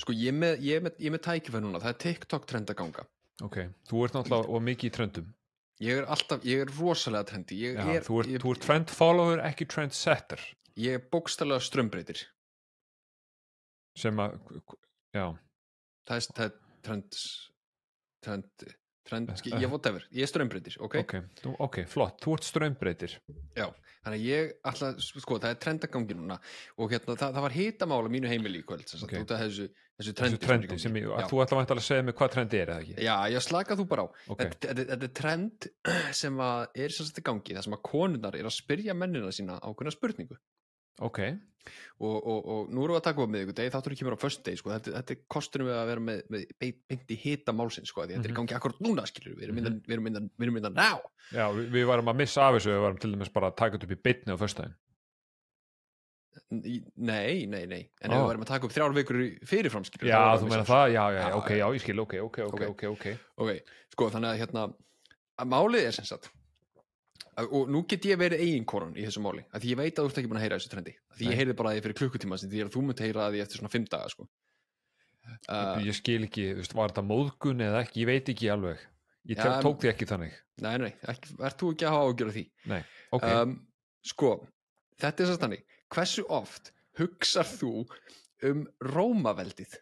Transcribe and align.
Sko 0.00 0.12
ég 0.18 0.34
með, 0.34 0.58
ég 0.66 0.82
með, 0.82 0.96
ég 1.06 1.12
með 1.14 1.22
tækifæð 1.28 1.62
núna, 1.62 1.78
það 1.82 1.92
er 1.92 1.98
TikTok 2.02 2.46
trend 2.50 2.70
að 2.72 2.78
ganga. 2.82 3.04
ok, 3.46 3.56
þú 3.90 4.04
ert 4.04 4.14
náttúrulega 4.18 4.50
og 4.56 4.62
mikið 4.68 4.90
í 4.90 4.94
trendum 4.98 5.32
Ég 5.82 5.98
er 6.00 6.04
alltaf, 6.06 6.44
ég 6.46 6.60
er 6.62 6.68
rosalega 6.78 7.26
trendi. 7.26 7.56
Ég, 7.58 7.74
Já, 7.74 7.86
er, 7.98 8.04
þú, 8.06 8.20
ert, 8.22 8.28
ég, 8.30 8.38
þú 8.44 8.52
ert 8.54 8.62
trend 8.62 8.92
follower, 8.94 9.40
ekki 9.42 9.66
trend 9.66 9.92
setter 9.96 10.40
ég 10.78 10.94
er 10.98 11.02
bókstælega 11.10 11.60
strömbreytir. 11.62 12.20
sem 13.98 14.18
að, 14.22 14.38
já, 15.14 15.26
Það 16.08 16.16
er, 16.16 16.24
það 16.36 16.44
er 16.44 16.54
trend, 16.84 17.18
trend, 18.24 18.64
trend, 19.08 19.30
ég 19.46 19.70
whatever, 19.70 20.06
ég 20.12 20.26
er 20.26 20.30
strömbreytir, 20.30 20.76
ok? 20.82 20.96
ok, 21.02 21.14
þú, 21.42 21.54
ok, 21.66 21.78
flott 21.90 22.18
þú 22.24 22.34
ert 22.38 22.48
strömbreytir 22.48 23.14
Já, 23.56 23.68
þannig 24.04 24.18
að 24.18 24.26
ég 24.26 24.52
alltaf, 24.70 24.98
sko, 25.06 25.38
það 25.40 25.54
er 25.54 25.60
trend 25.62 25.86
að 25.86 25.94
gangi 25.94 26.16
núna 26.18 26.38
og 26.76 26.90
hérna, 26.94 27.14
það, 27.16 27.34
það 27.38 27.46
var 27.46 27.56
hitamála 27.58 28.12
mínu 28.14 28.30
heimili 28.30 28.62
í 28.62 28.66
kvöld, 28.66 28.86
sem 28.90 29.00
sagt, 29.02 29.14
Ok. 29.14 29.22
út 29.26 29.34
af 29.36 29.42
þessu, 29.46 29.68
þessu 29.94 30.10
þessu 30.12 30.14
trendi. 30.18 30.38
trendi 30.46 30.78
sem 30.82 30.96
ég, 30.98 31.04
Já. 31.06 31.26
þú 31.30 31.40
ætla 31.44 31.60
að 31.62 31.74
að 31.76 31.82
segja 31.86 32.02
mig 32.02 32.14
hvað 32.18 32.32
trendi 32.34 32.58
er 32.60 32.72
eða 32.74 32.82
ekki 32.82 32.94
Já, 33.06 33.16
ég 33.30 33.42
slaka 33.46 33.76
þú 33.78 33.86
bara 33.88 34.02
á. 34.02 34.08
ok, 34.28 34.40
Þetta, 34.42 34.68
þetta, 34.68 34.86
þetta 34.90 35.04
er 35.10 35.14
trend 35.20 35.68
sem 36.22 36.36
að 36.42 36.66
er 36.86 36.88
sem 36.96 37.06
sagt 37.06 37.18
í 37.22 37.26
gangi, 37.30 37.54
það 37.54 37.64
sem 37.68 37.76
að 37.78 37.82
konurnar 37.90 38.34
er 38.38 38.44
að 38.50 38.56
spyrja 38.58 38.94
mennina 38.98 39.30
sína 39.32 39.60
ákveðna 39.62 39.94
spurningu. 39.94 40.38
ok, 41.00 41.20
Og, 42.04 42.16
og, 42.28 42.40
og 42.44 42.66
nú 42.76 42.82
erum 42.84 42.92
við 42.92 42.98
að 43.00 43.04
taka 43.06 43.22
upp 43.24 43.30
með 43.32 43.42
ykkur 43.46 43.54
degi, 43.56 43.70
þáttur 43.72 43.94
kemur 43.96 44.14
á 44.14 44.20
föstu 44.20 44.42
degi, 44.44 44.58
sko, 44.60 44.68
þetta, 44.74 44.90
þetta 44.98 45.14
er 45.14 45.20
kostunum 45.32 45.68
við 45.70 45.76
að 45.80 45.86
vera 45.88 46.02
með, 46.04 46.18
með 46.34 46.42
beint, 46.60 47.06
í 47.08 47.16
hita 47.22 47.54
málsins, 47.56 47.88
sko, 47.88 48.02
þetta 48.04 48.18
er 48.20 48.26
í 48.26 48.34
Mhm. 48.34 48.36
gangi 48.36 48.56
akkurat 48.58 48.82
núna, 48.84 49.06
skilur 49.08 49.32
við, 49.38 49.44
erum 49.46 49.56
Mhm. 49.56 49.64
myndan, 49.64 50.28
við 50.36 50.44
við 50.44 50.52
myndan 50.58 50.74
ná. 50.76 51.00
já, 51.32 51.46
við, 51.56 51.70
við 51.72 51.86
varum 51.88 52.10
að 52.12 52.16
missa 52.20 52.42
af 52.44 52.54
þessu 52.58 52.68
við 52.74 52.82
varum 52.84 52.98
til 53.00 53.12
dæmis 53.14 53.32
bara 53.32 53.48
að 53.50 53.56
taka 53.56 53.76
upp 53.80 53.90
í 53.96 53.96
bytni 53.96 54.36
á 54.36 54.42
föstudaginn 54.44 54.74
N- 54.76 54.93
Nei, 56.50 57.46
nei, 57.46 57.64
nei, 57.66 57.82
en 58.02 58.10
ef 58.12 58.18
við 58.18 58.26
varum 58.28 58.42
að 58.44 58.50
taka 58.50 58.66
upp 58.68 58.72
þrjár 58.74 58.94
vikur 58.96 59.18
fyrirfram, 59.48 59.84
skilur 59.86 60.08
já, 60.10 60.20
þú 60.38 60.48
meina 60.50 60.62
að 60.64 60.70
það, 60.70 60.86
já, 60.94 61.02
já, 61.14 61.20
Já, 61.28 61.34
ok, 61.38 61.50
já. 61.60 61.66
ég 61.74 61.82
skil, 61.84 62.00
ok, 62.04 62.14
ok, 62.28 62.38
ok, 62.46 62.54
Ok. 62.54 62.64
ok, 62.70 62.82
ok. 62.94 63.06
Ok, 63.44 63.74
sko, 63.94 64.08
þannig 64.14 64.30
að 64.32 64.40
hérna 64.42 64.64
að 65.38 65.50
málið 65.54 65.86
er 65.88 65.92
sem 65.98 66.04
sagt 66.08 66.30
að- 67.38 67.50
og 67.50 67.68
nú 67.74 67.82
get 67.88 68.06
ég 68.06 68.18
verið 68.18 68.42
eiginkonan 68.44 68.94
í 68.98 69.04
þessu 69.06 69.22
máli 69.22 69.44
að 69.52 69.60
því 69.64 69.70
ég 69.74 69.76
veit 69.82 69.94
að 69.98 70.04
þú 70.04 70.10
ert 70.10 70.18
ekki 70.22 70.30
búin 70.32 70.38
að 70.40 70.44
heyra 70.46 70.58
þessu 70.58 70.72
trendi. 70.74 70.94
Að 71.10 71.18
því 71.18 71.28
ég 71.30 71.38
heyrði 71.40 71.56
bara 71.58 71.70
að 71.70 71.74
því 71.78 71.84
fyrir 71.86 71.98
klukkutíma 72.00 72.38
því 72.44 72.64
að 72.64 72.72
þú 72.74 72.82
munt 72.86 72.98
heyra 73.04 73.28
því 73.30 73.42
eftir 73.44 73.58
svona 73.62 73.70
fimm 73.74 73.84
daga 73.90 74.08
sko. 74.14 74.28
uh, 75.48 75.78
ég 75.80 75.94
skil 75.96 76.22
ekki, 76.26 76.50
þú 76.54 76.60
veist, 76.62 76.74
var 76.76 76.90
þetta 76.92 77.04
móðgun 77.08 77.62
eða 77.64 77.80
ekki, 77.86 78.02
ég 78.04 78.06
veit 78.10 78.26
ekki 78.28 78.50
alveg. 78.52 78.78
Ég 79.26 79.38
ja, 79.40 79.60
tók 79.64 79.80
því 79.80 79.88
ekki 79.94 80.06
þannig. 80.10 80.34
Nei, 80.60 80.76
nei, 80.78 80.90
ert 81.08 81.56
þú 81.58 81.70
ekki 81.72 81.86
að 81.88 81.94
hafa 81.94 82.10
ágjör 82.12 82.28
af 82.28 82.34
því? 82.36 82.44
Nei, 82.66 82.82
ok, 83.16 83.24
um, 83.24 83.54
Sko, 84.04 84.30
þetta 85.00 85.24
er 85.24 85.26
svo 85.30 85.36
stannig 85.38 85.62
hversu 85.94 86.24
oft 86.28 86.72
hugsar 86.98 87.46
þú 87.48 87.84
um 88.50 88.66
Rómaveldið? 88.94 89.78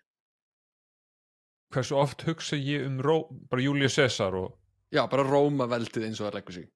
Hversu 1.72 1.96
oft 1.96 2.22
hugsa 2.28 2.56
ég 2.60 2.84
um 2.86 2.98
Ró, 3.00 3.16
bara 3.50 3.62
Július 3.64 3.96
Cæsar 3.96 4.34
og 4.36 4.52
Já, 4.92 5.06
bara 5.08 5.24
Rómaveldið 5.24 6.04
eins 6.10 6.20
og 6.20 6.28
það 6.28 6.34
leggur 6.40 6.58
sig 6.58 6.68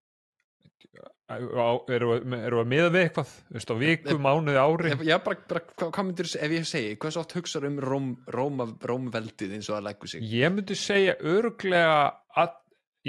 á- 1.28 1.82
eru 1.90 2.12
eru 2.22 2.60
að 2.62 2.68
miða 2.70 2.90
við 2.94 3.02
eitthvað? 3.08 3.30
Þú 3.48 3.56
veist, 3.56 3.70
á 3.72 3.76
viku, 3.80 4.16
mánuði, 4.22 4.60
ári? 4.62 4.92
Já, 5.08 5.16
bara, 5.24 5.36
bara 5.48 5.60
hvað, 5.90 6.04
myndir 6.06 6.28
ef 6.38 6.50
ég 6.54 6.66
segi, 6.70 6.96
hversu 7.02 7.20
oft 7.20 7.34
hugsar 7.36 7.66
um 7.66 7.80
Róm, 7.82 8.06
Róma, 8.30 8.66
Rómaveldið 8.80 9.56
eins 9.56 9.68
og 9.68 9.76
það 9.80 9.86
leggur 9.88 10.08
sig 10.12 10.22
ég 10.22 10.52
myndi 10.54 10.76
segja 10.78 11.16
örglega 11.20 11.98
að, 12.36 12.54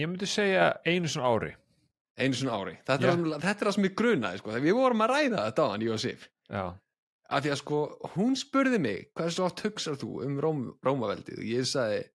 ég 0.01 0.09
myndi 0.09 0.25
segja 0.27 0.65
einu 0.85 1.07
svona 1.07 1.29
ári 1.35 1.53
einu 2.17 2.33
svona 2.37 2.57
ári. 2.57 2.75
Þetta, 2.87 3.07
Já. 3.07 3.13
er, 3.13 3.39
þetta 3.45 3.53
er 3.61 3.67
það 3.69 3.75
sem 3.77 3.87
ég 3.87 3.95
grunaði 4.01 4.41
sko. 4.41 4.51
við 4.63 4.75
vorum 4.77 5.03
að 5.05 5.11
ræða 5.13 5.45
þetta 5.47 5.65
á 5.65 5.71
hann, 5.71 5.85
ég 5.85 5.93
og 5.95 5.99
Sif. 6.03 6.27
Af 7.27 7.43
því 7.43 7.51
að 7.51 7.59
sko, 7.59 7.79
hún 8.15 8.37
spurði 8.39 8.79
mig 8.79 9.09
hversu 9.17 9.43
oft 9.43 9.59
hugsar 9.65 9.97
þú 9.99 10.11
um 10.25 10.37
Róm, 10.39 10.61
Rómaveldið? 10.85 11.41
Og 11.41 11.49
ég 11.49 11.65
sagði 11.67 12.05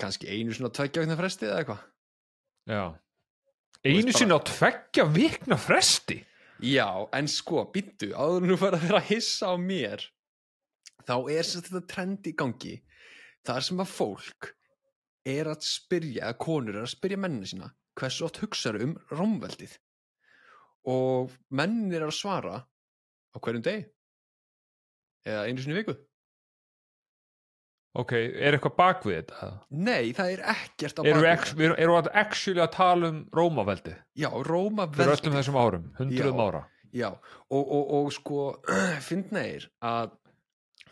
kannski 0.00 0.28
einu 0.28 0.52
svona 0.54 0.72
tveggja 0.74 1.04
vegna 1.04 1.16
fresti 1.18 1.48
eða 1.48 1.62
eitthvað. 1.62 1.82
Einu 3.84 4.02
bara- 4.08 4.18
sinni 4.18 4.36
á 4.36 4.40
tveggja 4.44 5.04
vikna 5.14 5.56
fresti? 5.60 6.18
Já, 6.64 7.08
en 7.12 7.26
sko, 7.28 7.64
býttu, 7.72 8.12
áður 8.14 8.46
nú 8.46 8.56
fara 8.56 8.78
vera 8.78 9.00
að 9.00 9.08
hissa 9.10 9.50
á 9.52 9.54
mér 9.58 10.04
þá 11.04 11.16
er 11.34 11.42
þetta 11.44 11.80
trend 11.90 12.28
í 12.30 12.32
gangi 12.32 12.76
þar 13.44 13.60
sem 13.66 13.80
að 13.82 13.90
fólk 13.92 14.52
er 15.26 15.46
að 15.50 15.60
spyrja, 15.66 16.28
að 16.30 16.38
konur 16.38 16.76
er 16.78 16.86
að 16.86 16.94
spyrja 16.94 17.18
mennina 17.20 17.48
sína 17.48 17.72
hversu 17.98 18.26
oft 18.26 18.40
hugsaðu 18.42 18.86
um 18.88 18.94
Rómveldið? 19.14 19.76
Og 20.90 21.32
mennir 21.54 22.02
er 22.02 22.10
að 22.10 22.18
svara 22.18 22.56
á 22.60 23.36
hverjum 23.40 23.64
degi? 23.64 23.86
Eða 25.24 25.46
einu 25.48 25.62
sinni 25.64 25.78
viku? 25.78 25.94
Ok, 27.94 28.12
er 28.18 28.56
eitthvað 28.56 28.74
bak 28.74 29.04
við 29.06 29.20
þetta? 29.20 29.48
Nei, 29.86 30.10
það 30.16 30.32
er 30.34 30.40
ekkert 30.50 30.98
á 30.98 31.02
eru 31.06 31.14
bak 31.14 31.22
við 31.22 31.30
ex- 31.30 31.52
það. 31.52 31.58
við 31.60 31.66
actually 32.24 32.62
að 32.64 32.72
tala 32.74 33.10
um 33.12 33.20
Rómaveldi 33.38 33.94
já, 34.18 34.28
fyrir 34.34 34.50
Rómaveldið 34.50 35.12
öllum 35.14 35.36
þessum 35.38 35.58
árum, 35.62 35.84
hundruðum 36.00 36.42
ára. 36.42 36.62
Já, 36.94 37.08
og, 37.14 37.62
og, 37.62 37.92
og 37.98 38.10
sko 38.14 38.40
finna 39.08 39.44
þeir 39.46 39.68
að 39.86 40.16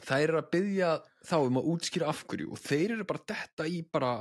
þær 0.02 0.22
eru 0.28 0.38
að 0.40 0.48
byggja 0.54 0.92
þá 1.26 1.34
um 1.40 1.58
að 1.60 1.68
útskýra 1.74 2.08
af 2.10 2.22
hverju 2.30 2.54
og 2.54 2.62
þeir 2.62 2.94
eru 2.96 3.08
bara 3.10 3.26
detta 3.34 3.66
í 3.66 3.82
bara 3.82 4.12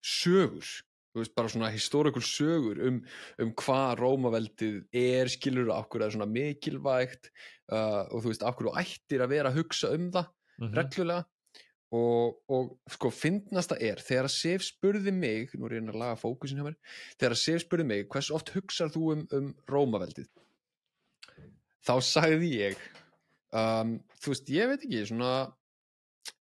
sögur 0.00 0.72
veist, 1.20 1.34
bara 1.36 1.48
svona 1.52 1.68
historical 1.70 2.22
sögur 2.24 2.78
um, 2.88 3.02
um 3.42 3.50
hvað 3.60 3.98
Rómaveldið 4.00 4.78
er 4.96 5.28
skilur 5.28 5.68
hverju 5.68 6.00
það 6.00 6.06
er 6.06 6.14
svona 6.16 6.30
mikilvægt 6.32 7.28
uh, 7.72 8.08
og 8.08 8.22
þú 8.22 8.30
veist, 8.32 8.46
þú 8.46 8.72
ættir 8.80 9.20
að 9.26 9.34
vera 9.36 9.52
að 9.52 9.60
hugsa 9.60 9.92
um 9.92 10.08
það 10.14 10.30
Mhm. 10.62 10.74
reglulega. 10.76 11.24
Og, 11.92 12.38
og 12.48 12.78
sko 12.88 13.10
fyndnasta 13.12 13.76
er 13.80 14.00
þegar 14.00 14.24
að 14.28 14.32
Sif 14.32 14.62
spurði 14.64 15.12
mig 15.12 15.50
nú 15.58 15.66
er 15.66 15.74
ég 15.76 15.88
að 15.90 15.98
laga 16.00 16.16
fókusin 16.16 16.56
hjá 16.60 16.64
mér 16.64 16.76
þegar 17.20 17.34
að 17.34 17.40
Sif 17.42 17.64
spurði 17.64 17.86
mig 17.88 18.06
hversu 18.08 18.32
oft 18.36 18.52
hugsar 18.54 18.88
þú 18.92 19.02
um, 19.12 19.24
um 19.36 19.50
Rómaveldið? 19.68 20.28
Þá 21.84 21.94
sagði 22.06 22.48
ég 22.62 22.78
um, 23.52 23.98
þú 24.22 24.32
veist, 24.32 24.52
ég 24.54 24.70
veit 24.70 24.86
ekki 24.86 25.02
svona 25.10 25.32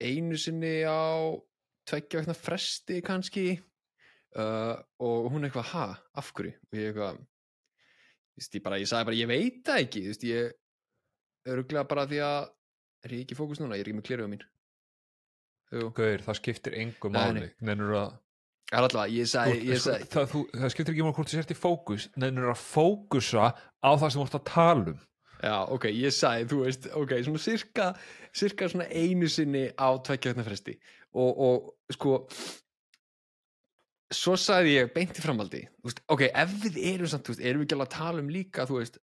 einu 0.01 0.39
sinni 0.41 0.81
á 0.83 1.31
tveggja 1.87 2.23
vegna 2.23 2.35
fresti 2.35 2.99
kannski 3.05 3.45
uh, 4.35 4.75
og 5.03 5.31
hún 5.31 5.47
eitthvað, 5.47 5.71
ha, 5.73 5.87
af 6.19 6.31
hverju? 6.35 6.53
Og 6.67 6.79
ég 6.79 6.91
eitthvað 6.91 7.23
ég, 8.37 8.61
bara, 8.65 8.79
ég 8.81 8.89
sagði 8.89 9.09
bara, 9.09 9.19
ég 9.21 9.31
veit 9.31 9.63
það 9.65 9.83
ekki. 9.85 10.05
Veist, 10.11 10.27
ég 10.27 10.55
öruglega 11.47 11.87
bara 11.87 12.05
því 12.09 12.21
að 12.25 12.53
er 13.05 13.17
ég 13.17 13.25
ekki 13.25 13.37
fókus 13.37 13.61
núna, 13.61 13.77
ég 13.77 13.85
er 13.85 13.89
ekki 13.91 13.99
með 13.99 14.07
kleruða 14.09 14.31
mín 14.33 14.45
Jú, 15.67 15.89
Gauður, 15.95 16.23
það 16.23 16.39
skiptir 16.39 16.77
engu 16.79 17.11
Nei, 17.11 17.19
máli. 17.19 17.49
nennur 17.67 17.97
að 17.97 18.13
það 18.67 18.77
er 18.77 18.85
alltaf, 18.87 19.11
ég 19.11 19.29
sagði, 19.31 19.57
ég 19.67 19.81
sagði 19.83 20.07
það, 20.13 20.29
þú, 20.33 20.43
það 20.53 20.73
skiptir 20.73 20.95
ekki 20.95 21.05
máli 21.05 21.17
hvort 21.17 21.31
þú 21.31 21.37
sért 21.37 21.51
í 21.53 21.57
fókus 21.57 22.07
nennur 22.19 22.51
að 22.53 22.61
fókusa 22.63 23.49
á 23.51 23.89
það 23.91 24.07
sem 24.07 24.21
þú 24.21 24.25
ert 24.27 24.39
að 24.39 24.45
tala 24.51 24.93
um. 24.93 25.01
Já, 25.37 25.55
ok, 25.75 25.83
ég 25.93 26.15
sagði, 26.15 26.47
þú 26.49 26.59
veist, 26.63 26.87
ok, 26.97 27.11
svona 27.27 27.41
cirka, 27.43 27.87
cirka 28.35 28.69
svona 28.71 28.87
einu 28.89 29.27
sinni 29.29 29.67
á 29.77 29.87
tveggja 30.07 30.31
vegna 30.33 30.47
fresti. 30.47 30.73
Og, 31.13 31.43
og 31.45 31.93
sko 31.93 32.15
svo 34.13 34.37
sagði 34.39 34.77
ég 34.77 34.93
beint 34.95 35.17
í 35.17 35.23
framaldi 35.23 35.65
veist, 35.83 36.01
ok, 36.11 36.27
ef 36.29 36.55
við 36.63 36.79
erum 36.93 37.11
samt, 37.11 37.29
veist, 37.31 37.43
erum 37.43 37.61
við 37.61 37.67
ekki 37.67 37.77
alveg 37.77 37.89
að 37.89 37.95
tala 37.97 38.23
um 38.23 38.31
líka, 38.31 38.65
þú 38.69 38.79
veist, 38.79 38.99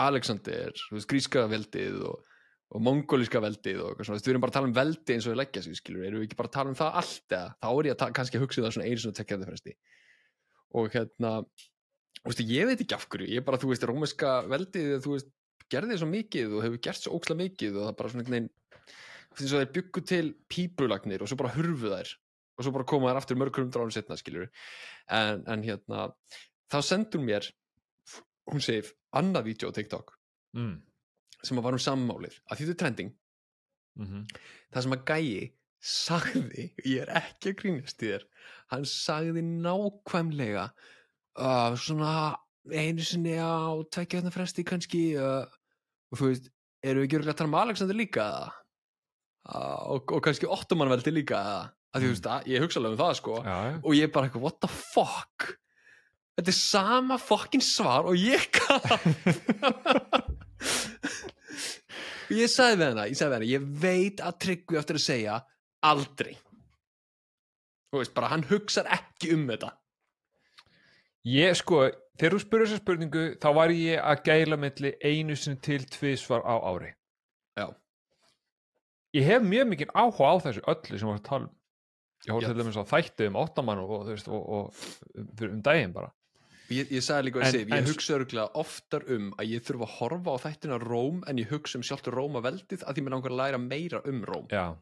Alexander 0.00 0.84
veist, 0.94 1.08
gríska 1.10 1.44
veldið 1.50 1.98
og, 2.08 2.28
og 2.70 2.84
mongolíska 2.86 3.42
veldið 3.44 3.82
og 3.84 4.04
svona, 4.04 4.20
við 4.20 4.32
erum 4.32 4.44
bara 4.44 4.54
að 4.54 4.58
tala 4.58 4.70
um 4.70 4.76
veldi 4.76 5.16
eins 5.16 5.26
og 5.26 5.34
við 5.34 5.40
leggja 5.42 5.64
sig, 5.66 5.80
skilur, 5.80 6.06
erum 6.06 6.22
við 6.22 6.30
ekki 6.30 6.38
bara 6.40 6.52
að 6.52 6.56
tala 6.56 6.72
um 6.72 6.78
það 6.78 7.00
allt 7.02 7.36
eða, 7.36 7.50
þá 7.60 7.68
er 7.72 7.90
ég 7.90 7.98
að 8.06 8.14
kannski 8.20 8.40
að 8.40 8.46
hugsa 8.46 8.62
um 8.62 8.68
það 8.68 8.76
svona 8.78 8.88
einu 8.88 9.02
svona 9.04 9.18
tveggja 9.18 9.36
vegna 9.36 9.50
fresti. 9.50 9.76
Og 10.80 10.94
hérna 10.94 11.34
ég 12.46 12.70
veit 12.70 12.80
ekki 12.84 12.96
af 12.96 13.06
hverju, 13.10 13.28
ég 13.34 13.44
bara, 13.44 13.60
þú 13.60 13.74
veist, 13.74 13.84
rómeska 13.90 14.32
veldið, 14.48 14.96
þú 15.04 15.14
veist, 15.16 15.30
gerði 15.70 16.00
svo 16.00 16.08
mikið 16.10 16.56
og 16.56 16.64
hefur 16.64 16.82
gert 16.84 17.04
svo 17.04 17.18
óksla 17.18 17.36
mikið 17.38 17.78
og 17.78 17.86
það 17.88 17.96
bara 18.00 18.12
svona 18.12 18.24
einhvern 18.24 18.36
veginn 18.38 18.50
þeir 19.38 19.72
byggu 19.76 20.02
til 20.06 20.26
pípulagnir 20.50 21.22
og 21.22 21.30
svo 21.30 21.38
bara 21.38 21.52
hurfu 21.54 21.92
þær 21.92 22.10
og 22.60 22.66
svo 22.66 22.74
bara 22.76 22.88
koma 22.92 23.10
þær 23.10 23.22
aftur 23.22 23.40
mörg 23.40 23.56
hundra 23.56 23.82
árum 23.82 23.94
setna 23.94 24.18
skilur 24.20 24.50
en, 25.08 25.42
en 25.48 25.64
hérna 25.64 26.10
þá 26.70 26.78
sendur 26.84 27.24
mér 27.24 27.48
hún 28.50 28.62
segir 28.64 28.92
annað 29.16 29.48
vídeo 29.48 29.72
á 29.72 29.76
TikTok 29.76 30.12
mm. 30.58 30.76
sem 31.40 31.64
var 31.64 31.76
um 31.76 31.82
sammálið 31.82 32.36
að 32.44 32.60
því 32.60 32.66
þetta 32.66 32.76
er 32.76 32.80
trending. 32.84 33.12
Mm 33.98 34.24
það 34.70 34.86
sem 34.86 34.96
að 34.96 35.04
gæi 35.10 35.48
sagði 35.80 36.66
ég 36.84 37.02
er 37.04 37.12
ekki 37.22 37.52
að 37.52 37.58
grínast 37.62 38.04
í 38.04 38.12
þér 38.12 38.26
hann 38.74 38.86
sagði 38.88 39.44
nákvæmlega 39.46 40.66
uh, 40.70 41.76
svona 41.80 42.14
einu 42.70 43.04
sinni 43.06 43.36
á 43.40 43.80
tvekja 43.88 44.20
hérna 44.20 44.34
fresti 44.34 44.64
kannski 44.68 45.04
uh, 45.16 45.46
og 46.10 46.20
þú 46.20 46.30
veist, 46.30 46.50
eru 46.84 47.02
við 47.02 47.08
ekki 47.08 47.18
örugglega 47.20 47.36
að 47.36 47.40
tala 47.40 47.52
um 47.52 47.60
Alexander 47.62 47.98
líka 47.98 48.26
uh, 48.44 49.80
og, 49.96 50.12
og 50.12 50.22
kannski 50.26 50.50
Ottomanveldi 50.50 51.14
líka 51.16 51.40
að 51.90 52.02
því 52.02 52.06
þú 52.06 52.12
veist, 52.14 52.28
ég 52.50 52.64
hugsa 52.64 52.80
alveg 52.80 52.92
um 52.94 53.00
það 53.00 53.16
sko. 53.18 53.38
Já, 53.44 53.56
já. 53.66 53.74
og 53.82 53.96
ég 53.98 54.12
bara 54.14 54.28
eitthvað, 54.28 54.44
what 54.46 54.60
the 54.62 54.70
fuck? 54.70 55.48
Þetta 56.38 56.52
er 56.52 56.56
sama 56.56 57.18
fucking 57.20 57.64
svar 57.64 58.06
og 58.08 58.16
ég 58.16 58.46
gaf 58.54 58.86
og 62.30 62.36
ég 62.38 62.48
sagði 62.48 62.78
við 62.78 62.86
hana, 62.86 63.08
ég 63.10 63.18
sagði 63.18 63.32
við 63.32 63.36
hana 63.36 63.50
ég 63.50 63.66
veit 63.82 64.22
að 64.24 64.38
tryggvi 64.46 64.78
eftir 64.80 65.00
að 65.00 65.04
segja 65.04 65.40
aldrei. 65.90 66.32
Þú 67.90 68.00
veist, 68.00 68.14
bara 68.14 68.30
hann 68.30 68.46
hugsar 68.46 68.86
ekki 68.94 69.34
um 69.34 69.44
þetta. 69.50 69.74
Ég 71.26 71.58
sko, 71.58 71.82
þegar 72.16 72.36
þú 72.36 72.42
spurði 72.44 72.68
þessa 72.68 72.80
spurningu 72.80 73.24
þá 73.42 73.48
var 73.58 73.74
ég 73.74 74.00
að 74.00 74.22
gæla 74.30 74.60
milli 74.62 74.94
einu 75.02 75.36
sinni 75.36 75.60
til 75.64 75.82
tvisvar 75.90 76.46
á 76.46 76.54
ári. 76.56 76.94
Já. 77.58 77.66
Ég 79.18 79.26
hef 79.26 79.42
mjög 79.44 79.72
mikið 79.74 79.92
áhuga 79.92 80.30
á 80.30 80.34
þessu 80.46 80.62
öllu 80.70 81.00
sem 81.00 81.10
var 81.10 81.18
að 81.18 81.26
tala 81.26 81.50
um 81.50 81.56
Ég 82.28 82.34
Já. 82.42 82.48
til 82.50 82.58
dæmis 82.58 82.76
á 82.76 82.84
þætti 82.84 83.28
um 83.30 83.38
áttamann 83.40 83.80
og, 83.80 83.92
og, 83.96 84.08
og, 84.28 84.48
og 84.56 85.44
um, 85.46 85.62
daginn 85.64 85.94
bara. 85.94 86.10
Ég, 86.70 86.90
ég 86.92 87.02
sagði 87.02 87.30
líka 87.30 87.40
að 87.42 87.56
en- 87.62 87.72
ég 87.74 87.88
hugsa 87.88 88.14
örgulega 88.18 88.50
oftar 88.60 89.06
um 89.10 89.30
að 89.40 89.54
ég 89.56 89.64
þurfa 89.66 89.86
að 89.88 89.94
horfa 89.96 90.34
á 90.36 90.42
þættina 90.44 90.76
Róm 90.84 91.22
en 91.26 91.40
ég 91.40 91.48
hugsa 91.50 91.80
um 91.80 91.82
sjálft 91.86 92.10
Róma 92.12 92.42
veldið 92.44 92.84
að 92.86 93.00
mér 93.02 93.16
langar 93.16 93.32
að 93.32 93.40
læra 93.40 93.58
meira 93.58 94.02
um 94.06 94.20
Róm. 94.28 94.46
Já. 94.52 94.76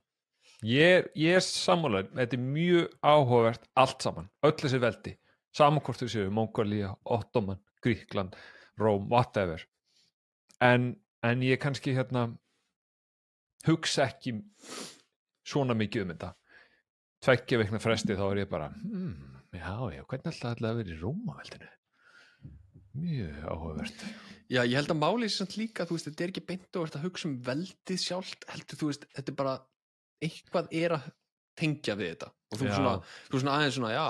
Ég 0.66 0.96
er, 0.98 1.06
ég 1.14 1.38
sammálaður, 1.46 2.10
þetta 2.18 2.34
er 2.36 2.42
mjög 2.42 2.96
áhugavert 3.06 3.68
allt 3.78 4.02
saman, 4.02 4.28
öll 4.42 4.56
þessi 4.58 4.80
veldi. 4.82 5.14
Saman 5.54 5.80
hvort 5.86 6.02
þau 6.02 6.10
séu, 6.10 6.30
Mongólia, 6.34 6.90
Ottoman 7.06 7.60
Gríkland, 7.86 8.34
Róm, 8.76 9.06
whatever. 9.08 9.62
En, 10.60 10.96
en 11.22 11.46
ég 11.46 11.60
kannski 11.62 11.94
hérna 11.94 12.26
hugsa 13.68 14.08
ekki 14.10 14.34
svona 15.46 15.78
mikið 15.78 16.04
um 16.04 16.12
þetta 16.12 16.34
tveggja 17.24 17.58
veikna 17.62 17.82
fresti 17.82 18.16
þá 18.18 18.24
er 18.28 18.44
ég 18.44 18.50
bara 18.50 18.70
hmm, 18.74 19.42
já, 19.56 19.74
já, 19.94 20.02
hvernig 20.04 20.30
alltaf 20.32 20.54
ætlaði 20.54 20.70
að 20.70 20.80
vera 20.82 20.94
í 20.94 21.00
Rómaveldinu 21.02 21.74
mjög 22.98 23.44
áhugavert. 23.46 24.04
Já, 24.48 24.62
ég 24.64 24.76
held 24.78 24.92
að 24.94 25.00
málið 25.02 25.32
sem 25.34 25.50
líka, 25.58 25.84
þú 25.86 25.96
veist, 25.98 26.08
þetta 26.08 26.24
er 26.24 26.32
ekki 26.32 26.44
beint 26.48 26.78
og 26.80 26.88
að 26.88 27.04
hugsa 27.04 27.28
um 27.28 27.36
veldið 27.44 28.00
sjálft 28.02 28.46
heldur, 28.48 28.80
þú 28.80 28.88
veist, 28.90 29.06
þetta 29.14 29.32
er 29.32 29.38
bara 29.38 29.54
eitthvað 30.24 30.72
er 30.80 30.94
að 30.96 31.08
tengja 31.58 31.96
við 31.98 32.12
þetta. 32.14 32.30
Og 32.48 32.60
þú 32.60 32.68
Já. 32.68 32.74
svona, 32.74 32.94
svona 33.28 33.56
aðeins 33.58 33.78
svona, 33.78 33.92
já 33.92 34.06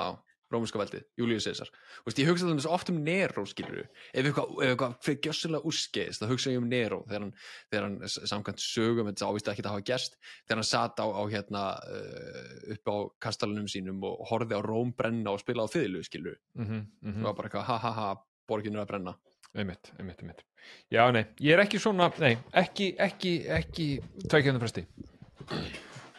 rómurska 0.52 0.80
veldið, 0.80 1.04
Július 1.18 1.46
Caesar. 1.48 1.70
Þú 1.98 2.08
veist, 2.08 2.20
ég 2.22 2.30
hugsa 2.30 2.48
þetta 2.48 2.72
oft 2.72 2.90
um 2.92 3.00
Nero, 3.04 3.44
skilur 3.48 3.82
ef 3.84 4.28
eitthvað, 4.28 4.94
fyrir 5.04 5.20
gjössulega 5.26 5.68
úrskeiðist 5.68 6.22
þá 6.22 6.26
hugsa 6.32 6.52
ég 6.52 6.62
um 6.62 6.68
Nero, 6.70 7.00
þegar 7.08 7.24
hann, 7.26 7.32
þegar 7.68 7.86
hann 7.86 8.12
samkvæmt 8.32 8.64
sögum, 8.64 9.10
þetta 9.10 9.28
ávist 9.28 9.50
ekki 9.52 9.64
að 9.64 9.70
hafa 9.74 9.86
gerst 9.90 10.18
þegar 10.22 10.60
hann 10.60 10.68
sat 10.70 11.02
á, 11.04 11.06
á 11.08 11.22
hérna 11.28 11.64
uh, 11.84 12.74
upp 12.74 12.92
á 12.92 12.96
kastalunum 13.28 13.68
sínum 13.70 14.00
og 14.08 14.24
horfði 14.30 14.56
á 14.56 14.62
Róm 14.64 14.94
brenna 14.96 15.34
og 15.34 15.42
spila 15.42 15.68
á 15.68 15.72
fiðlu, 15.72 16.04
skilur 16.06 16.38
mm 16.56 16.64
-hmm, 16.64 17.18
það 17.18 17.28
var 17.28 17.38
bara 17.40 17.50
eitthvað, 17.50 17.68
ha 17.68 17.78
ha 17.84 17.92
ha, 17.98 18.08
borginu 18.48 18.80
að 18.80 18.88
brenna. 18.92 19.18
Einmitt, 19.56 19.92
einmitt, 19.98 20.20
einmitt. 20.20 20.44
Já, 20.92 21.10
nei, 21.12 21.24
ég 21.40 21.56
er 21.56 21.64
ekki 21.64 21.80
svona, 21.80 22.10
nei, 22.20 22.36
ekki 22.52 22.94
ekki, 22.98 23.32
ekki 23.48 23.86
tveikjönda 24.28 24.60
fresti 24.60 24.84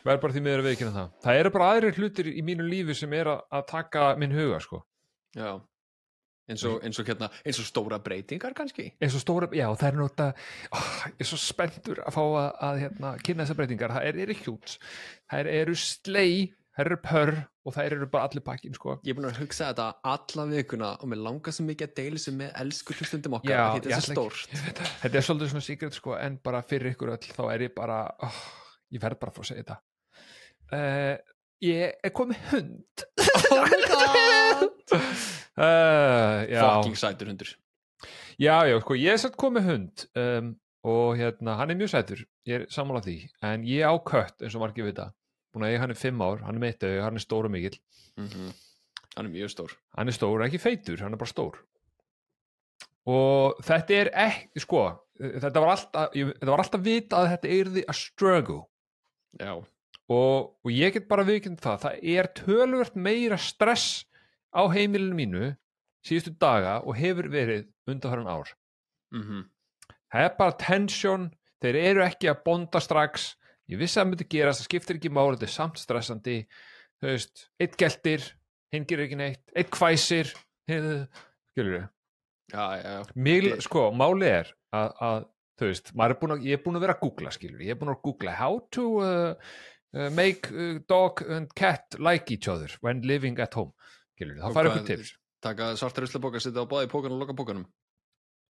verð 0.05 0.21
bara 0.25 0.35
því 0.37 0.45
miður 0.45 0.63
að 0.63 0.69
viðkynna 0.69 0.95
það. 0.95 1.09
Það 1.25 1.41
eru 1.41 1.55
bara 1.55 1.71
aðrir 1.73 1.99
hlutir 1.99 2.31
í 2.31 2.45
mínu 2.45 2.69
lífi 2.69 2.95
sem 2.97 3.17
er 3.19 3.33
að, 3.33 3.43
að 3.59 3.67
taka 3.73 4.05
minn 4.21 4.35
huga, 4.35 4.61
sko. 4.63 4.83
Já, 5.37 5.51
eins 6.49 6.65
og, 6.67 6.79
eins 6.85 6.99
og 6.99 7.09
hérna, 7.09 7.29
eins 7.45 7.59
og 7.61 7.67
stóra 7.67 7.99
breytingar 8.03 8.55
kannski. 8.57 8.89
eins 9.01 9.15
og 9.17 9.23
stóra, 9.23 9.49
já, 9.53 9.67
það 9.77 9.89
er 9.89 9.97
nota 9.99 10.29
oh, 10.73 10.87
ég 11.11 11.25
er 11.25 11.29
svo 11.29 11.39
spenntur 11.41 12.01
að 12.05 12.15
fá 12.15 12.21
að, 12.25 12.47
að 12.69 12.79
hérna, 12.85 13.11
kynna 13.25 13.45
þessar 13.45 13.59
breytingar, 13.59 13.93
það 13.97 14.07
er, 14.09 14.21
eru 14.25 14.37
hjút 14.39 14.77
það 15.29 15.51
eru 15.53 15.75
slei, 15.83 16.31
það 16.73 16.85
eru 16.85 16.99
pörr 17.05 17.33
og 17.69 17.75
það 17.75 17.89
eru 17.91 18.07
bara 18.09 18.29
allir 18.29 18.45
pakkin, 18.45 18.73
sko. 18.73 18.95
Ég 19.05 19.13
er 19.13 19.19
búin 19.19 19.29
að 19.29 19.43
hugsa 19.43 19.67
þetta 19.69 19.89
alla 20.09 20.45
vikuna 20.49 20.93
og 20.97 21.11
mér 21.11 21.21
langar 21.27 21.53
svo 21.53 21.67
mikið 21.67 21.91
að 21.91 21.99
deila 21.99 22.23
sem 22.23 22.39
með 22.39 22.55
elsku 22.63 22.97
hlustundum 22.97 23.37
okkar 23.37 23.53
Já, 23.53 23.59
að 23.65 23.75
þetta 23.75 23.91
er 23.91 24.07
svo 24.07 24.15
stórt. 24.17 24.55
þetta 25.03 25.21
er 25.21 25.27
svolítið 25.27 25.53
svona 25.53 25.67
secret 25.67 25.99
sko 25.99 26.17
en 26.17 26.39
bara 26.49 26.63
fyrir 26.65 26.95
ykkur 26.95 27.13
öll 27.13 27.29
þá 27.29 27.43
er 27.51 27.67
ég 27.67 27.77
bara 27.77 28.01
oh, 28.25 28.41
ég 28.95 29.03
verð 29.03 29.21
bara 29.21 29.35
að 29.35 29.37
fá 29.37 29.45
að 29.45 29.51
segja 29.51 29.67
þetta 29.67 29.79
uh, 30.75 31.15
ég 31.65 31.95
er 32.05 32.13
komið 32.15 32.39
hund. 32.51 33.03
Oh 33.51 33.63
my 33.65 33.79
god! 33.89 34.93
uh, 35.59 36.45
Fucking 36.49 36.97
sætur 36.99 37.27
hundur. 37.31 37.51
já, 38.39 38.55
já, 38.69 38.77
sko 38.81 38.95
ég 38.95 39.11
er 39.13 39.21
satt 39.21 39.35
komið 39.39 39.65
hund 39.69 40.05
um, 40.19 40.53
og 40.87 41.17
hérna, 41.19 41.57
hann 41.59 41.73
er 41.73 41.79
mjög 41.79 41.91
sætur. 41.93 42.21
Ég 42.47 42.61
er 42.63 42.69
sammála 42.71 43.01
því, 43.05 43.17
en 43.45 43.65
ég 43.67 43.83
á 43.83 43.93
kött 43.99 44.41
eins 44.45 44.55
og 44.55 44.63
margir 44.63 44.87
vita, 44.87 45.09
búin 45.53 45.67
að 45.67 45.73
ég 45.75 45.83
hann 45.83 45.91
er 45.93 45.99
fimm 45.99 46.21
ár 46.23 46.39
hann 46.45 46.55
er 46.55 46.63
meitt 46.63 46.79
auðvitað, 46.83 47.03
hann 47.05 47.19
er 47.19 47.25
stór 47.25 47.49
og 47.49 47.55
mikill. 47.57 47.79
Mm 48.19 48.51
Hann 49.17 49.25
er 49.25 49.31
mjög 49.33 49.49
stór. 49.51 49.71
hann 49.97 50.07
er 50.07 50.15
stór, 50.15 50.43
ekki 50.45 50.59
feitur, 50.61 51.01
hann 51.01 51.11
er 51.15 51.19
bara 51.19 51.27
stór. 51.33 51.57
Og 53.09 53.57
þetta 53.65 53.95
er 53.97 54.09
ekki, 54.21 54.61
sko 54.63 54.83
þetta 55.19 55.59
var 55.63 55.71
alltaf, 55.73 56.13
ég, 56.15 56.29
þetta 56.37 56.51
var 56.53 56.61
alltaf 56.63 56.83
vita 56.85 57.17
að 57.19 57.29
þetta 57.33 57.49
er 57.57 57.71
a 57.89 57.95
struggle. 57.97 58.61
Já, 59.41 59.55
og, 60.09 60.55
og 60.65 60.71
ég 60.73 60.95
get 60.95 61.07
bara 61.09 61.25
viðkynnt 61.27 61.61
það 61.63 61.83
það 61.85 61.99
er 62.15 62.29
tölvört 62.39 62.95
meira 62.97 63.37
stress 63.37 64.05
á 64.49 64.65
heimilinu 64.73 65.15
mínu 65.17 65.49
síðustu 66.05 66.33
daga 66.41 66.79
og 66.81 66.97
hefur 66.97 67.29
verið 67.29 67.67
undanfæran 67.89 68.29
ár. 68.31 68.53
Mm 69.13 69.45
það 70.09 70.23
er 70.25 70.35
bara 70.39 70.57
tension 70.57 71.29
þeir 71.61 71.75
eru 71.75 72.01
ekki 72.05 72.29
að 72.31 72.43
bonda 72.45 72.79
strax. 72.81 73.35
Ég 73.69 73.77
vissi 73.77 73.99
að 73.99 74.03
það 74.03 74.09
myndi 74.09 74.25
gerast, 74.33 74.61
það 74.63 74.65
skiptir 74.69 74.97
ekki 74.97 75.09
máli 75.13 75.35
þetta 75.37 75.45
er 75.45 75.53
samt 75.53 75.77
stressandi. 75.77 76.37
Þú 76.99 77.07
veist, 77.11 77.43
eitt 77.61 77.75
geltir, 77.77 78.23
hinn 78.73 78.85
gerir 78.89 79.05
ekki 79.05 79.19
neitt 79.19 79.43
eitt 79.55 79.69
hvæsir 79.77 80.31
skilur 81.51 81.85
Þetta 83.45 83.57
er- 83.59 83.61
sko, 83.61 83.83
máli 83.93 84.25
er 84.29 84.49
að, 84.73 84.89
að 85.05 85.19
þú 85.59 85.69
veist, 85.69 85.91
er 85.93 86.15
að, 86.15 86.45
ég 86.47 86.57
er 86.57 86.63
búin 86.63 86.79
að 86.79 86.85
vera 86.87 86.95
að 86.97 87.03
googla 87.03 87.31
skilur, 87.35 87.61
ég 87.61 87.75
er 87.75 87.79
búin 87.79 87.93
að 87.93 88.01
googla 88.07 88.33
how 88.39 88.59
to 88.73 88.85
uh, 89.03 89.53
uh, 89.95 90.09
make 90.13 90.51
uh, 90.51 90.79
dog 90.89 91.23
and 91.27 91.53
cat 91.55 91.97
like 91.99 92.31
each 92.31 92.47
other 92.47 92.69
when 92.81 93.01
living 93.01 93.39
at 93.39 93.53
home. 93.57 93.73
Skilur, 94.15 94.39
það 94.43 94.57
fara 94.57 94.73
ykkur 94.73 94.87
tips. 94.91 95.13
Taka 95.39 95.71
svarta 95.79 96.03
ruslabóka, 96.03 96.41
setja 96.43 96.65
á 96.65 96.67
báði 96.67 96.91
pókan 96.91 97.15
og 97.15 97.23
loka 97.23 97.35
pókanum. 97.37 97.67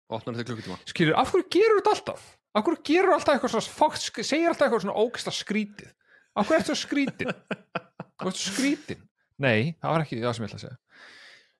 Opnar 0.09 0.39
þetta 0.39 0.55
klukkutíma. 0.55 0.79
skilur, 0.89 1.13
af 1.21 1.29
hverju 1.29 1.45
gerur 1.53 1.81
þetta 1.83 1.91
alltaf? 1.93 2.21
Af 2.57 2.65
hverju 2.65 2.81
gerur 2.87 3.13
alltaf 3.13 3.35
eitthvað 3.35 3.53
svona 3.53 3.73
fókt, 3.77 4.07
segir 4.25 4.49
alltaf 4.49 4.65
eitthvað 4.65 4.85
svona 4.87 4.97
ógsta 5.03 5.33
skrítið? 5.37 5.91
Af 6.33 6.49
hverju 6.49 6.63
ertu 6.63 6.73
svo 6.73 6.79
skrítin? 6.87 7.33
Þú 8.19 8.31
ert 8.31 8.39
svo 8.39 8.53
skrítin? 8.55 9.03
Nei, 9.39 9.75
það 9.77 9.93
var 9.93 10.05
ekki 10.05 10.19
það 10.23 10.33
sem 10.35 10.45
ég 10.45 10.49
ætla 10.49 10.59
að 10.59 10.63
segja. 10.65 11.05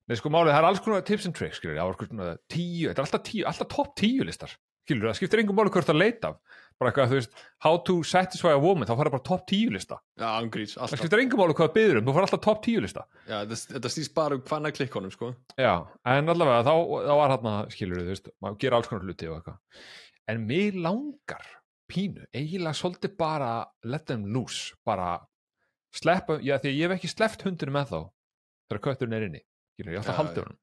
Nei, 0.09 0.15
sko 0.17 0.31
málið, 0.33 0.55
það 0.55 0.59
er 0.59 0.67
alls 0.71 0.81
konar 0.81 1.05
tips 1.05 1.29
and 1.29 1.37
tricks, 1.37 1.59
skilur, 1.61 1.77
það 1.77 1.91
var 1.91 2.09
svona 2.09 2.29
tíu, 2.49 2.87
þetta 2.89 2.97
er 2.97 3.05
alltaf 3.05 3.23
tíu, 3.27 3.43
alltaf 3.45 3.69
topp 3.69 3.91
tíu 4.01 4.25
listar, 4.25 4.55
skilur, 4.81 5.11
það 5.11 5.19
skiptir 5.19 5.43
engum 5.43 5.59
máli 5.59 5.73
hvort 5.75 5.91
að 5.93 5.99
leita 6.01 6.31
af, 6.31 6.63
bara 6.79 6.91
eitthvað, 6.91 7.09
þú 7.11 7.17
veist, 7.19 7.33
how 7.65 7.77
to 7.89 7.95
satisfy 8.07 8.53
a 8.55 8.59
woman, 8.63 8.87
þá 8.87 8.95
fara 8.99 9.11
bara 9.13 9.25
topp 9.27 9.45
tíu 9.51 9.71
lista, 9.73 9.97
Já, 10.19 10.27
það 10.39 10.57
alltaf. 10.79 10.93
skiptir 11.01 11.21
engum 11.25 11.41
máli 11.43 11.55
hvað 11.57 11.67
það 11.69 11.75
byður 11.77 11.99
um, 11.99 12.05
þú 12.07 12.15
fara 12.15 12.27
alltaf 12.29 12.43
topp 12.45 12.61
tíu 12.65 12.83
lista, 12.85 13.03
Já, 13.27 13.37
þetta, 13.51 13.91
snýst 13.93 14.13
bara 14.15 14.37
um 14.39 14.43
hvaðna 14.47 14.71
klikkonum, 14.77 15.11
sko. 15.11 15.31
já, 15.59 15.73
en 16.13 16.33
allavega, 16.35 16.61
þá, 16.69 16.73
þá 17.09 17.13
var 17.19 17.33
hann 17.35 17.49
að, 17.53 17.73
skilur, 17.75 18.03
þú 18.05 18.13
veist, 18.15 18.29
maður 18.45 18.59
gera 18.63 18.79
alls 18.79 18.91
konar 18.91 19.07
hluti 19.09 19.27
og 19.31 19.39
eitthvað, 19.41 19.59
en 20.33 20.45
mig 20.47 20.79
langar 20.87 21.49
pínu, 21.89 22.23
eiginlega 22.37 22.77
svolítið 22.79 23.15
bara 23.19 23.51
let 23.83 24.05
them 24.07 24.27
loose, 24.31 24.75
bara 24.87 25.17
sleppa, 25.95 26.39
já, 26.45 26.55
því 26.61 26.73
ég 26.77 26.87
hef 26.87 26.95
ekki 26.99 27.11
sleppt 27.11 27.43
hundinu 27.47 27.73
með 27.75 27.91
þá, 27.95 27.99
þegar 28.69 28.83
kötturinn 28.87 29.17
er 29.17 29.27
inni, 29.27 29.43
ég 29.81 29.91
ætla 29.99 30.13
að 30.13 30.19
halda 30.23 30.35
já. 30.37 30.45
honum, 30.47 30.59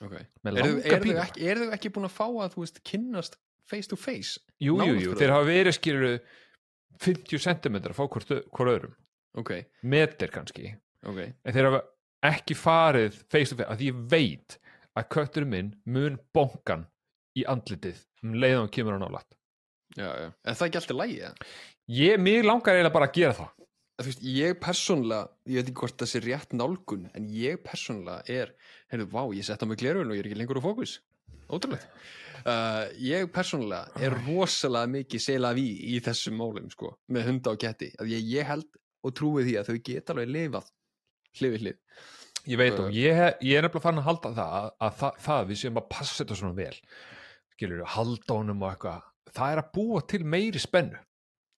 Ok. 0.00 0.14
með 0.46 0.56
Eru 0.56 0.70
langa 0.72 0.80
er 0.88 1.02
þau 1.04 1.24
ekki, 1.26 1.48
ekki 1.76 1.90
búin 1.92 2.06
að 2.08 2.14
fá 2.16 2.24
að, 2.30 2.54
þú 2.54 2.62
veist, 2.64 2.78
kynnast 2.88 3.34
face 3.70 3.90
to 3.90 3.98
face? 3.98 4.36
Jú, 4.60 4.76
jú, 4.82 4.96
jú, 5.00 5.14
þeir 5.18 5.32
hafa 5.34 5.48
verið 5.48 5.76
skilur 5.78 6.18
50 7.00 7.40
cm 7.46 7.78
að 7.80 7.96
fá 7.96 8.04
hvort, 8.06 8.34
hvort 8.50 8.72
öðrum 8.74 8.96
Ok, 9.38 9.52
meter 9.86 10.32
kannski, 10.34 10.72
ok. 11.06 11.20
en 11.46 11.54
þeir 11.54 11.68
hafa 11.70 11.82
ekki 12.32 12.56
farið 12.58 13.20
face 13.30 13.52
to 13.54 13.60
face, 13.60 13.70
að 13.70 13.84
ég 13.86 14.00
veit 14.10 14.56
að 14.98 15.06
kötturinn 15.14 15.52
minn 15.52 15.70
mun 15.86 16.18
bonkan 16.34 16.88
í 17.38 17.44
andlitið 17.48 18.02
um 18.26 18.34
leiðan 18.34 18.66
og 18.66 18.72
kemur 18.74 18.98
á 18.98 19.00
já. 19.96 20.28
En 20.44 20.54
það 20.54 20.64
er 20.64 20.68
ekki 20.68 20.80
alltaf 20.82 20.98
lægi, 20.98 21.20
ég, 21.94 22.18
mig 22.22 22.44
langar 22.44 22.74
eiginlega 22.74 22.94
bara 22.98 23.08
að 23.10 23.16
gera 23.20 23.38
það 23.38 23.56
Þú 24.00 24.06
veist, 24.08 24.22
ég 24.24 24.54
persónlega, 24.56 25.24
ég 25.44 25.58
veit 25.60 25.66
ekki 25.68 25.80
hvort 25.82 26.00
það 26.00 26.08
sé 26.08 26.20
rétt 26.24 26.54
nálgun, 26.56 27.02
en 27.12 27.24
ég 27.36 27.58
persónlega 27.60 28.22
er, 28.32 28.52
heyrðu, 28.88 29.06
vá, 29.12 29.20
ég 29.36 29.44
sett 29.44 29.60
á 29.60 29.68
mig 29.68 29.76
glerun 29.82 30.08
og 30.08 30.16
ég 30.16 30.22
er 30.22 30.28
ekki 30.30 30.38
lengur 30.40 30.56
á 30.56 30.64
fókus. 30.64 30.94
Ótrúlegt. 31.50 31.86
Uh, 32.40 32.86
ég 33.04 33.26
persónulega 33.34 34.00
er 34.00 34.14
rosalega 34.24 34.88
mikið 34.94 35.20
selað 35.26 35.58
í 35.60 35.66
í 35.92 35.98
þessum 36.04 36.38
málum, 36.40 36.70
sko, 36.72 36.94
með 37.12 37.26
hunda 37.28 37.52
og 37.52 37.60
ketti. 37.60 37.90
Ég, 38.08 38.22
ég 38.32 38.48
held 38.48 38.68
og 39.04 39.12
trúi 39.16 39.44
því 39.44 39.58
að 39.60 39.68
þau 39.68 39.80
geta 39.90 40.14
alveg 40.14 40.32
lifað 40.32 40.70
hlið 41.38 41.54
við 41.54 41.66
hlið. 41.66 41.78
ég 42.48 42.56
veit 42.60 42.72
Uh. 42.78 42.84
og 42.86 42.96
ég, 42.96 43.18
ég 43.44 43.58
er 43.58 43.66
nefnilega 43.66 43.84
fann 43.84 44.00
að 44.00 44.06
halda 44.08 44.30
það 44.38 44.54
að, 44.60 44.68
að 44.86 44.94
það, 45.02 45.18
það 45.26 45.42
við 45.50 45.58
séum 45.60 45.80
að 45.80 45.88
passa 45.92 46.16
þetta 46.22 46.38
svona 46.40 46.56
vel 46.56 46.78
skilur 47.52 47.82
halda 47.94 48.36
honum 48.38 48.62
og 48.64 48.70
eitthvað 48.70 49.34
það 49.36 49.52
er 49.52 49.60
að 49.60 49.70
búa 49.76 50.00
til 50.08 50.22
meiri 50.24 50.62
spennu 50.62 51.00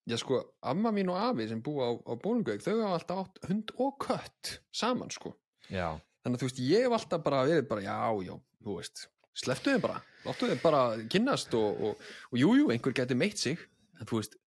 Já, 0.03 0.17
sko, 0.19 0.41
amma 0.67 0.91
mín 0.91 1.07
og 1.13 1.15
afi 1.15 1.45
sem 1.47 1.61
búa 1.63 1.85
á, 1.87 1.91
á 1.95 2.13
Bólungauk, 2.19 2.59
þau 2.59 2.73
hafa 2.81 2.97
alltaf 2.97 3.21
átt 3.23 3.37
hund 3.47 3.71
og 3.79 3.93
kött 4.03 4.49
saman, 4.75 5.13
sko. 5.15 5.31
já, 5.71 5.95
Þannig 6.23 6.35
að 6.35 6.41
þú 6.41 6.49
veist, 6.49 6.59
ég 6.67 6.83
hef 6.83 6.95
alltaf 6.97 7.23
bara 7.23 7.45
verið 7.47 7.69
bara, 7.69 7.85
já, 7.85 7.95
já, 8.27 8.33
þú 8.67 8.75
veist, 8.81 9.05
sleftu 9.37 9.73
þeim 9.73 9.83
bara, 9.83 10.01
láttu 10.25 10.49
þeim 10.49 10.61
bara 10.63 10.81
kynnast 11.11 11.53
og, 11.57 11.79
og, 11.89 12.11
og 12.31 12.39
jú, 12.39 12.53
jú, 12.59 12.69
einhver 12.73 12.95
geti 12.95 13.17
meitt 13.17 13.41
sig, 13.41 13.61
en 13.99 14.09
þú 14.09 14.19
veist, 14.19 14.37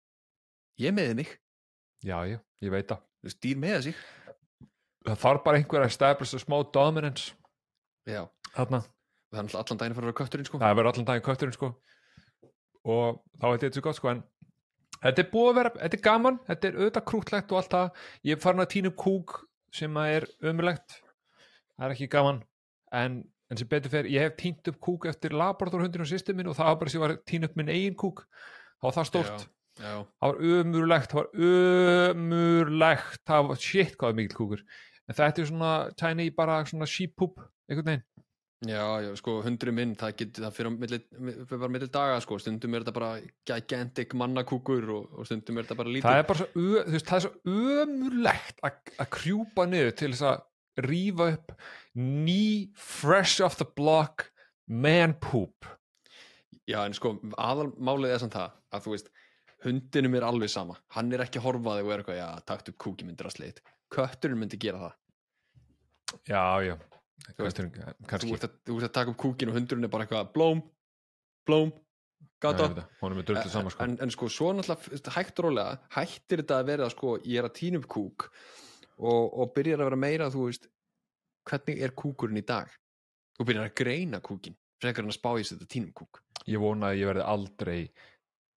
ég 0.82 0.94
meði 0.94 1.16
mig, 1.22 1.32
já, 2.06 2.18
já, 2.28 2.38
ég 2.62 2.74
veit 2.74 2.88
það. 2.90 3.02
Þú 3.16 3.30
veist, 3.30 3.40
dýr 3.42 3.58
meða 3.62 3.80
sig. 3.88 4.04
Það 5.06 5.18
þarf 5.22 5.42
bara 5.46 5.60
einhver 5.60 5.84
að 5.84 5.92
establish 5.92 6.34
a 6.34 6.42
smá 6.42 6.56
dominance 6.74 7.34
já, 8.06 8.22
þarna, 8.54 8.82
það 9.34 9.42
er 9.42 9.58
allan 9.60 9.80
daginn 9.80 9.96
fyrir 9.96 10.06
að 10.06 10.10
vera 10.10 10.20
kötturinn 10.20 10.48
sko. 10.48 10.60
Það 10.62 10.78
verður 10.78 10.92
allan 10.92 11.08
daginn 11.10 11.26
kötturinn 11.26 11.56
sko. 11.56 11.72
Og 12.86 13.20
þá 13.42 13.46
ég 13.50 13.60
þetta 13.62 13.78
svo 13.78 13.84
gott 13.86 13.98
sko 13.98 14.10
en 14.12 14.22
þetta 15.02 15.22
er 15.22 15.30
búið 15.30 15.50
að 15.50 15.58
vera, 15.60 15.72
þetta 15.80 15.98
er 15.98 16.04
gaman 16.04 16.38
þetta 16.46 16.68
er 16.68 16.78
auðvitað 16.80 17.06
krútlegt 17.10 17.54
og 17.54 17.60
allt 17.60 17.74
það. 17.74 18.04
Ég 18.26 18.36
er 18.36 18.42
farin 18.42 18.64
að 18.64 18.90
upp 18.90 18.98
kúk 19.02 19.36
sem 19.74 19.98
að 20.00 20.12
er 20.16 20.28
ömulegt 20.50 21.00
það 21.76 21.86
er 21.86 21.94
ekki 21.94 22.10
gaman. 22.12 22.42
En, 22.94 23.18
en 23.50 23.60
sem 23.60 23.68
betur 23.70 23.92
fer, 23.92 24.08
ég 24.10 24.26
hef 24.26 24.38
tínt 24.40 24.70
upp 24.72 24.78
kúk 24.82 25.06
eftir 25.10 25.36
laboratorhundinu 25.36 26.06
og 26.06 26.10
systemin 26.10 26.50
og 26.50 26.56
það 26.58 26.70
var 26.70 26.80
bara 26.80 26.92
sem 26.92 27.00
ég 27.00 27.04
var 27.06 27.14
tína 27.30 27.50
upp 27.50 27.60
minn 27.60 27.72
eigin 27.74 27.98
kúk. 27.98 28.24
Þá 28.80 28.88
var 28.88 28.96
það 28.98 29.08
stórt, 29.10 29.46
já, 29.46 29.84
já, 29.86 29.94
það 30.02 30.32
var 30.32 30.42
ömurlegt 30.56 31.14
það 31.14 31.22
var 31.22 31.46
ömurlegt. 31.52 33.22
Það 33.30 33.48
var 33.52 33.64
shit 33.68 33.96
hvað 33.96 34.12
er 34.12 34.20
mikil 34.20 34.40
kúkur. 34.40 34.66
En 35.06 35.18
þetta 35.20 35.42
er 35.42 35.50
svona 35.52 35.72
tiny 35.94 36.30
bara 36.34 36.60
svona 36.66 36.88
sheep 36.90 37.14
poop 37.18 37.40
einhvern 37.70 37.92
veginn. 37.92 38.06
Já, 38.64 38.82
já, 39.04 39.10
sko 39.20 39.34
hundurinn 39.44 39.76
minn, 39.76 39.90
það 40.00 40.14
getur 40.16 40.46
það 40.46 40.54
fyrir, 40.56 41.00
bara 41.50 41.68
milli 41.68 41.88
daga 41.92 42.20
sko, 42.24 42.38
stundum 42.40 42.72
er 42.72 42.86
þetta 42.86 42.94
bara 42.96 43.10
gigantic 43.46 44.14
mannakúkur 44.16 44.86
og, 44.94 45.10
og 45.12 45.28
stundum 45.28 45.60
er 45.60 45.66
þetta 45.66 45.76
bara 45.82 45.92
lítið. 45.92 46.06
Það 46.08 46.20
er 46.22 46.28
bara 46.30 46.40
svo, 46.40 46.46
þú 46.56 46.94
veist, 46.94 47.10
það 47.10 47.18
er 47.18 47.26
svo 47.26 47.58
ömurlegt 47.84 48.64
að 48.64 48.94
að 48.96 49.10
krjúpa 49.18 49.66
niður 49.68 49.92
til 50.00 50.08
þess 50.14 50.24
að 50.30 50.86
rífa 50.86 51.28
upp 51.34 51.52
ný 51.96 52.72
fresh 52.76 53.40
off 53.44 53.58
the 53.60 53.68
block 53.76 54.28
man 54.66 55.14
poop. 55.20 55.66
Já, 56.66 56.82
en 56.82 56.96
sko, 56.98 57.14
aðalmálið 57.38 58.12
er 58.12 58.22
samt 58.22 58.34
það 58.36 58.56
að 58.74 58.84
þú 58.84 58.94
veist, 58.96 59.10
hundinum 59.64 60.16
er 60.18 60.26
alveg 60.26 60.50
sama. 60.50 60.76
Hann 60.96 61.12
er 61.14 61.22
ekki 61.24 61.40
að 61.40 61.46
horfa 61.48 61.74
á 61.74 61.76
þig 61.78 61.86
og 61.86 61.94
er 61.94 62.02
eitthvað 62.02 62.20
já, 62.20 62.28
takt 62.50 62.70
upp 62.72 62.78
kúki 62.82 63.06
myndir 63.06 63.30
að 63.30 63.36
sleitt 63.38 63.62
kötturinn 63.92 64.40
myndi 64.40 64.58
gera 64.60 64.82
það. 64.82 64.94
Já, 66.26 66.44
já, 66.66 66.76
Þú 67.26 67.46
veist, 67.46 67.58
Kötturinn, 68.06 68.28
þú 68.28 68.36
ert, 68.36 68.46
að, 68.46 68.84
að 68.86 68.94
taka 68.94 69.12
upp 69.12 69.18
kúkin 69.18 69.50
og 69.50 69.56
hundurinn 69.56 69.88
er 69.88 69.90
bara 69.90 70.04
eitthvað 70.06 70.28
blóm, 70.34 70.60
blóm 71.48 71.72
gata. 72.42 72.68
Saman 73.00 73.72
sko. 73.72 73.86
en, 73.86 73.96
en 74.04 74.12
sko, 74.12 74.28
svo 74.30 74.52
náttúrulega 74.54 75.14
hægt 75.16 75.42
rólega, 75.42 75.78
hættir 75.96 76.42
þetta 76.42 76.60
að 76.60 76.70
vera 76.70 76.88
sko, 76.92 77.16
ég 77.24 77.40
er 77.40 77.48
að 77.48 77.56
tína 77.56 77.80
upp 77.80 77.88
kúk 77.90 78.28
og, 78.28 79.24
og 79.32 79.54
byrjar 79.56 79.82
að 79.82 79.90
vera 79.90 80.00
meira, 80.04 80.28
þú 80.32 80.50
veist 80.50 80.68
hvernig 81.46 81.82
er 81.82 81.94
kúkurinn 81.96 82.42
í 82.42 82.46
dag 82.46 82.70
þú 83.38 83.48
byrjar 83.48 83.70
að 83.70 83.76
greina 83.82 84.20
kúkin 84.24 84.56
frekar 84.82 85.04
en 85.04 85.12
að 85.12 85.18
spá 85.18 85.32
í 85.38 85.46
þetta 85.46 85.70
tínum 85.72 85.94
kúk 85.96 86.22
ég 86.46 86.62
vona 86.62 86.92
að 86.92 87.00
ég 87.00 87.10
verði 87.10 87.26
aldrei 87.26 87.80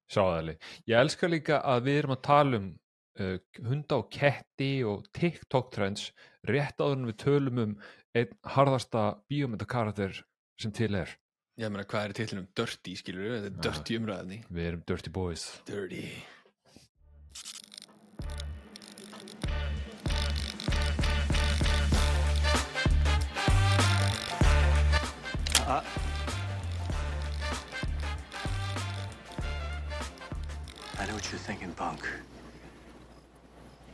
sáðali. 0.10 0.58
Ég 0.89 1.00
elska 1.00 1.29
líka 1.29 1.62
að 1.62 1.88
við 1.88 2.01
erum 2.01 2.15
að 2.15 2.24
tala 2.25 2.60
um 2.60 2.67
uh, 3.22 3.38
hunda 3.67 4.00
og 4.01 4.10
ketti 4.13 4.72
og 4.88 5.08
TikTok 5.15 5.72
trends 5.75 6.10
rétt 6.50 6.81
áður 6.81 6.98
en 6.98 7.10
við 7.12 7.19
tölum 7.24 7.63
um 7.65 7.77
einn 8.17 8.36
harðasta 8.55 9.05
bíómyndakarakter 9.29 10.24
sem 10.60 10.74
til 10.75 10.96
er. 10.98 11.13
ég 11.60 11.69
meina, 11.69 11.86
hvað 11.86 12.10
er 12.10 12.17
tillinum? 12.17 12.50
Dirty, 12.55 12.96
skilur 12.98 13.27
við, 13.27 13.39
þetta 13.46 13.60
er 13.60 13.63
dirty 13.67 14.00
umræðni 14.00 14.41
Við 14.50 14.69
erum 14.72 14.84
Dirty 14.88 15.13
Boys. 15.13 15.48
Dirty 15.67 16.03
I 25.70 25.84
know 31.06 31.14
what 31.14 31.32
you're 31.32 31.38
thinking, 31.40 31.72
punk. 31.74 32.08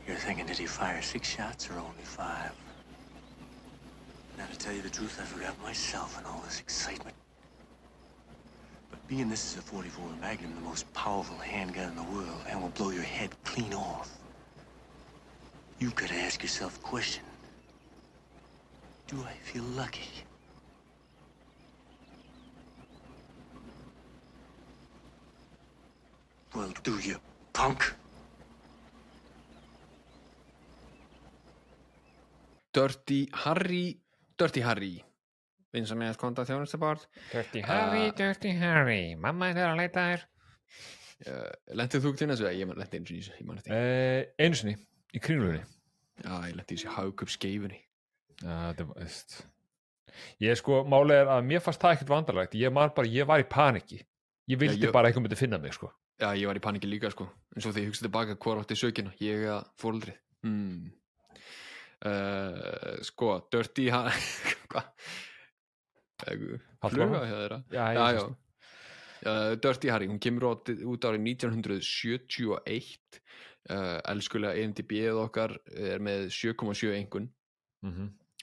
You're 0.06 0.16
thinking, 0.16 0.46
did 0.46 0.56
he 0.56 0.64
fire 0.64 1.02
six 1.02 1.28
shots 1.28 1.68
or 1.68 1.74
only 1.74 2.02
five? 2.02 2.52
Now, 4.38 4.46
to 4.46 4.58
tell 4.58 4.72
you 4.72 4.80
the 4.80 4.88
truth, 4.88 5.18
I 5.20 5.24
forgot 5.24 5.60
myself 5.62 6.18
in 6.18 6.24
all 6.24 6.40
this 6.46 6.60
excitement. 6.60 7.14
But 8.90 9.06
being 9.06 9.28
this 9.28 9.52
is 9.52 9.58
a 9.58 9.62
44 9.62 10.08
Magnum, 10.18 10.54
the 10.54 10.62
most 10.62 10.90
powerful 10.94 11.36
handgun 11.36 11.90
in 11.90 11.96
the 11.96 12.04
world, 12.04 12.40
and 12.48 12.62
will 12.62 12.70
blow 12.70 12.88
your 12.88 13.02
head 13.02 13.30
clean 13.44 13.74
off, 13.74 14.16
you've 15.78 15.94
got 15.94 16.08
to 16.08 16.14
ask 16.14 16.42
yourself 16.42 16.78
a 16.78 16.80
question. 16.80 17.24
Do 19.08 19.22
I 19.28 19.34
feel 19.34 19.62
lucky? 19.62 20.25
Well, 26.56 26.72
do 26.84 26.94
you, 27.04 27.18
punk? 27.52 27.82
Dirty 32.72 33.28
Harry 33.44 33.96
Dirty 34.38 34.60
Harry 34.64 34.94
vinsamlegast 35.76 36.20
konta 36.20 36.44
þjónustabord 36.48 37.04
Dirty 37.32 37.62
Harry, 37.64 38.10
Dirty 38.16 38.52
Harry, 38.60 39.14
mamma 39.20 39.48
er 39.52 39.62
að 39.70 39.78
leita 39.80 40.04
þér. 40.10 40.24
uh, 41.26 41.50
lentið 41.80 42.04
þú 42.06 42.12
til 42.20 42.28
þessu? 42.32 42.48
ég 42.52 42.68
man 42.70 42.80
lentið 42.80 43.00
einu 43.00 43.08
sinni 43.10 43.20
í 43.20 43.24
þessu, 43.26 43.40
ég 43.40 43.48
man 43.48 43.60
eftir 43.60 43.76
Uh, 43.76 44.22
einu 44.44 44.60
sinni, 44.60 44.76
í 45.16 45.22
kringlunni. 45.24 45.62
já, 46.22 46.32
ég 46.50 46.56
lentið 46.58 46.76
í 46.76 46.80
þessu 46.82 46.94
haukup 46.98 47.32
skeifunni 47.32 47.80
Já, 48.36 48.56
það 48.76 48.82
var, 48.90 48.96
veist. 49.00 49.36
Ég 50.44 50.58
sko, 50.60 50.82
málið 50.84 51.22
er 51.22 51.30
að 51.32 51.46
mér 51.48 51.62
fannst 51.64 51.80
það 51.80 51.94
ekkert 51.96 52.10
vandarlegt. 52.12 52.56
Ég 52.60 52.74
bara, 52.76 53.08
ég 53.08 53.24
var 53.28 53.40
í 53.40 53.46
paniki. 53.48 54.02
Ég 54.52 54.58
vildi 54.60 54.84
ég- 54.84 54.92
bara 54.92 55.08
að 55.08 55.14
einhver 55.14 55.24
myndi 55.24 55.38
finna 55.40 55.56
mig, 55.58 55.72
sko. 55.72 55.88
Já, 56.20 56.28
ég 56.36 56.46
var 56.48 56.58
í 56.58 56.62
paniki 56.64 56.88
líka 56.90 57.10
sko. 57.12 57.28
En 57.54 57.64
svo 57.64 57.72
þegar 57.72 57.84
ég 57.84 57.90
hugsaði 57.90 58.08
tilbaka 58.08 58.38
hvað 58.42 58.62
átti 58.62 58.78
sökina? 58.80 59.12
Ég 59.22 59.44
eða 59.46 59.60
fóldrið 59.80 60.18
hmm. 60.46 60.88
uh, 62.10 62.96
sko 63.06 63.30
Dirty 63.52 63.86
ég 66.32 68.16
já. 68.16 68.24
Uh, 69.26 69.52
Dirty 69.60 69.88
Harry, 69.90 70.06
hún 70.10 70.20
kemur 70.22 70.50
út, 70.52 70.68
út 70.68 71.06
árið 71.08 71.24
1971 71.24 73.20
uh, 73.72 73.98
elskulega 74.12 74.60
EMDB-ið 74.60 75.18
okkar 75.24 75.56
er 75.72 76.04
með 76.04 76.30
7,7 76.36 76.94
engun 77.00 77.32
Mm 77.84 77.92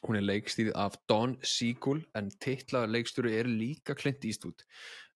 hún 0.03 0.19
er 0.19 0.25
leikstýrð 0.25 0.73
af 0.79 0.97
Don 1.09 1.37
Siegel 1.47 2.03
en 2.17 2.31
titlaður 2.43 2.91
leikstjóri 2.95 3.35
er 3.39 3.49
líka 3.49 3.95
Clint 3.97 4.25
Eastwood. 4.27 4.65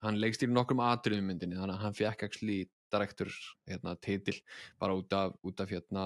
Hann 0.05 0.19
leikstýrði 0.21 0.55
nokkrum 0.55 0.83
atriðum 0.85 1.31
myndinni 1.31 1.59
þannig 1.59 1.75
að 1.75 1.83
hann 1.85 1.97
fekk 1.97 2.27
actually 2.27 2.59
director 2.93 3.31
hérna, 3.67 3.97
titil 3.99 4.37
bara 4.79 4.95
út 4.95 5.13
af, 5.13 5.35
út 5.43 5.59
af 5.63 5.73
hérna, 5.73 6.05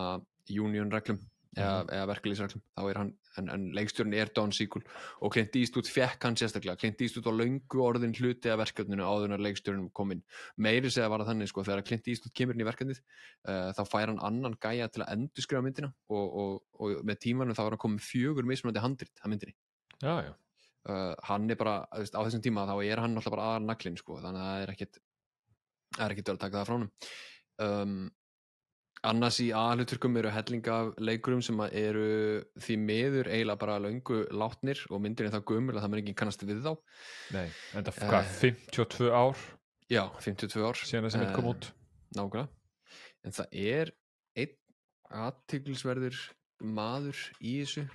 union 0.50 0.92
reglum 0.92 1.20
eða, 1.58 1.84
eða 1.92 2.08
verkefliðsreglum 2.12 2.62
þá 2.64 2.82
er 2.84 3.00
hann, 3.00 3.10
en, 3.40 3.50
en 3.54 3.64
leikstjórin 3.76 4.16
er 4.18 4.32
Don 4.36 4.54
Siegel. 4.56 4.84
Og 5.24 5.34
Clint 5.36 5.56
Eastwood 5.60 5.90
fekk 5.92 6.28
hann 6.28 6.38
sérstaklega. 6.40 6.78
Clint 6.80 7.02
Eastwood 7.04 7.28
var 7.28 7.38
löngu 7.40 7.84
orðin 7.84 8.16
hluti 8.18 8.52
af 8.52 8.62
verkefninu 8.62 9.04
áður 9.06 9.30
en 9.30 9.38
að 9.38 9.46
leikstjórin 9.48 9.90
kom 9.98 10.14
inn. 10.16 10.24
Meiri 10.56 10.92
segja 10.92 11.10
var 11.12 11.24
það 11.24 11.34
þannig 11.34 11.52
sko 11.52 11.66
þegar 11.68 11.86
Clint 11.90 12.12
Eastwood 12.12 12.36
kemur 12.38 12.58
inn 12.58 12.64
í 12.64 12.70
verkefnið 12.70 13.02
uh, 13.02 13.72
þá 13.78 13.84
fær 13.90 14.14
hann 14.14 14.22
annan 14.30 14.58
gæja 14.64 14.88
til 14.92 15.04
að 15.06 15.14
endurskrifa 15.18 15.66
myndina 15.66 15.92
og, 16.12 16.40
og, 16.44 16.56
og 16.80 17.04
með 17.08 17.22
tímanum 17.28 17.58
þá 17.58 17.66
er 17.66 17.76
hann 17.76 17.84
komið 17.86 18.08
fjögur 18.08 18.48
mismunandi 18.48 18.86
handrit 18.86 19.24
að 19.24 19.36
myndinni. 19.36 19.58
Já, 20.02 20.14
já. 20.30 20.34
uh, 20.90 21.14
hann 21.28 21.52
er 21.52 21.60
bara, 21.60 21.82
veist, 22.00 22.16
á 22.16 22.24
þessum 22.24 22.44
tíma 22.46 22.68
þá 22.70 22.76
er 22.80 23.04
hann 23.04 23.20
alltaf 23.20 23.36
bara 23.36 23.52
aðal 23.52 23.68
naglinn 23.68 24.00
sko, 24.00 24.22
þannig 24.24 24.42
að 24.42 24.52
það 24.52 24.64
er 24.64 24.76
ekkit 24.76 25.02
það 25.98 26.06
er 26.06 26.16
ekkit 26.16 26.32
verið 26.32 26.40
að 26.40 26.44
taka 26.46 26.60
það 26.60 26.68
frá 26.70 26.76
honum. 26.78 26.92
Um, 27.62 27.96
annars 29.04 29.40
í 29.42 29.48
aðhluturkum 29.56 30.18
eru 30.22 30.30
hellinga 30.30 30.74
af 30.78 30.90
leikurum 31.02 31.42
sem 31.42 31.58
eru 31.72 32.44
því 32.62 32.76
miður 32.78 33.30
eiginlega 33.32 33.60
bara 33.64 33.80
löngu 33.82 34.20
látnir 34.30 34.82
og 34.92 35.02
myndin 35.02 35.26
er 35.30 35.34
það 35.34 35.46
gömul 35.50 35.76
að 35.76 35.82
það 35.86 35.90
mun 35.94 36.02
ekki 36.04 36.16
kannast 36.22 36.44
við 36.46 36.62
þá. 36.66 36.74
Nei, 37.34 37.48
en 37.74 37.84
það, 37.88 37.98
Eh. 37.98 38.10
hvað, 38.12 38.36
52 38.42 39.10
ár 39.10 39.38
já, 39.90 40.04
52 40.22 40.66
ár. 40.68 40.78
síðan 40.86 41.08
þessi 41.10 41.20
mynd 41.24 41.34
kom 41.36 41.50
út. 41.54 41.72
nákvæmlega. 42.16 42.48
En 43.26 43.32
það 43.32 43.48
er 43.54 43.92
einn 44.36 44.56
aðtiglisverður 45.12 46.18
maður 46.64 47.20
í 47.42 47.58
þessu. 47.62 47.88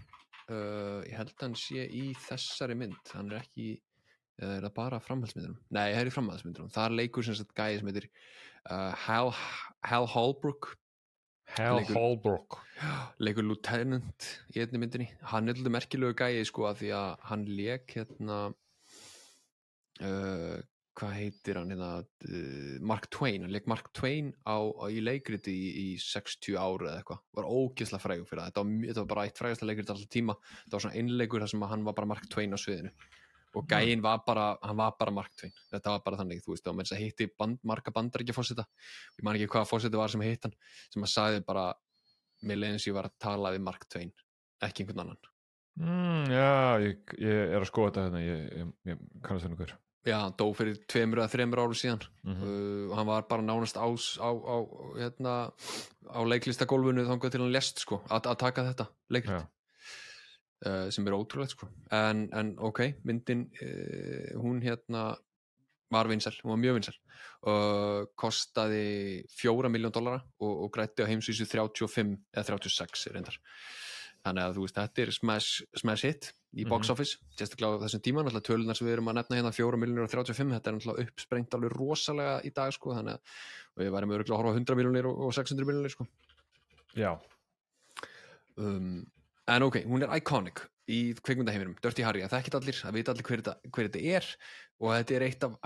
Uh, 0.47 1.03
ég 1.09 1.17
held 1.19 1.33
að 1.35 1.43
hann 1.43 1.57
sé 1.59 1.87
í 1.91 2.05
þessari 2.29 2.77
mynd. 2.79 2.99
Hann 3.15 3.31
er 3.33 3.41
ekki 3.43 3.81
eða 4.39 4.59
er 4.61 4.67
það 4.69 4.75
bara 4.77 5.01
framhaldsmyndunum? 5.03 5.57
Nei, 5.75 5.87
það 5.95 6.01
er 6.05 6.11
í 6.11 6.15
framhaldsmyndunum. 6.15 6.71
Það 6.75 6.85
er 6.91 6.97
leikur 7.01 7.27
sem 7.27 7.35
sagt 7.39 7.55
gæði 7.57 7.79
sem 7.81 7.89
heitir 7.91 8.09
uh, 8.71 8.93
Hal, 9.07 9.33
Hal 9.87 10.07
Holbrook 10.13 10.75
Hal 11.55 11.83
Holbrook. 11.95 12.61
leikur 13.23 13.47
lieutenant 13.47 14.29
í 14.53 14.61
einni 14.61 14.81
myndinni. 14.83 15.09
Hann 15.31 15.49
er 15.49 15.57
alltaf 15.57 15.73
merkilegu 15.73 16.17
gæði 16.19 16.47
sko 16.49 16.67
að 16.69 16.81
því 16.83 16.95
að 16.99 17.11
hann 17.31 17.45
leik 17.59 17.95
hérna 17.97 18.39
uh, 20.05 20.57
hvað 20.97 21.15
heitir 21.17 21.61
hann 21.61 21.73
hérna 21.73 21.91
uh, 22.03 22.75
Mark 22.93 23.09
Twain, 23.15 23.47
hann 23.47 23.55
leik 23.55 23.69
Mark 23.71 23.93
Twain 23.97 24.33
á, 24.45 24.59
á 24.61 24.85
í 24.93 25.01
leikriti 25.05 25.55
í, 25.55 25.69
í 25.85 25.87
60 26.03 26.59
ára 26.59 26.91
eða 26.91 27.01
eitthvað, 27.01 27.23
var 27.39 27.51
ógeðslega 27.53 28.05
frægur 28.05 28.29
fyrir 28.29 28.43
það. 28.43 28.51
Þetta 28.51 28.65
var, 28.65 28.89
þetta 28.89 29.05
var 29.05 29.13
bara 29.15 29.29
eitt 29.29 29.41
frægasta 29.41 29.69
leikriti 29.71 29.95
alltaf 29.95 30.13
tíma. 30.13 30.37
Þetta 30.65 30.77
var 30.77 30.87
svona 30.87 31.01
einleikur 31.01 31.45
þar 31.45 31.55
sem 31.55 31.71
hann 31.73 31.87
var 31.89 31.97
bara 32.01 32.13
Mark 32.15 32.29
Twain 32.33 32.57
á 32.57 32.59
sviðinu 32.61 32.93
og 33.57 33.69
gæinn 33.71 34.03
var 34.05 34.21
bara, 34.27 34.51
hann 34.63 34.77
var 34.79 34.97
bara 34.99 35.15
Mark 35.15 35.33
Twain 35.39 35.55
þetta 35.73 35.95
var 35.95 36.05
bara 36.05 36.21
þannig, 36.21 36.43
þú 36.45 36.55
veist, 36.55 36.69
með 36.69 36.85
þess 36.89 36.97
að 36.97 37.03
hitti 37.05 37.29
band, 37.39 37.63
marga 37.67 37.95
bandar 37.95 38.25
ekki 38.25 38.37
fósita, 38.37 38.67
ég 39.17 39.25
man 39.27 39.39
ekki 39.39 39.49
hvaða 39.55 39.71
fósita 39.71 40.01
var 40.01 40.13
sem 40.13 40.27
hitt 40.27 40.49
hann, 40.49 40.57
sem 40.93 41.07
að 41.07 41.13
sagði 41.15 41.47
bara 41.47 41.71
mér 42.47 42.61
leiðins 42.63 42.87
ég 42.89 42.97
var 42.97 43.09
að 43.09 43.17
tala 43.23 43.55
við 43.55 43.65
Mark 43.65 43.89
Twain 43.93 44.13
ekki 44.65 44.85
einhvern 44.85 45.07
annan. 45.07 45.33
Mm, 45.77 46.31
já, 46.33 46.53
ég, 46.85 47.17
ég 47.21 47.51
er 47.53 47.61
að 47.61 47.69
skoða 47.69 47.91
þetta 47.91 48.07
hérna 48.07 48.23
ég, 48.25 48.47
ég, 48.61 48.71
ég 48.93 49.03
kannast 49.25 49.45
það 49.45 49.53
nokkur 49.53 49.75
já, 50.07 50.17
hann 50.23 50.37
dó 50.39 50.47
fyrir 50.57 50.79
tveimur 50.89 51.21
eða 51.21 51.33
þreimur 51.33 51.63
áru 51.65 51.77
síðan. 51.77 52.07
Mm 52.27 52.39
uh, 52.39 52.87
og 52.87 52.95
hann 53.01 53.09
var 53.11 53.27
bara 53.29 53.45
nánast 53.45 53.77
á, 53.77 53.87
á, 53.89 54.31
á, 54.31 54.57
hérna, 55.01 55.35
á 56.07 56.21
leiklistagólfinu 56.31 57.05
þangað 57.09 57.35
til 57.35 57.43
hann 57.43 57.53
lest 57.55 57.83
sko, 57.83 58.01
að, 58.07 58.31
að 58.31 58.41
taka 58.45 58.67
þetta 58.71 58.89
leiklist 59.13 59.43
Já. 59.43 59.56
Uh, 60.65 60.89
sem 60.91 61.07
er 61.07 61.17
ótrúlegt 61.17 61.53
sko. 61.57 61.69
En, 61.93 62.29
en 62.33 62.55
ok, 62.59 62.83
myndin 63.05 63.47
uh, 63.61 64.37
hún 64.41 64.63
hérna 64.65 65.17
var 65.93 66.09
vinsæl, 66.11 66.35
hún 66.43 66.57
var 66.57 66.63
mjög 66.63 66.79
vinsæl. 66.81 66.97
Og 67.47 68.09
kostaði 68.19 69.23
fjóra 69.31 69.69
miljón 69.71 69.93
dollara 69.95 70.23
og, 70.41 70.65
og 70.67 70.71
grætti 70.75 71.05
á 71.05 71.11
heimsvísu 71.11 71.47
35 71.47 72.17
eða 72.35 72.47
36 72.49 73.07
er 73.07 73.15
reyndar. 73.15 73.37
Þannig 74.27 74.43
að 74.43 74.57
þú 74.57 74.65
veist, 74.65 74.75
þetta 74.81 75.03
er 75.05 75.11
smash, 75.15 75.61
smash 75.79 76.03
hit 76.09 76.33
í 76.57 76.65
box 76.67 76.89
Mhm. 76.89 76.93
office, 76.97 77.19
sérstaklega 77.39 77.79
á 77.79 77.83
þessum 77.85 78.03
tíma. 78.03 78.25
Náttúrulega 78.27 78.49
tölunar 78.49 78.75
sem 78.77 78.89
við 78.89 78.97
erum 78.97 79.11
að 79.13 79.19
nefna 79.21 79.37
hérna 79.39 79.53
4 79.55 79.79
miljónir 79.79 80.03
og 80.09 80.11
35, 80.11 80.51
þetta 80.57 80.67
er 80.73 80.75
náttúrulega 80.81 81.05
uppsprengt 81.07 81.55
alveg 81.55 81.77
rosalega 81.77 82.41
í 82.43 82.51
dag 82.57 82.73
sko, 82.75 82.97
þannig 82.97 83.15
að 83.15 83.21
við 83.85 83.93
værum 83.95 84.15
örgulega 84.17 84.35
að 84.35 84.41
horfa 84.43 84.51
á 84.51 84.59
100 84.59 84.79
miljónir 84.81 85.07
og, 85.07 85.21
og 85.29 85.37
600 85.37 85.69
miljónir 85.71 85.95
sko. 85.95 86.09
Já, 86.97 87.13
um, 88.57 89.07
en 89.49 89.67
ok, 89.67 89.81
hún 89.87 90.03
er 90.07 90.15
iconic 90.19 90.65
í 90.91 91.01
kveikmyndaheiminum, 91.19 91.77
Dirty 91.83 92.05
Harry 92.07 92.23
það 92.25 92.37
þekkit 92.37 92.57
allir, 92.61 92.81
það 92.85 92.97
vita 92.99 93.13
allir 93.15 93.27
hver 93.27 93.43
þetta, 93.43 94.03
er. 94.17 94.29
Og 94.83 94.93
þetta 94.95 95.17
er 95.17 95.25
eitt 95.27 95.47
af 95.47 95.57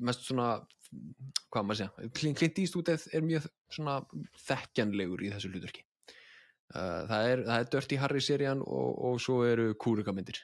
mest 0.00 0.24
svona 0.24 0.48
hvað 1.52 1.66
maður 1.66 1.78
segja, 1.82 2.10
Clint 2.16 2.58
Eastwood 2.58 2.88
er- 2.90 3.08
er 3.14 3.22
mjög 3.22 3.46
svona 3.70 3.98
þekkjanlegur 4.46 5.22
í 5.22 5.30
þessu 5.34 5.50
hlutverki. 5.52 5.84
Uh, 6.70 7.02
það, 7.10 7.28
er, 7.32 7.42
það 7.48 7.56
er 7.60 7.68
Dirty 7.74 7.96
Harry 7.98 8.20
serían 8.22 8.60
og, 8.62 8.90
og 9.08 9.20
svo 9.22 9.40
eru 9.42 9.72
kúrukamyndir 9.74 10.38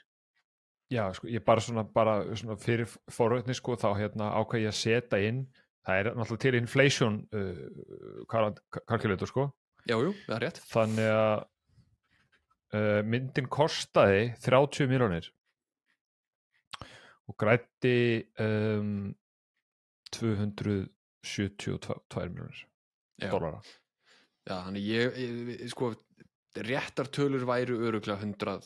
já, 0.90 1.04
sko, 1.14 1.28
ég 1.30 1.42
bara 1.46 1.62
svona, 1.62 1.84
bara 1.86 2.16
svona 2.34 2.56
fyrir 2.58 2.86
forvöldni 3.10 3.54
sko, 3.54 3.76
þá 3.78 3.92
hérna 3.98 4.32
ákvað 4.38 4.64
ég 4.64 4.72
að 4.72 4.78
setja 4.80 5.20
inn 5.22 5.44
það 5.86 6.00
er 6.00 6.08
náttúrulega 6.18 6.42
til 6.42 6.58
inflation 6.58 7.20
uh, 7.30 7.60
kalkulator 8.90 9.30
sko. 9.30 9.46
Jájú, 9.86 10.12
það 10.26 10.34
er 10.36 10.44
rétt. 10.48 10.60
Þannig 10.66 11.10
að 11.14 11.44
uh, 12.75 13.02
myndin 13.06 13.46
kostaði 13.52 14.32
30 14.44 14.88
miljonir 14.90 15.30
og 17.26 17.35
grætti 17.38 18.23
um, 18.38 19.14
272 20.14 22.30
miljonir 22.30 22.66
Já. 23.20 23.30
dólara 23.32 23.61
Já, 24.46 24.61
þannig 24.68 24.85
ég, 24.87 25.16
ég, 25.18 25.70
sko 25.73 25.85
réttar 26.56 27.06
tölur 27.12 27.42
væru 27.49 27.75
öruglega 27.88 28.20
100 28.23 28.61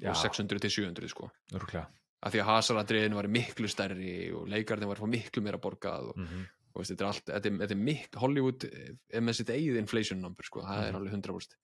Já. 0.00 0.10
og 0.10 0.16
600 0.18 0.58
til 0.64 0.70
700 0.70 1.08
sko 1.12 1.24
örgulega 1.54 1.86
af 2.20 2.32
því 2.34 2.40
að 2.42 2.48
hasaradriðin 2.50 3.14
var 3.16 3.26
miklu 3.32 3.68
stærri 3.70 4.32
og 4.36 4.48
leikarnir 4.52 4.88
var 4.90 5.00
miklu 5.08 5.40
meira 5.44 5.58
borgað 5.62 6.02
og, 6.10 6.16
mm 6.18 6.26
-hmm. 6.26 6.42
og 6.74 6.78
veist, 6.82 6.90
þetta 6.92 7.04
er 7.04 7.08
allt, 7.08 7.24
þetta 7.30 7.48
er, 7.48 7.52
þetta 7.62 7.74
er 7.76 7.84
miklu 7.84 8.20
Hollywood 8.20 8.60
er 8.64 9.20
með 9.20 9.32
sitt 9.38 9.50
eigið 9.50 9.76
inflation 9.78 10.20
number 10.20 10.44
sko, 10.44 10.60
það 10.60 10.84
er 10.84 10.92
Mhm. 10.92 10.96
alveg 10.96 11.12
100% 11.12 11.56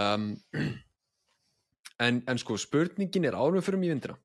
um, 0.00 0.32
en, 2.06 2.22
en 2.28 2.42
sko 2.42 2.58
spurningin 2.60 3.28
er 3.28 3.38
árum 3.38 3.64
fyrir 3.64 3.82
mjög 3.82 3.96
vindina. 3.96 4.18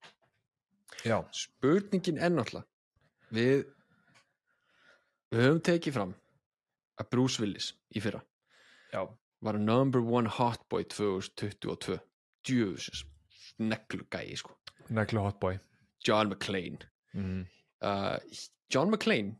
Já, 1.08 1.18
spurningin 1.36 2.20
er 2.22 2.34
náttúrulega 2.34 2.68
við 3.32 3.64
við 5.32 5.46
höfum 5.46 5.62
tekið 5.64 5.96
fram 5.96 6.12
að 7.00 7.10
Bruce 7.14 7.42
Willis 7.42 7.72
í 7.96 8.02
fyrra 8.04 8.20
já, 8.92 9.06
var 9.40 9.60
number 9.60 10.04
one 10.04 10.30
hotboy 10.30 10.84
2022 10.92 11.98
djöfusins 12.44 13.06
neglu 13.62 14.06
gæi 14.12 14.36
sko. 14.38 14.56
Neglu 14.90 15.22
hotboy. 15.22 15.60
John 16.08 16.30
McClane. 16.32 16.80
Mm. 17.14 17.46
uh, 17.82 18.18
John 18.74 18.90
McClane 18.90 19.36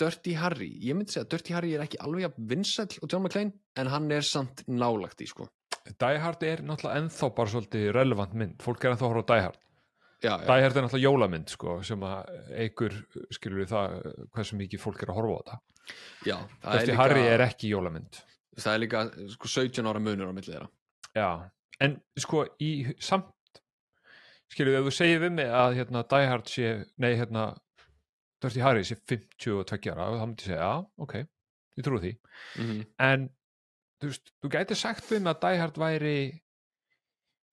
Dirty 0.00 0.36
Harry. 0.38 0.70
Ég 0.82 0.96
myndi 0.96 1.12
segja 1.14 1.26
að 1.26 1.32
Dirty 1.34 1.56
Harry 1.56 1.74
er 1.76 1.82
ekki 1.84 2.00
alveg 2.02 2.26
jafn 2.26 2.46
vinsæll 2.52 2.94
og 3.00 3.10
John 3.10 3.26
McClane 3.26 3.52
en 3.78 3.90
hann 3.92 4.08
er 4.14 4.24
samt 4.26 4.64
nálagt 4.68 5.20
í 5.24 5.28
sko. 5.30 5.48
Die 5.82 6.18
Hard 6.22 6.42
er 6.46 6.62
náttúrulega 6.62 7.00
ennþá 7.00 7.28
bara 7.36 7.50
svolítið 7.50 7.88
relevant 7.96 8.34
mynd, 8.38 8.58
fólk 8.62 8.84
er 8.84 8.92
ennþá 8.92 9.06
að 9.06 9.12
horfa 9.12 9.22
á 9.22 9.30
Die 9.32 9.44
Hard. 9.46 9.58
Já, 10.22 10.30
já, 10.30 10.44
Die 10.46 10.62
Hard 10.62 10.76
er 10.76 10.84
náttúrulega 10.86 11.08
jólamynd 11.08 11.50
sko, 11.50 11.74
sem 11.86 12.04
að 12.06 12.30
eigur 12.62 12.98
skilur 13.34 13.62
við 13.64 13.72
það 13.72 13.96
hversu 14.36 14.58
mikið 14.60 14.82
fólk 14.84 15.02
er 15.02 15.12
að 15.12 15.18
horfa 15.18 15.34
á 15.34 15.40
þetta. 15.40 15.58
Já 16.28 16.36
Þessi 16.62 16.86
líka, 16.92 16.98
Harry 17.00 17.24
er 17.26 17.44
ekki 17.48 17.72
jólamynd. 17.72 18.20
Það 18.54 18.76
er 18.76 18.82
líka 18.84 19.02
sko, 19.34 19.50
17 19.56 19.90
ára 19.90 20.04
munur 20.06 20.30
á 20.30 20.34
milli 20.36 20.52
þeirra. 20.52 20.70
Já, 21.18 21.28
en 21.82 21.98
sko 22.22 22.44
í 22.62 22.72
samt 23.02 23.32
skilur 24.52 24.78
ef 24.78 24.86
þú 24.86 24.94
segir 24.94 25.22
við 25.24 25.34
mig 25.40 25.50
að 25.50 25.78
hérna 25.80 26.04
Die 26.14 26.30
Hard 26.30 26.50
sé, 26.52 26.72
nei 27.02 27.14
hérna 27.18 27.48
Dirty 28.42 28.60
Harry 28.64 28.84
sé 28.84 28.96
52 28.96 29.92
ára 29.94 30.08
þá 30.18 30.26
myndi 30.26 30.42
ég 30.42 30.48
segja, 30.50 30.60
já, 30.60 30.86
ok, 31.06 31.14
ég 31.78 31.86
trúi 31.86 32.00
því. 32.02 32.12
Mm 32.58 32.66
-hmm. 32.70 32.86
en 33.08 33.28
þú 34.02 34.10
veist, 34.10 34.32
þú 34.42 34.50
gæti 34.56 34.74
sagt 34.78 35.10
mig 35.10 35.30
að 35.34 35.40
Die 35.46 35.60
Hard 35.60 35.78
væri 35.78 36.16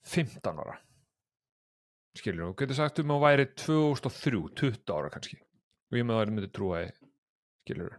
15 0.03 0.59
ára. 0.59 0.79
Skilur, 2.17 2.49
þú 2.51 2.55
gæti 2.63 2.75
sagt 2.75 2.97
mig 3.03 3.15
að 3.15 3.25
væri 3.27 3.45
2003, 3.55 4.49
20 4.55 4.93
ára 4.95 5.09
kannski. 5.13 5.37
Og 5.91 5.97
ég 5.97 6.05
með 6.05 6.19
það 6.19 6.33
myndi 6.33 6.51
trúa 6.53 6.81
því 6.83 6.91
skilur, 7.65 7.95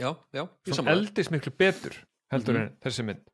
já, 0.00 0.10
já, 0.34 0.42
ég 0.66 0.74
sem 0.74 0.88
eldist 0.88 1.30
miklu 1.30 1.52
betur 1.56 1.94
heldur 2.32 2.54
Mhm. 2.54 2.62
en 2.62 2.76
þessi 2.82 3.04
mynd. 3.04 3.24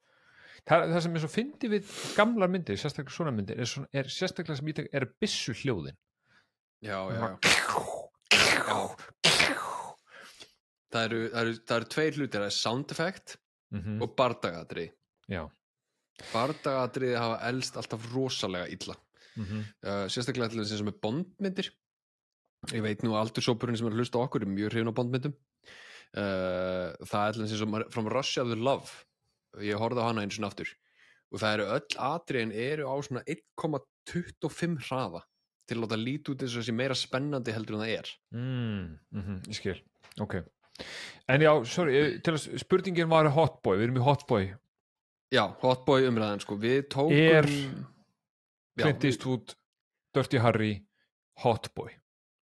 Það, 0.68 0.92
það 0.92 1.00
sem 1.02 1.14
er 1.16 1.20
svo 1.20 1.28
fyndi 1.28 1.68
við 1.68 2.16
gamlar 2.16 2.48
myndir 2.48 2.76
sérstaklega 2.78 3.10
svona 3.10 3.32
myndir 3.32 3.58
er, 3.58 3.64
svona, 3.66 3.88
er 3.92 4.04
sérstaklega 4.04 4.56
sem 4.56 4.66
ég 4.68 4.74
tek 4.76 4.88
er 4.94 5.06
byssu 5.20 5.52
hljóðin 5.52 5.96
já, 6.82 7.10
já, 7.10 7.38
já. 7.42 8.01
Já. 8.42 8.78
Það, 10.92 11.04
eru, 11.06 11.20
það, 11.32 11.38
eru, 11.42 11.52
það 11.68 11.76
eru 11.78 11.88
tveir 11.94 12.16
hlutir. 12.18 12.40
Það 12.42 12.48
er 12.50 12.56
sound 12.58 12.90
effect 12.94 13.36
Mhm. 13.72 14.02
og 14.04 14.10
bardagadri 14.18 14.90
já. 15.32 15.46
Bardagadriði 16.32 17.14
hafa 17.16 17.38
elst 17.48 17.76
alltaf 17.80 18.02
rosalega 18.12 18.66
illa. 18.68 18.96
Mhm. 19.40 19.62
uh, 19.82 20.04
sérstaklega 20.12 20.50
til 20.52 20.60
þess 20.60 20.82
að 20.82 20.88
með 20.90 20.98
bondmyndir. 21.00 21.70
Ég 22.76 22.82
veit 22.84 23.00
nú 23.02 23.14
aldursópurinn 23.16 23.78
sem 23.78 23.86
er 23.88 23.94
að 23.94 24.02
hlusta 24.02 24.20
á 24.20 24.24
okkur 24.28 24.42
er 24.44 24.50
mjög 24.52 24.70
hrifin 24.74 24.92
á 24.92 24.98
bondmyndum. 24.98 25.32
Uh, 26.12 26.92
það 27.08 27.24
er 27.28 27.32
til 27.32 27.42
þess 27.48 27.64
að 27.64 27.90
From 27.94 28.08
Russia 28.12 28.44
with 28.44 28.58
Love. 28.60 28.90
Ég 29.64 29.80
horfði 29.80 30.04
á 30.04 30.08
hana 30.10 30.20
eins 30.26 30.36
og 30.38 30.44
aftur. 30.50 30.68
Og 31.32 31.40
það 31.40 31.54
eru 31.56 31.66
öll 31.78 31.96
atriðin 31.96 32.52
eru 32.52 32.84
á 32.92 32.94
svona 33.00 33.24
1,25 33.24 34.76
hraða 34.84 35.22
til 35.72 35.78
að 35.80 35.86
láta 35.86 35.98
líti 36.00 36.34
út 36.36 36.44
eins 36.44 36.54
og 36.56 36.62
þessi 36.62 36.76
meira 36.76 36.96
spennandi 36.98 37.54
heldur 37.56 37.78
en 37.78 37.84
það 37.86 37.94
er. 37.98 38.12
Mm, 38.36 38.82
mhm, 39.18 39.38
ég 39.48 39.58
skil, 39.58 39.78
ok. 40.22 40.38
En 41.32 41.40
já, 41.44 41.52
sorry, 41.68 42.20
spurningin 42.60 43.10
var 43.10 43.28
hotboy, 43.32 43.76
við 43.80 43.88
erum 43.88 44.00
í 44.00 44.04
hotboy. 44.06 44.50
Já, 45.32 45.46
hotboy 45.62 46.04
umræðan 46.10 46.42
sko. 46.44 46.56
Við 46.60 46.82
tókum 46.92 47.16
Er 47.16 47.46
já, 47.48 48.82
Clint 48.82 49.04
Eastwood, 49.08 49.54
Dirty 50.12 50.40
Harry 50.44 50.72
hotboy? 51.44 51.92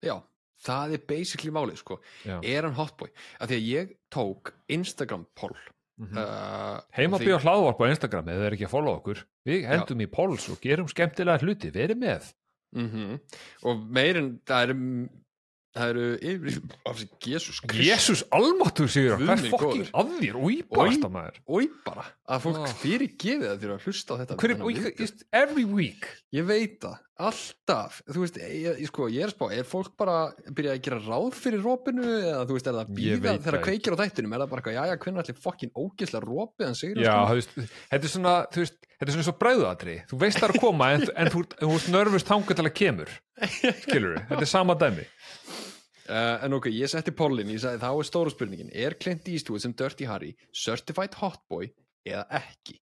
Já, 0.02 0.16
það 0.64 0.96
er 0.96 1.04
basically 1.10 1.52
málið 1.54 1.78
sko. 1.82 2.00
Já. 2.26 2.40
er 2.42 2.66
hann 2.66 2.74
hotboy? 2.78 3.12
Af 3.38 3.50
því 3.50 3.60
að 3.60 3.68
ég 3.70 3.94
tók 4.14 4.54
Instagram 4.68 5.26
poll 5.38 5.54
mm 5.94 6.16
uh, 6.18 6.80
heima 6.96 7.20
því- 7.20 7.28
bíó 7.28 7.36
hlaðvarp 7.38 7.78
á 7.78 7.86
Instagram 7.92 8.30
eða 8.32 8.42
þeir 8.48 8.54
ekki 8.56 8.66
að 8.66 8.72
follow 8.72 8.96
okkur. 8.98 9.20
Við 9.46 9.66
hendum 9.70 10.00
í 10.02 10.08
polls 10.10 10.48
og 10.50 10.58
gerum 10.64 10.88
skemmtilega 10.90 11.38
hluti 11.44 11.70
verið 11.70 12.00
með 12.00 12.32
mm 12.74 13.18
og 13.64 13.84
meirinn 13.96 14.32
það 14.46 14.66
eru 14.68 14.78
það 15.74 15.90
eru 15.92 16.04
yfir 16.30 16.58
af 16.86 16.98
því 17.00 17.06
Jésús 17.34 17.60
Jésús 17.74 18.22
almáttur 18.34 18.90
sigur 18.92 19.16
hvað 19.18 19.32
er 19.44 19.50
fokking 19.54 19.88
að 19.90 20.12
þér 20.20 20.36
og 20.38 20.52
íbasta 20.54 21.10
maður. 21.10 21.40
og 21.46 21.78
bara 21.86 22.04
að 22.24 22.44
fólk 22.46 22.60
Oh. 22.64 22.74
fyrir 22.80 23.10
gefið 23.20 23.48
það 23.50 23.58
fyrir 23.64 23.74
að 23.74 23.88
hlusta 23.88 24.14
á 24.14 24.16
þetta 24.22 24.36
Hver, 24.38 24.92
just, 24.98 25.24
every 25.32 25.64
week. 25.68 26.06
Ég 26.32 26.46
veit 26.48 26.78
það, 26.80 26.94
alltaf. 27.20 27.98
Þú 28.08 28.22
veist, 28.22 28.38
ég, 28.40 28.78
ég, 28.80 28.86
sko, 28.88 29.08
ég 29.12 29.22
er 29.26 29.28
að 29.28 29.34
spá 29.34 29.44
er 29.52 29.66
fólk 29.68 29.92
bara 30.00 30.14
byrjað 30.48 30.74
að 30.78 30.80
gera 30.86 31.00
ráð 31.04 31.36
fyrir 31.36 31.62
rópinu 31.62 32.06
eða 32.06 32.46
þú 32.48 32.56
veist, 32.56 32.66
er 32.70 32.74
það 32.78 32.80
að 32.86 32.94
býða 32.98 33.34
þegar 33.34 33.58
það 33.58 33.66
kveikir 33.68 33.94
á 33.94 34.00
þættinum? 34.00 34.32
Er 34.34 34.42
það 34.44 34.50
bara 34.54 34.62
eitthvað, 34.64 34.78
jæja, 34.78 34.98
hvernig 35.04 35.22
ætli 35.24 35.36
fokkin 35.44 35.74
ógislega 35.76 36.24
rópið 36.24 36.66
hann 36.70 36.78
sigur 36.80 37.02
þú 37.02 37.04
þetta 37.92 38.00
er 38.08 38.14
svona 38.14 38.34
þú 38.54 38.64
veist, 38.64 38.78
þetta 38.94 39.08
er 39.10 39.14
svona 39.18 39.28
svo 39.28 39.36
bræðuatri 39.44 39.96
þú 40.10 40.20
veist 40.24 40.40
það 40.40 40.48
er 40.48 40.54
að 40.56 40.64
koma 40.64 40.90
en, 40.96 41.06
en 41.14 41.32
þú, 41.34 41.44
þú 41.60 41.70
ert 41.76 41.88
nervust 41.94 42.30
þangað 42.32 42.60
til 42.62 42.66
að 42.70 42.74
kemur. 42.80 43.14
Skilur 43.84 44.18
þetta 44.30 44.40
er 44.44 44.50
sama 44.50 44.74
dæmi 44.78 45.04
Uh, 46.04 46.36
en 46.44 46.52
ok, 46.52 46.66
ég 46.68 46.90
setti 46.92 47.14
pollin, 47.16 47.48
ég 47.48 47.62
sagði 47.62 47.80
þá 47.80 47.88
er 47.88 48.06
stóra 48.10 48.32
spurningin 48.32 48.72
er 48.76 48.92
Clint 49.00 49.28
Eastwood 49.32 49.62
sem 49.64 49.72
Dirty 49.72 50.04
Harry 50.04 50.34
certified 50.52 51.14
hotboy 51.16 51.70
eða 52.04 52.26
ekki? 52.42 52.76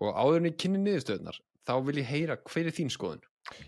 Og 0.00 0.16
áður 0.16 0.38
en 0.38 0.48
ég 0.48 0.56
kynni 0.62 0.80
niðurstöðnar 0.80 1.36
þá 1.68 1.74
vil 1.84 1.98
ég 2.00 2.08
heyra 2.08 2.38
hver 2.40 2.70
er 2.70 2.76
þín 2.78 2.92
skoðun? 2.94 3.26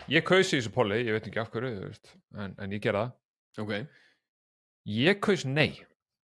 Ég 0.08 0.24
kausi 0.24 0.56
í 0.56 0.62
þessu 0.62 0.72
poli, 0.72 1.02
ég 1.04 1.18
veit 1.18 1.28
ekki 1.28 1.42
af 1.42 1.50
hverju 1.52 1.90
en, 1.92 2.54
en 2.56 2.72
ég 2.72 2.80
gera 2.82 3.02
það. 3.04 3.66
Ok. 3.66 4.00
Ég 4.88 5.20
kaus 5.20 5.44
nei. 5.44 5.82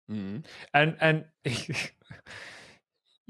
Mm. 0.09 0.39
en, 0.79 0.95
en 1.03 1.21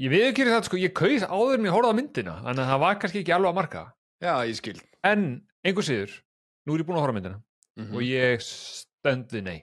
ég 0.05 0.13
við 0.13 0.27
ekki 0.29 0.45
það 0.47 0.67
sko, 0.69 0.79
ég 0.79 0.95
kaus 0.95 1.25
áður 1.25 1.57
en 1.57 1.67
ég 1.67 1.75
horfði 1.75 1.91
á 1.91 1.99
myndina 1.99 2.37
þannig 2.45 2.63
að 2.63 2.71
það 2.71 2.83
var 2.85 2.99
kannski 3.03 3.23
ekki 3.25 3.35
alveg 3.35 3.51
að 3.51 3.59
marka. 3.59 3.85
Já, 4.23 4.33
ég 4.47 4.59
skil. 4.61 4.79
En 5.03 5.27
einhver 5.67 5.89
síður, 5.89 6.15
nú 6.63 6.77
er 6.77 6.85
ég 6.85 6.89
búin 6.89 7.01
að 7.01 7.07
horfa 7.09 7.17
á 7.17 7.19
myndina 7.19 7.43
mm 7.77 7.93
og 7.97 8.03
ég 8.07 8.41
stöndi 8.45 9.43
nei. 9.45 9.59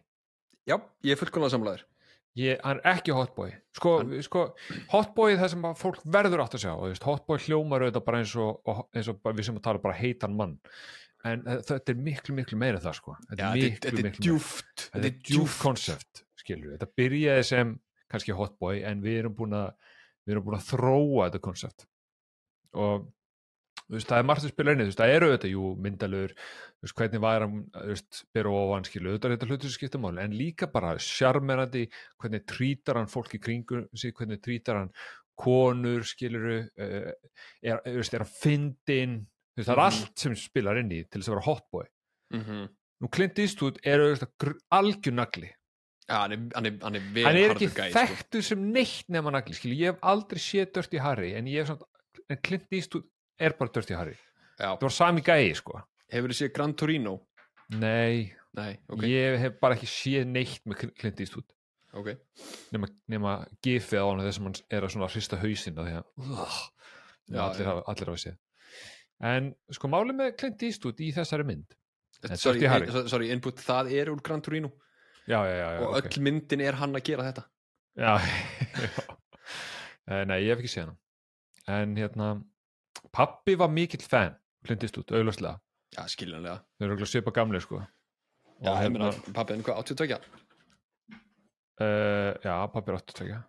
Já, 0.69 0.78
ég 1.04 1.15
er 1.15 1.19
fullkomlega 1.19 1.56
samlaður 1.56 1.84
ég, 2.39 2.58
hann 2.63 2.80
er 2.82 2.97
ekki 2.97 3.13
hotboy. 3.13 3.54
Sko, 3.78 3.93
sko 4.26 4.43
hotboy 4.93 5.34
er 5.36 5.41
það 5.41 5.54
sem 5.54 5.69
fólk 5.78 6.02
verður 6.15 6.43
átt 6.45 6.58
að 6.58 6.65
sjá 6.65 6.73
veist, 6.82 7.06
hotboy 7.06 7.41
hljómar 7.45 7.86
auðvitað 7.86 8.06
bara 8.08 8.21
eins 8.23 8.36
og, 8.41 8.60
og 8.69 8.84
eins 8.93 9.10
og 9.12 9.19
við 9.30 9.47
sem 9.49 9.58
að 9.60 9.65
tala 9.67 9.84
bara 9.84 9.97
heitan 9.97 10.38
mann. 10.38 10.58
En 11.23 11.45
þetta 11.45 11.93
er 11.93 11.99
miklu 12.04 12.36
miklu 12.36 12.58
meira 12.60 12.82
það 12.84 12.97
sko. 12.99 13.15
Þetta 13.30 13.49
er 13.49 13.58
miklu 13.60 13.91
miklu 13.91 14.08
meira. 14.10 14.21
djúft 14.26 14.88
þetta 14.89 15.10
er 15.10 15.19
djúf 15.30 15.58
konsept 15.62 16.23
skilur 16.43 16.76
þetta 16.76 16.89
byrjaði 16.99 17.47
sem 17.47 17.73
kannski 18.12 18.36
hotboy 18.38 18.84
en 18.88 19.04
við 19.04 19.21
erum 19.23 19.36
búin 19.38 19.56
að 19.58 19.69
við 20.23 20.36
erum 20.36 20.47
búin 20.47 20.60
að 20.60 20.69
þróa 20.71 21.28
þetta 21.28 21.43
konsept 21.47 21.86
og 22.73 23.08
veist, 23.89 24.08
það 24.10 24.19
er 24.19 24.28
margt 24.28 24.46
að 24.48 24.54
spila 24.54 24.76
veist, 24.80 25.00
það 25.00 25.15
eru 25.15 25.32
þetta, 25.34 25.50
jú, 25.52 25.63
veist, 26.84 26.96
hvernig 26.98 27.24
væri 27.24 27.48
hann, 27.48 27.65
þú 27.74 27.89
veist, 27.89 28.22
byrja 28.36 28.62
ofan, 28.62 28.88
skilu, 28.88 29.15
þetta 29.15 29.28
er 29.28 29.36
þetta 29.36 29.50
hlutur 29.50 29.69
sem 29.69 29.78
skipta 29.78 30.02
máli 30.02 30.24
en 30.24 30.38
líka 30.38 30.69
bara 30.72 30.93
sjarmerandi 31.00 31.84
hvernig 32.22 32.46
trítar 32.50 33.00
hann 33.00 33.12
fólk 33.12 33.36
í 33.38 33.41
kringum 33.43 33.88
sig, 33.96 34.13
hvernig 34.17 34.41
trítar 34.43 34.82
hann 34.82 34.93
konur 35.39 36.06
skiluru 36.06 36.60
uh, 36.62 37.12
er, 37.63 37.82
þú 37.86 37.98
veist, 38.00 38.13
er 38.13 38.26
hann 38.26 38.34
fyndin 38.38 39.17
þú 39.54 39.62
veist, 39.62 39.67
það 39.69 39.74
er 39.74 39.82
Mhm. 39.84 39.89
allt 39.89 40.19
sem 40.19 40.36
spilar 40.36 40.80
inn 40.82 40.91
í 40.93 41.04
til 41.10 41.22
þess 41.22 41.30
að 41.30 41.36
vera 41.36 41.48
hotboy 41.50 41.86
mm 42.34 42.41
-hmm. 42.43 42.69
nú 43.02 43.10
Clint 43.12 43.39
Eastwood 43.39 43.80
er 43.84 44.00
auðvitað 44.00 44.58
algjör 44.72 45.13
nagli 45.13 45.50
já, 46.10 46.17
hann 46.19 46.32
er, 46.32 46.39
hann 46.56 46.65
er, 46.65 46.78
hann 46.82 46.96
er 46.96 47.26
hann 47.26 47.38
er 47.38 47.56
ekki 47.56 47.69
sko. 47.69 47.82
þekktur 47.82 48.41
sem 48.43 48.72
neitt 48.72 49.10
nema 49.10 49.32
nagli, 49.32 49.54
skilju, 49.54 49.78
ég 49.78 49.93
hef 49.93 50.00
aldrei 50.02 50.39
séð 50.39 50.72
Dirty 50.74 50.98
Harry, 50.98 51.34
en 51.34 51.46
ég 51.48 51.60
hef 51.63 51.67
samt 51.67 51.84
en 52.30 52.38
Clint 52.43 52.67
Eastwood 52.72 53.06
er 53.39 53.56
bara 53.60 53.72
Dirty 53.74 53.96
Harry. 53.98 54.15
Já. 54.60 54.69
það 54.78 54.82
var 54.86 54.93
sami 54.93 55.22
gæi, 55.26 55.54
sko. 55.58 55.80
Hefur 56.13 56.30
þið 56.34 56.39
séð 56.41 56.52
Gran 56.54 56.74
Torino? 56.78 57.15
Nei, 57.74 58.34
nei, 58.54 58.72
ok, 58.91 59.04
ég 59.10 59.38
hef 59.41 59.56
bara 59.63 59.76
ekki 59.78 59.88
séð 59.89 60.28
neitt 60.30 60.62
með 60.69 60.84
Cl- 60.84 60.93
Clint 61.00 61.19
Eastwood. 61.24 61.48
Ok. 61.93 62.12
Nema, 62.74 62.88
nema 63.10 63.34
gifið 63.65 64.02
á 64.02 64.06
hann 64.10 64.22
þess 64.26 64.39
að 64.41 64.46
hann 64.48 64.60
er 64.78 64.88
að 64.89 65.13
hrista 65.13 65.38
hausinn 65.41 65.78
af 65.82 65.88
því 65.89 65.96
að 65.98 66.06
uh, 66.38 66.60
Já, 67.34 67.41
allir, 67.48 67.67
hafa, 67.69 67.84
allir 67.93 68.12
hafa 68.12 68.22
séð. 68.24 68.38
En 69.24 69.50
sko 69.72 69.89
máli 69.93 70.13
með 70.17 70.36
Clint 70.41 70.63
Eastwood 70.67 71.00
í 71.06 71.12
þessari 71.15 71.46
mynd 71.48 71.76
sorry, 72.39 72.63
ein- 72.67 73.08
sorry, 73.12 73.30
input, 73.34 73.60
það 73.60 73.91
er 73.98 74.10
úr 74.13 74.22
Gran 74.24 74.41
Torino. 74.41 74.69
Já, 75.28 75.39
já, 75.48 75.67
og 75.86 75.98
öll 76.02 76.22
myndin 76.24 76.62
er 76.65 76.76
hann 76.82 76.93
að 76.98 77.06
gera 77.08 77.26
þetta. 77.30 77.43
Já, 77.98 78.13
já. 78.84 79.04
Eh, 80.12 80.24
nei, 80.28 80.39
ég 80.43 80.52
hef 80.54 80.60
ekki 80.63 80.72
séð 80.74 80.89
hann 80.91 81.00
en 81.74 81.93
hérna 81.96 82.28
pappi 83.12 83.56
var 83.60 83.71
mikill 83.71 84.03
fan 84.08 84.36
Clint 84.63 84.84
Eastwood, 84.84 85.12
auglastlega 85.12 85.60
já, 85.93 86.06
skiljanlega. 86.10 86.58
Þeir 86.77 86.88
eru 86.88 86.95
örugglega 86.95 87.12
svipa 87.12 87.34
gamli 87.36 87.62
sko. 87.63 87.82
Já, 88.63 88.69
og 88.71 88.75
ég 88.77 88.84
hérna, 88.86 89.10
meina, 89.10 89.34
pappi, 89.36 89.56
en 89.56 89.65
hvað, 89.65 89.79
82 89.84 90.19
uh, 91.84 92.32
já, 92.43 92.53
pappi 92.73 92.93
er 92.93 92.99
82 92.99 93.41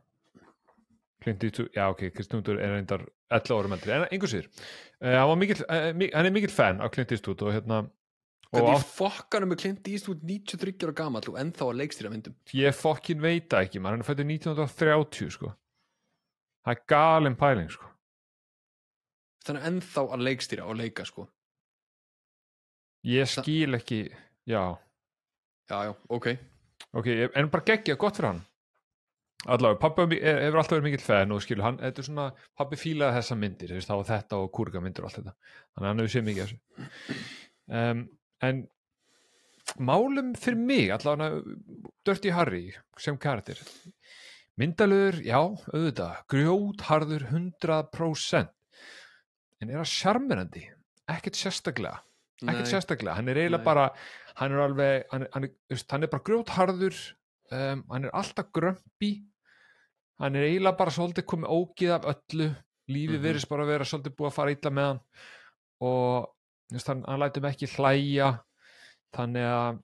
Clint 1.25 1.45
Eastwood, 1.49 1.71
já 1.77 1.85
ok 1.93 2.07
Kristján 2.13 2.43
Útur 2.43 2.61
er 2.61 2.75
reyndar 2.75 3.05
11 3.33 3.55
árum 3.57 3.77
eldri 3.77 3.95
en 3.95 4.07
einhver 4.11 4.31
sér, 4.31 4.49
uh, 4.49 5.13
hann, 5.15 5.29
var 5.31 5.39
mikill, 5.41 5.63
uh, 5.69 5.91
mi 5.97 6.11
hann 6.13 6.29
er 6.29 6.35
mikill 6.35 6.55
fan 6.55 6.83
af 6.85 6.93
Clint 6.97 7.15
Eastwood 7.15 7.45
og 7.47 7.55
hérna 7.55 7.85
og 8.55 8.61
hvernig 8.61 8.77
átt, 8.77 8.93
fokkanum 8.99 9.55
er 9.55 9.63
Clint 9.63 9.89
Eastwood 9.91 10.21
93 10.27 10.85
ára 10.87 10.95
gamall 11.01 11.33
og 11.33 11.41
ennþá 11.41 11.71
að 11.71 11.81
leikstýra 11.81 12.13
myndum? 12.13 12.37
Ég 12.55 12.77
fokkin 12.77 13.23
veit 13.23 13.57
ekki 13.59 13.81
maður, 13.83 13.99
hann 13.99 14.05
er 14.05 14.11
fættur 14.11 14.29
1930 14.31 15.35
sko. 15.35 15.51
Það 16.65 16.77
er 16.77 16.87
galin 16.93 17.39
pæling 17.41 17.73
sko 17.73 17.94
þannig 19.45 19.67
ennþá 19.71 20.05
að 20.17 20.25
leikstýra 20.29 20.67
og 20.71 20.79
leika 20.81 21.05
sko. 21.09 21.27
Ég 23.05 23.29
skil 23.29 23.77
ekki, 23.77 24.01
já. 24.49 24.63
Já, 25.69 25.79
já, 25.89 25.93
ok. 26.13 26.29
Ok, 26.97 27.09
en 27.37 27.51
bara 27.53 27.65
geggja, 27.69 27.97
gott 28.01 28.17
fyrir 28.17 28.31
hann? 28.33 28.43
Allavega, 29.45 29.77
pappi 29.83 30.17
er- 30.23 30.39
hefur 30.47 30.61
alltaf 30.63 30.79
verið 30.79 30.87
mikill 30.87 31.05
fan 31.05 31.33
og 31.35 31.43
skilur 31.45 31.67
hann, 31.67 31.77
þetta 31.83 32.01
er 32.01 32.07
svona 32.07 32.27
pappi 32.57 32.79
fílaði 32.81 33.19
þessa 33.19 33.37
myndir, 33.37 33.75
var 33.89 34.07
þetta 34.09 34.39
og 34.41 34.53
kúrga 34.57 34.81
myndir 34.81 35.05
og 35.05 35.11
allt 35.11 35.19
þetta, 35.21 35.35
þannig 35.75 35.85
að 35.85 35.91
hann 35.91 36.01
hefur 36.01 36.15
séð 36.15 36.27
mikið 36.29 36.45
þessu. 36.45 37.19
Um, 37.81 38.01
en 38.49 38.63
málum 39.85 40.33
fyrir 40.41 40.61
mig 40.65 40.91
allavega 40.95 41.43
Dirty 42.07 42.33
Harry 42.33 42.65
sem 42.99 43.19
karakter. 43.21 43.61
Myndalögur, 44.61 45.21
já, 45.27 45.41
auðvitað 45.75 46.19
grjótharður 46.31 47.27
100% 47.35 48.53
en 49.65 49.71
er 49.73 49.81
það 49.81 49.91
sjarmerandi 49.95 50.65
ekkert 51.15 51.39
sérstaklega 51.41 51.97
ekkert 52.45 52.71
sérstaklega, 52.71 53.15
hann 53.17 53.29
er 53.33 53.39
eiginlega 53.41 53.63
Nei. 53.63 53.69
bara 53.69 53.85
hann 54.41 54.53
er 54.53 54.63
alveg, 54.65 55.05
hann, 55.13 55.27
hann, 55.33 55.49
hann 55.93 56.03
er 56.07 56.11
bara 56.13 56.25
grjótharður 56.27 56.99
um, 57.55 57.85
hann 57.91 58.05
er 58.09 58.15
alltaf 58.21 58.51
grömpi 58.53 59.11
hann 60.21 60.37
er 60.37 60.47
eiginlega 60.51 60.77
bara 60.79 60.93
svolítið 60.95 61.27
komið 61.31 61.51
ógið 61.57 61.93
af 61.97 62.05
öllu. 62.15 62.51
Lífið 62.85 63.17
Mhm. 63.17 63.23
virðist 63.25 63.49
bara 63.49 63.65
að 63.65 63.71
vera 63.73 63.85
svolítið 63.89 64.15
búið 64.19 64.29
að 64.29 64.35
fara 64.37 64.53
illa 64.53 64.71
með 64.77 64.87
hann. 64.91 64.99
Og 65.81 66.27
veist, 66.73 66.87
hann, 66.91 67.01
hann 67.09 67.21
lætum 67.23 67.47
ekki 67.49 67.67
hlæja. 67.73 68.27
Þannig 69.17 69.47
að 69.49 69.79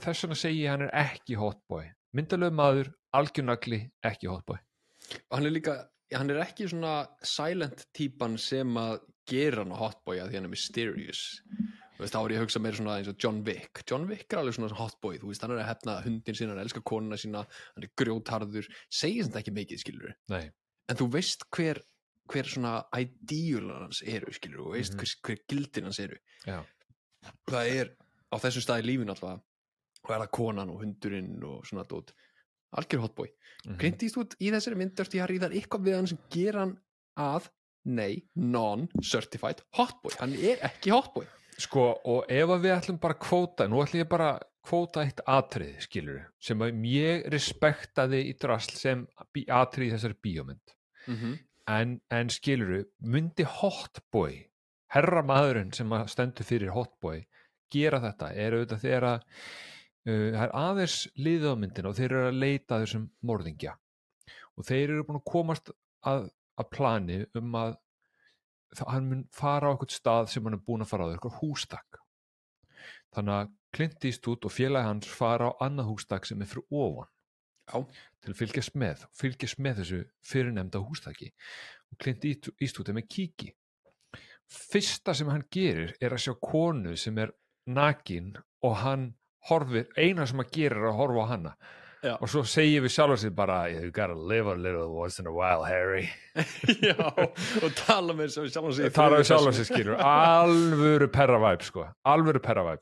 þess 0.00 0.24
vegna 0.24 0.38
segi 0.40 0.62
ég 0.64 0.70
hann 0.72 0.82
er 0.86 0.90
ekki 1.02 1.36
hotboy 1.36 1.90
myndalög 2.16 2.52
maður, 2.56 2.88
algjörnagli 3.14 3.90
ekki 4.04 4.26
hotboy 4.32 4.58
hann 5.30 5.46
er 5.46 5.50
líka, 5.54 5.74
hann 6.18 6.30
er 6.30 6.40
ekki 6.44 6.66
svona 6.70 6.94
silent 7.22 7.86
típan 7.96 8.38
sem 8.40 8.74
að 8.80 9.00
gera 9.30 9.62
hann 9.62 9.72
á 9.74 9.78
hotboy 9.78 10.18
að 10.20 10.30
því 10.32 10.38
hann 10.40 10.48
er 10.48 10.54
mysterious 10.54 11.20
veist, 12.00 12.14
þá 12.14 12.20
er 12.24 12.32
ég 12.32 12.40
að 12.40 12.44
hugsa 12.46 12.60
meira 12.64 12.76
svona 12.80 12.96
eins 12.98 13.10
og 13.12 13.18
John 13.22 13.42
Wick 13.46 13.82
John 13.86 14.06
Wick 14.08 14.32
er 14.32 14.40
alveg 14.40 14.56
svona 14.56 14.74
hotboy, 14.78 15.18
þú 15.20 15.28
veist, 15.30 15.42
hann 15.44 15.52
er 15.54 15.60
að 15.62 15.68
hefna 15.68 15.98
hundin 16.06 16.34
sína, 16.38 16.54
hann 16.56 16.62
elskar 16.64 16.82
konuna 16.88 17.18
sína 17.20 17.44
hann 17.46 17.84
er 17.86 17.92
grjótharður, 18.00 18.66
segir 18.88 19.28
þetta 19.28 19.42
ekki 19.44 19.54
mikið 19.60 19.82
skilur 19.84 20.14
Nei. 20.32 20.50
en 20.88 20.96
þú 20.96 21.10
veist 21.12 21.44
hver 21.54 21.82
hver 22.30 22.46
svona 22.46 22.84
idealar 22.94 23.84
hans 23.88 24.02
eru 24.06 24.32
skilur, 24.32 24.64
þú 24.64 24.74
veist 24.76 24.94
Mhm. 24.94 25.00
hver, 25.02 25.14
hver 25.26 25.38
gildin 25.50 25.84
hans 25.90 25.98
eru 26.00 26.16
Já. 26.46 26.64
það 27.50 27.70
er 27.80 27.94
á 28.32 28.36
þessum 28.38 28.64
stað 28.64 28.82
í 28.82 28.86
lífinu 28.90 29.10
alltaf 29.14 29.40
og 30.04 30.10
er 30.14 30.20
það 30.24 30.30
konan 30.32 30.70
og 30.70 30.80
hundurinn 30.80 31.42
og 31.44 31.64
svona 31.68 31.84
dót 31.84 32.12
algjör 32.76 33.06
hotboy 33.06 33.30
Mhm. 33.60 33.76
Clint 33.76 34.02
Eastwood 34.02 34.34
í 34.40 34.48
þessari 34.54 34.76
myndast 34.80 35.12
ég 35.12 35.20
har 35.20 35.28
í 35.28 35.38
það 35.38 35.52
eitthvað 35.58 35.82
við 35.84 35.94
hann 35.98 36.06
sem 36.06 36.18
gera 36.32 36.60
hann 36.60 36.78
að 37.18 37.50
nei, 37.84 38.22
non-certified 38.34 39.60
hotboy, 39.76 40.14
hann 40.20 40.32
er 40.32 40.62
ekki 40.70 40.92
hotboy 40.94 41.26
Sko, 41.60 42.00
og 42.08 42.24
ef 42.32 42.48
við 42.62 42.72
ætlum 42.72 42.98
bara 43.00 43.14
að 43.18 43.20
kvóta, 43.26 43.66
nú 43.68 43.82
ætlum 43.82 44.00
ég 44.00 44.08
bara 44.08 44.30
að 44.38 44.46
kvóta 44.64 45.02
eitt 45.04 45.20
atrið, 45.28 45.74
skilur 45.84 46.20
sem 46.40 46.62
ég 46.88 47.26
respektaði 47.32 48.22
í 48.30 48.36
drasl 48.40 48.76
sem 48.78 49.02
atrið 49.48 49.90
í 49.90 49.92
þessari 49.94 50.16
bíómynd. 50.24 50.74
mm 51.06 51.16
-hmm. 51.16 51.38
En, 51.68 52.00
en 52.10 52.28
skilur 52.28 52.86
myndi 53.00 53.44
hotboy, 53.44 54.46
herra 54.88 55.22
maðurinn 55.22 55.72
sem 55.74 55.90
stendur 56.06 56.44
fyrir 56.44 56.72
hotboy, 56.72 57.26
gera 57.70 58.00
þetta, 58.00 58.32
er 58.34 58.52
auðvitað 58.52 58.80
þegar 58.80 59.04
að 59.04 59.20
það 60.06 60.42
er 60.46 60.52
aðeins 60.56 60.96
liðið 61.20 61.52
á 61.52 61.56
myndina 61.60 61.90
og 61.92 61.96
þeir 61.98 62.10
eru 62.14 62.26
að 62.30 62.38
leita 62.40 62.78
þessum 62.82 63.06
morðingja. 63.28 63.74
Og 64.56 64.64
þeir 64.68 64.90
eru 64.94 65.04
búin 65.08 65.20
að 65.20 65.26
komast 65.32 65.70
að, 66.08 66.30
að 66.60 66.70
plani 66.72 67.18
um 67.38 67.54
að 67.60 67.76
það- 68.76 68.90
hann 68.94 69.08
mun 69.10 69.24
fara 69.34 69.68
á 69.68 69.72
eitthvað 69.74 69.94
stað 69.98 70.28
sem 70.32 70.44
hann 70.44 70.54
er 70.58 70.64
búin 70.66 70.84
að 70.84 70.90
fara 70.92 71.04
á 71.08 71.12
eitthvað 71.12 71.38
hústak 71.42 72.00
þannig 73.14 73.34
að 73.34 73.48
Clint 73.74 74.04
Eastwood 74.06 74.44
og 74.46 74.52
félagi 74.54 74.86
hans 74.86 75.06
fara 75.10 75.50
á 75.50 75.58
annað 75.66 75.88
hústak 75.90 76.26
sem 76.26 76.40
er 76.42 76.46
fyrir 76.50 76.64
ofan 76.70 77.08
Já. 77.70 77.82
til 78.22 78.32
að 78.32 78.38
fylgjast 78.38 78.74
með 78.78 79.02
fylgjast 79.18 79.58
með 79.62 79.80
þessu 79.82 79.98
fyrirnemda 80.30 80.78
hústaki 80.82 81.32
og 81.90 81.98
Clint 82.02 82.24
East- 82.30 82.50
Eastwood 82.60 82.88
er 82.92 82.96
með 83.00 83.08
kíki 83.10 83.50
fyrsta 84.50 85.14
sem 85.14 85.28
hann 85.30 85.44
gerir 85.54 85.92
er 86.00 86.14
að 86.14 86.22
sjá 86.24 86.34
konu 86.42 86.96
sem 86.98 87.18
er 87.22 87.32
nakin 87.66 88.32
og 88.66 88.76
hann 88.84 89.08
horfir, 89.48 89.86
eina 89.96 90.26
sem 90.26 90.40
hann 90.42 90.50
gerir 90.52 90.78
er 90.78 90.90
að 90.90 90.98
horfa 91.00 91.24
á 91.24 91.32
hana. 91.34 91.54
Já. 92.00 92.14
og 92.16 92.30
svo 92.32 92.40
segir 92.48 92.80
við 92.80 92.94
sjálfur 92.94 93.18
sér 93.20 93.32
bara 93.36 93.56
you 93.68 93.90
gotta 93.92 94.14
live 94.16 94.48
a 94.48 94.54
little 94.56 94.86
once 94.96 95.20
in 95.20 95.26
a 95.28 95.32
while 95.32 95.66
Harry. 95.68 96.08
Já, 96.88 96.96
og 96.96 97.74
tala 97.76 98.16
með 98.16 98.38
sjálf 98.38 98.72
sig 98.72 98.94
það 98.96 99.18
er 99.18 99.26
sjálf 99.28 99.56
sér 99.58 99.68
skilur. 99.68 99.98
Alvöru 100.00 101.10
perravæp 101.12 101.66
sko. 101.68 101.84
Alvöru 102.08 102.40
perravæp 102.40 102.80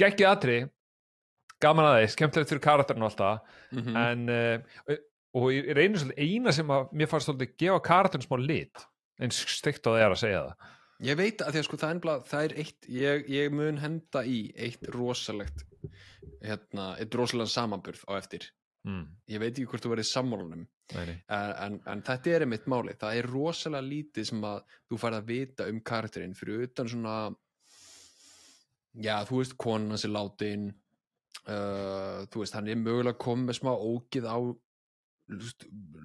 geggið 0.00 0.30
atri 0.30 0.58
gaman 1.60 1.88
að 1.90 1.98
þeir, 1.98 2.12
skemmtilegt 2.14 2.52
fyrir 2.52 2.64
karakterinu 2.64 3.08
alltaf 3.08 3.40
mm 3.70 3.80
-hmm. 3.80 3.96
en 4.04 4.20
uh, 4.28 4.98
og 5.36 5.52
ég 5.52 5.72
reynir 5.76 6.00
svolítið 6.00 6.24
eina 6.24 6.52
sem 6.52 6.70
að 6.70 6.92
mér 6.92 7.10
fannst 7.10 7.28
svolítið 7.28 7.56
gefa 7.58 7.80
karakterinu 7.88 8.26
smá 8.26 8.36
lit 8.40 8.86
eins 9.20 9.40
steikt 9.56 9.86
á 9.86 9.92
það 9.92 10.04
er 10.04 10.14
að 10.14 10.22
segja 10.24 10.44
það 10.46 10.54
Ég 11.00 11.16
veit 11.16 11.40
að 11.40 11.54
því 11.54 11.60
að 11.60 11.66
sko 11.66 11.78
það 11.80 11.88
er, 11.88 11.94
ennbla, 11.96 12.14
það 12.28 12.46
er 12.46 12.54
eitt, 12.60 12.88
ég, 12.92 13.28
ég 13.32 13.54
mun 13.56 13.78
henda 13.80 14.20
í 14.28 14.40
eitt 14.60 14.82
rosalegt, 14.92 15.62
hérna, 16.44 16.90
eitt 17.00 17.14
rosalega 17.16 17.52
samanburð 17.54 18.02
á 18.04 18.12
eftir. 18.18 18.50
mm. 18.88 19.06
Ég 19.32 19.40
veit 19.40 19.54
ekki 19.54 19.68
hvort 19.70 19.86
þú 19.86 19.94
verið 19.94 20.08
sammálunum, 20.10 20.66
en, 20.92 21.14
en, 21.30 21.78
en 21.88 22.02
þetta 22.04 22.34
er 22.34 22.44
einmitt 22.44 22.68
máli. 22.68 22.96
Það 23.00 23.20
er 23.20 23.30
rosalega 23.32 23.86
lítið 23.86 24.28
sem 24.28 24.44
að 24.44 24.60
þú 24.90 25.00
færð 25.00 25.20
að 25.20 25.30
vita 25.32 25.68
um 25.72 25.80
karakterinn 25.92 26.36
fyrir 26.36 26.66
utan 26.66 26.92
svona, 26.92 27.16
já, 29.00 29.14
þú 29.30 29.40
veist, 29.40 29.56
konan 29.64 29.96
hans 29.96 30.04
er 30.04 30.12
látin, 30.12 30.68
uh, 31.46 32.26
þú 32.28 32.44
veist, 32.44 32.58
hann 32.58 32.68
er 32.68 32.80
mögulega 32.82 33.20
komið 33.24 33.48
með 33.48 33.60
smá 33.62 33.72
ógið 33.72 34.28
á 34.28 34.36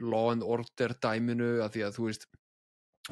law 0.06 0.32
and 0.32 0.44
order 0.46 0.94
dæminu 1.02 1.58
að 1.66 1.76
því 1.76 1.86
að 1.88 1.96
þú 2.00 2.10
veist, 2.12 2.28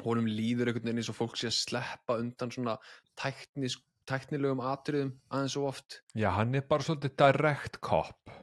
honum 0.02 0.26
líður 0.26 0.70
einhvern 0.72 0.88
veginn 0.88 1.02
eins 1.02 1.10
og 1.12 1.18
fólk 1.20 1.36
sé 1.38 1.50
að 1.50 1.58
sleppa 1.60 2.16
undan 2.18 2.50
svona 2.54 2.78
tæknis, 3.20 3.76
tæknilegum 4.10 4.62
atriðum 4.66 5.12
aðeins 5.30 5.54
og 5.60 5.68
oft. 5.70 6.00
Já, 6.18 6.30
hann 6.34 6.54
er 6.58 6.66
bara 6.68 6.82
svolítið 6.86 7.14
direct 7.20 7.78
cop 7.84 8.34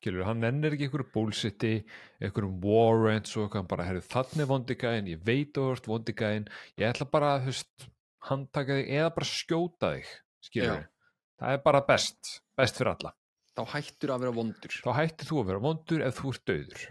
skilur, 0.00 0.24
hann 0.24 0.44
ennir 0.48 0.72
ekki 0.72 0.86
einhverju 0.88 1.10
bullshiti, 1.12 1.72
einhverjum 2.24 2.54
warrants 2.64 3.34
og 3.36 3.52
hann 3.52 3.66
bara, 3.68 3.84
herru, 3.84 4.00
þannig 4.00 4.48
vondigæðin 4.48 5.10
ég 5.12 5.24
veit 5.26 5.50
þú 5.56 5.66
ert 5.74 5.88
vondigæðin 5.90 6.46
ég 6.80 6.86
ætla 6.88 7.06
bara 7.12 7.34
að, 7.36 7.50
veist, 7.50 7.88
handtaka 8.30 8.78
þig 8.78 8.94
eða 8.96 9.10
bara 9.18 9.28
skjóta 9.28 9.90
þig, 9.96 10.08
skilur 10.48 10.78
Já. 10.80 10.88
það 11.42 11.56
er 11.58 11.62
bara 11.66 11.82
best, 11.90 12.32
best 12.56 12.80
fyrir 12.80 12.94
alla 12.94 13.12
Þá 13.50 13.62
hættur 13.74 14.12
að 14.14 14.22
vera 14.24 14.32
vondur. 14.32 14.72
þá 14.86 14.90
hættir 14.96 15.28
þú 15.28 15.40
að 15.42 15.48
vera 15.50 15.62
vondur 15.66 16.04
ef 16.06 16.16
þú 16.20 16.32
ert 16.32 16.44
döður 16.48 16.84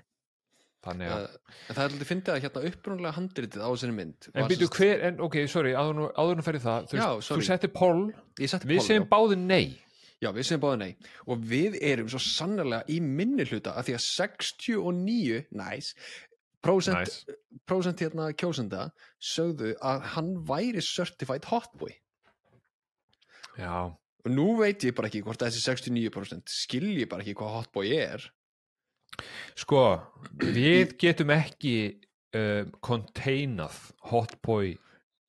þannig 0.86 1.12
að, 1.12 1.24
Uh, 1.24 1.54
en 1.70 1.76
það 1.76 1.84
er 1.84 1.90
alltaf 1.90 2.08
fyndið 2.10 2.34
að 2.34 2.42
hérna 2.46 2.62
upprunalega 2.70 3.16
handritið 3.18 3.62
á 3.62 3.70
þessari 3.70 3.94
mynd. 3.98 4.30
en 4.34 4.48
býtu 4.48 4.58
sem 4.58 4.68
sagt- 4.68 4.78
hver 4.80 5.04
en 5.10 5.20
ok, 5.22 5.36
sorry, 5.48 5.72
áður 5.74 5.96
nú- 6.00 6.44
ferði 6.44 6.62
það 6.64 6.88
þú, 6.90 6.98
þú 7.20 7.44
settir 7.44 7.74
poll, 7.74 8.14
setti 8.48 8.68
við 8.68 8.82
segjum 8.88 9.08
báði 9.10 9.38
nei 9.38 9.80
Já, 10.22 10.34
við 10.36 10.44
segjum 10.44 10.60
báði 10.60 10.78
nei. 10.80 10.96
Og 11.32 11.38
við 11.48 11.78
erum 11.82 12.10
svo 12.12 12.20
sannlega 12.20 12.84
í 12.92 13.00
minni 13.00 13.46
hluta 13.48 13.72
að 13.72 13.86
því 13.88 13.94
að 13.96 14.02
69, 14.04 15.46
næs, 15.56 15.94
prósent 16.62 18.02
hérna 18.04 18.34
kjósenda 18.36 18.92
sögðu 19.22 19.78
að 19.80 20.02
hann 20.02 20.34
væri 20.46 20.82
certified 20.84 21.46
hotboy. 21.46 21.96
já, 23.58 23.96
Og 24.26 24.32
nú 24.36 24.58
veit 24.60 24.84
ég 24.84 24.94
bara 24.94 25.08
ekki 25.08 25.22
hvort 25.24 25.40
þessi 25.40 25.62
69% 25.64 26.52
skilji 26.52 27.08
bara 27.08 27.24
ekki 27.24 27.36
hvað 27.40 27.54
hotboy 27.56 27.94
er. 27.96 28.26
Sko, 29.60 29.82
við 30.40 30.94
getum 31.02 31.32
ekki 31.36 31.74
uh, 32.36 32.64
containað 32.86 33.76
hotboy 34.12 34.74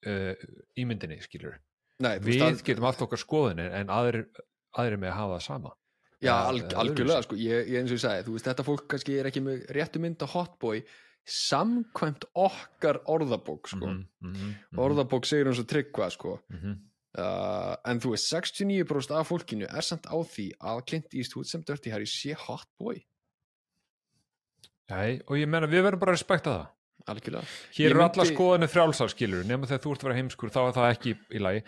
uh, 0.06 0.34
ímyndinni, 0.78 1.18
skilur. 1.24 1.56
Nei, 2.00 2.14
Við 2.18 2.38
veist 2.40 2.46
að- 2.46 2.64
getum 2.70 2.86
haft 2.88 3.02
okkar 3.04 3.20
skoðunir 3.20 3.72
en 3.76 3.90
aðrir, 3.92 4.26
aðrir 4.78 5.00
með 5.02 5.10
að 5.12 5.18
hafa 5.20 5.36
það 5.38 5.46
sama. 5.48 5.74
Já, 6.20 6.32
eða- 6.34 6.48
alg, 6.52 6.74
algjörlega, 6.84 7.22
sko, 7.26 7.36
ég, 7.40 7.68
ég 7.72 7.80
eins 7.80 7.90
og 7.92 7.96
ég 7.98 8.04
sagði, 8.04 8.24
þú 8.28 8.32
veist, 8.36 8.48
þetta 8.50 8.64
fólk 8.68 8.86
kannski 8.92 9.18
er 9.20 9.28
ekki 9.30 9.42
með 9.44 9.62
réttu 9.76 10.00
mynd 10.04 10.20
á 10.20 10.28
hotboy 10.32 10.82
samkvæmt 11.30 12.24
okkar 12.36 13.00
orðabók, 13.10 13.68
sko. 13.68 13.86
Mhm, 13.86 14.06
mhm, 14.20 14.54
mhm, 14.72 14.80
Orðabók 14.80 15.26
segir 15.28 15.46
hún 15.50 15.56
svo 15.58 15.64
tryggva, 15.68 16.10
sko. 16.12 16.38
mhm. 16.52 16.78
Uh, 17.18 17.74
en 17.90 17.98
þú 17.98 18.12
veist, 18.12 18.28
69% 18.30 19.16
af 19.18 19.26
fólkinu 19.26 19.66
er 19.66 19.82
samt 19.82 20.04
á 20.06 20.14
því 20.22 20.44
að 20.62 20.84
Clint 20.86 21.14
Eastwood 21.18 21.48
sem 21.50 21.60
Dirty 21.66 21.90
Harry 21.90 22.06
sé 22.06 22.36
hotboy. 22.38 23.00
Nei, 24.90 25.20
og 25.26 25.36
ég 25.38 25.48
menna 25.50 25.68
við 25.70 25.84
verðum 25.86 26.02
bara 26.02 26.14
að 26.14 26.18
respekta 26.18 26.54
það. 26.56 26.66
Algjörlega. 27.10 27.46
Hér 27.76 27.86
eru 27.90 28.00
myndi- 28.00 28.08
alla 28.20 28.26
skoðanir 28.28 28.70
frjálsar, 28.70 29.08
skilur, 29.14 29.44
nema 29.48 29.66
þegar 29.70 29.82
þú 29.84 29.92
ert 29.94 30.02
að 30.04 30.08
vera 30.10 30.18
heimskur, 30.20 30.50
þá 30.52 30.60
er 30.66 30.74
það 30.76 30.90
ekki 30.94 31.14
í 31.38 31.40
lagi. 31.40 31.62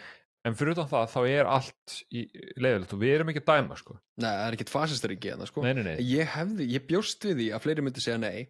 En 0.45 0.55
fyrir 0.59 0.75
utan 0.75 0.89
það, 0.91 1.05
þá 1.13 1.21
er 1.31 1.47
allt 1.47 1.93
í 2.13 2.23
leiðilegt 2.59 2.93
og 2.93 2.99
við 2.99 3.13
erum 3.15 3.29
ekki 3.31 3.43
að 3.45 3.51
dæma, 3.53 3.77
sko. 3.79 3.95
Nei, 4.19 4.27
það 4.33 4.47
er 4.49 4.57
ekkit 4.59 4.73
fasistar 4.75 5.15
ekki 5.15 5.31
hérna, 5.31 5.47
sko. 5.47 5.63
Nei, 5.63 5.73
nei, 5.79 5.83
nei. 5.87 5.97
Ég 6.03 6.27
hefði, 6.35 6.67
ég 6.75 6.87
bjóst 6.91 7.23
við 7.29 7.37
því 7.39 7.47
að 7.55 7.63
fleiri 7.63 7.85
myndi 7.87 8.03
segja 8.03 8.19
nei 8.19 8.49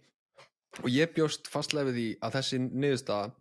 og 0.80 0.88
ég 0.88 1.12
bjóst 1.12 1.50
fastlega 1.52 1.90
við 1.90 1.98
því 2.00 2.06
að 2.24 2.32
þessi 2.38 2.60
niðurstaða 2.72 3.32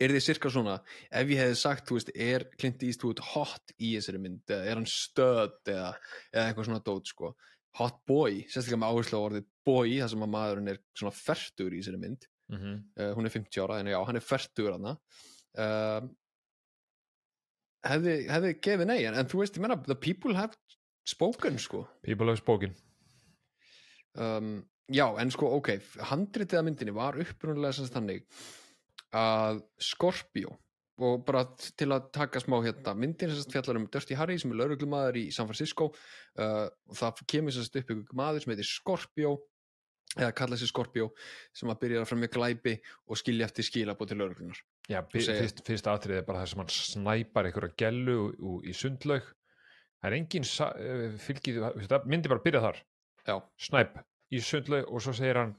er 0.00 0.08
því 0.16 0.20
cirka 0.24 0.50
svona 0.50 0.74
ef 1.12 1.28
ég 1.30 1.38
hefði 1.44 1.58
sagt, 1.60 1.86
þú 1.86 1.94
veist, 2.00 2.10
er 2.16 2.44
Clint 2.58 2.82
Eastwood 2.82 3.20
hot 3.20 3.72
í 3.78 3.92
þessari 3.94 4.18
mynd 4.24 4.50
eða 4.50 4.66
er 4.66 4.74
hann 4.80 4.88
stöð 4.90 5.54
eða, 5.70 5.92
eða 6.34 6.46
eitthvað 6.50 6.66
svona 6.70 6.82
dót, 6.90 7.06
sko 7.06 7.34
hot 7.78 8.00
boy, 8.08 8.40
sérstaklega 8.50 8.80
með 8.82 8.94
áherslu 8.94 9.20
á 9.20 9.26
orðið 9.28 9.48
boy, 9.66 9.90
þar 10.00 10.12
sem 10.12 10.24
að 10.26 10.32
maðurinn 10.34 10.72
er 10.72 10.80
svona 10.98 11.14
fertur 11.14 11.74
í 11.74 11.82
þessari 11.82 12.02
mynd, 12.06 12.28
Mm 12.50 12.80
uh, 12.98 13.12
hún 13.14 13.28
er 13.28 13.30
50 13.30 13.62
ára 13.62 13.76
en 13.78 13.86
já, 13.92 13.98
hann 14.02 14.18
er 14.18 14.24
fertur 14.26 14.72
hana 14.74 14.96
uh, 15.62 16.00
hefði, 17.86 18.14
hefði 18.26 18.50
gefið 18.66 18.88
nei, 18.90 18.98
en, 19.06 19.18
en 19.20 19.28
þú 19.30 19.42
veist, 19.42 19.58
ég 19.58 19.62
menna 19.62 19.78
the 19.86 19.94
people 19.94 20.34
have 20.34 20.56
spoken, 21.06 21.58
sko. 21.62 21.84
People 22.02 22.26
have 22.26 22.40
spoken. 22.40 22.74
um, 24.18 24.56
já, 24.90 25.06
en 25.22 25.30
sko, 25.30 25.52
ok 25.60 25.76
handritið 26.10 26.58
af 26.58 26.66
myndinni 26.66 26.96
var 26.96 27.18
upprunalega 27.22 27.76
sem 27.76 27.86
sagt 27.86 28.00
þannig 28.00 28.26
að 29.14 29.62
Scorpio 29.78 30.56
og 31.00 31.22
bara 31.26 31.44
til 31.78 31.88
að 31.94 32.10
taka 32.14 32.42
smá 32.42 32.58
hérna 32.64 32.94
myndin 32.98 33.32
sem 33.32 33.40
sagt 33.40 33.54
fjallar 33.54 33.80
um 33.80 33.86
Dirty 33.92 34.18
Harry 34.18 34.38
sem 34.40 34.52
er 34.52 34.60
lauruglumadur 34.60 35.20
í 35.20 35.28
San 35.34 35.48
Francisco 35.48 35.90
uh, 35.90 36.66
og 36.68 36.98
það 36.98 37.22
kemur 37.32 37.56
sem 37.56 37.66
sagt 37.66 37.80
upp 37.80 37.94
ykkur 37.94 38.18
maður 38.20 38.44
sem 38.44 38.54
heitir 38.54 38.68
Scorpio 38.68 39.36
eða 40.18 40.32
kalla 40.36 40.58
sig 40.58 40.70
Scorpio 40.70 41.12
sem 41.56 41.70
að 41.70 41.80
byrja 41.84 42.02
að 42.02 42.10
fremja 42.10 42.32
glæpi 42.34 42.76
og 43.06 43.20
skilja 43.20 43.48
eftir 43.48 43.68
skilabóð 43.68 44.12
til 44.12 44.20
lauruglunar 44.20 44.62
Já, 44.90 45.04
fyrst, 45.06 45.62
fyrst 45.66 45.86
atriðið 45.86 46.18
er 46.18 46.26
bara 46.26 46.40
það 46.42 46.50
sem 46.50 46.62
hann 46.62 46.72
snæpar 46.74 47.46
einhverja 47.46 47.76
gellu 47.78 48.56
í 48.66 48.72
sundlaug. 48.74 49.28
Það 50.00 50.08
er 50.08 50.16
engin 50.16 50.46
eh, 50.66 51.04
fylgið, 51.22 51.60
myndi 52.10 52.32
bara 52.32 52.42
byrja 52.42 52.62
þar. 52.64 52.80
Já, 53.28 53.36
snæp 53.68 54.00
í 54.34 54.40
sundlaug 54.42 54.88
og 54.90 55.04
svo 55.04 55.14
segir 55.14 55.38
hann 55.38 55.52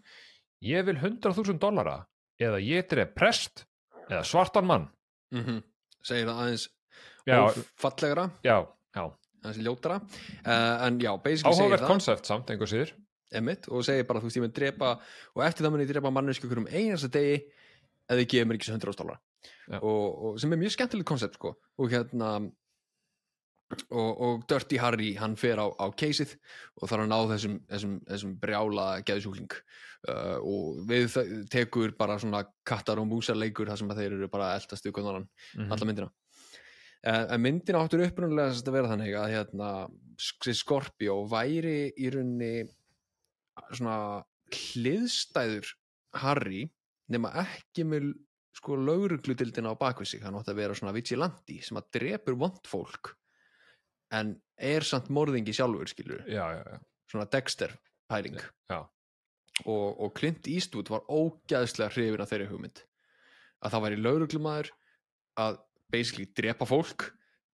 ég 0.66 0.84
vil 0.88 0.98
100.000 0.98 1.60
dollara 1.62 2.02
eða 2.42 2.60
ég 2.64 2.88
dref 2.92 3.14
prest 3.16 3.66
eða 4.08 4.24
svartan 4.28 4.68
mann 4.68 4.90
mm 5.32 5.62
segir 6.02 6.26
það 6.26 6.40
aðeins 6.44 6.68
fallegra, 7.78 8.30
aðeins 9.42 9.62
ljótara. 9.66 10.00
Uh, 10.46 10.86
en 10.88 11.00
já, 11.02 11.12
basically 11.24 11.58
segir 11.58 11.80
það. 11.80 11.88
koncept 11.88 12.30
samt, 12.30 12.50
einhver 12.50 12.70
síður. 12.70 12.94
Emmett 13.32 13.68
og 13.72 13.86
segir 13.88 14.08
bara, 14.10 14.20
þú 14.20 14.28
veist, 14.28 14.38
ég 14.38 14.44
mun 14.44 14.56
drepa 14.56 14.94
og 15.36 15.44
eftir 15.46 15.66
það 15.66 15.74
mun 15.74 15.84
ég 15.86 15.92
drepa 15.92 16.12
mannesku 16.12 16.50
um 16.52 16.68
einasta 16.68 17.08
degi 17.14 17.38
ef 18.12 18.18
þið 18.18 18.28
gefur 18.34 18.50
mér 18.50 18.60
ekki 18.60 18.68
svo 18.68 18.80
100 18.80 18.98
dólar. 19.00 19.22
Já. 19.72 19.78
og, 19.80 20.08
og 20.26 20.40
sem 20.42 20.52
er 20.54 20.60
mjög 20.60 20.74
skemmtilegt 20.76 21.08
koncept 21.08 21.38
sko. 21.40 21.54
Og 21.80 21.94
hérna 21.94 22.32
og, 23.92 24.22
og 24.22 24.44
Dirty 24.50 24.78
Harry, 24.82 25.12
hann 25.20 25.36
fer 25.40 25.60
á, 25.62 25.68
á 25.80 25.86
caseið 25.98 26.34
og 26.82 26.90
þarf 26.90 27.06
að 27.06 27.12
ná 27.12 27.18
þessum, 27.32 27.58
þessum, 27.70 27.94
þessum 28.10 28.34
brjála 28.42 28.88
geðsjúkling. 29.08 29.54
Uh, 30.10 30.38
og 30.42 30.80
við 30.90 31.14
tekur 31.54 31.94
bara 31.98 32.18
svona 32.22 32.44
kattar 32.66 32.98
og 33.02 33.06
músar 33.12 33.38
leikur 33.38 33.70
þar 33.70 33.78
sem 33.82 33.92
að 33.94 34.02
þeir 34.02 34.16
eru 34.18 34.30
bara 34.34 34.50
að 34.52 34.64
eldast 34.64 34.90
ykkur 34.90 35.06
annan 35.12 35.28
Mhm. 35.56 35.72
alla 35.72 35.86
myndina. 35.90 36.10
En, 37.04 37.28
en 37.34 37.42
myndina 37.42 37.82
áttur 37.82 38.04
sem 38.06 38.16
þetta 38.16 38.72
vera 38.74 38.90
þannig 38.92 39.16
að 39.18 39.32
hérna, 39.36 39.70
Scorpio 40.54 41.24
væri 41.30 41.92
í 41.98 42.10
rauninni 42.14 42.70
svona 43.74 44.24
hliðstæður 44.52 45.72
Harry 46.22 46.66
nema 47.12 47.32
ekki 47.44 47.86
með 47.88 48.12
sko 48.58 48.76
lauruglutildina 48.76 49.72
á 49.74 49.80
bakvið 49.80 50.08
sig. 50.12 50.22
Hann 50.26 50.36
átti 50.36 50.52
að 50.54 50.60
vera 50.60 50.76
svona 50.78 50.94
vigilante 50.96 51.58
sem 51.64 51.78
að 51.80 51.90
drepur 51.98 52.38
vond 52.40 52.60
fólk 52.68 53.14
en 54.12 54.36
er 54.58 54.84
samt 54.86 55.10
morðingi 55.10 55.54
sjálfur 55.56 55.90
skilur 55.90 56.24
já, 56.28 56.44
já, 56.56 56.62
já, 56.68 56.80
svona 57.12 57.28
Dexter 57.32 57.74
pæling. 58.12 58.38
Og, 59.68 60.00
og 60.02 60.14
Clint 60.18 60.48
Eastwood 60.50 60.90
var 60.90 61.04
ógæðslega 61.12 61.92
hrifin 61.94 62.22
af 62.24 62.30
þeirri 62.32 62.48
hugmynd. 62.50 62.80
Að 63.62 63.74
það 63.76 63.84
væri 63.86 63.98
lauruglumæður 64.02 64.70
að 65.44 65.60
basically 65.94 66.26
drepa 66.40 66.66
fólk 66.66 67.10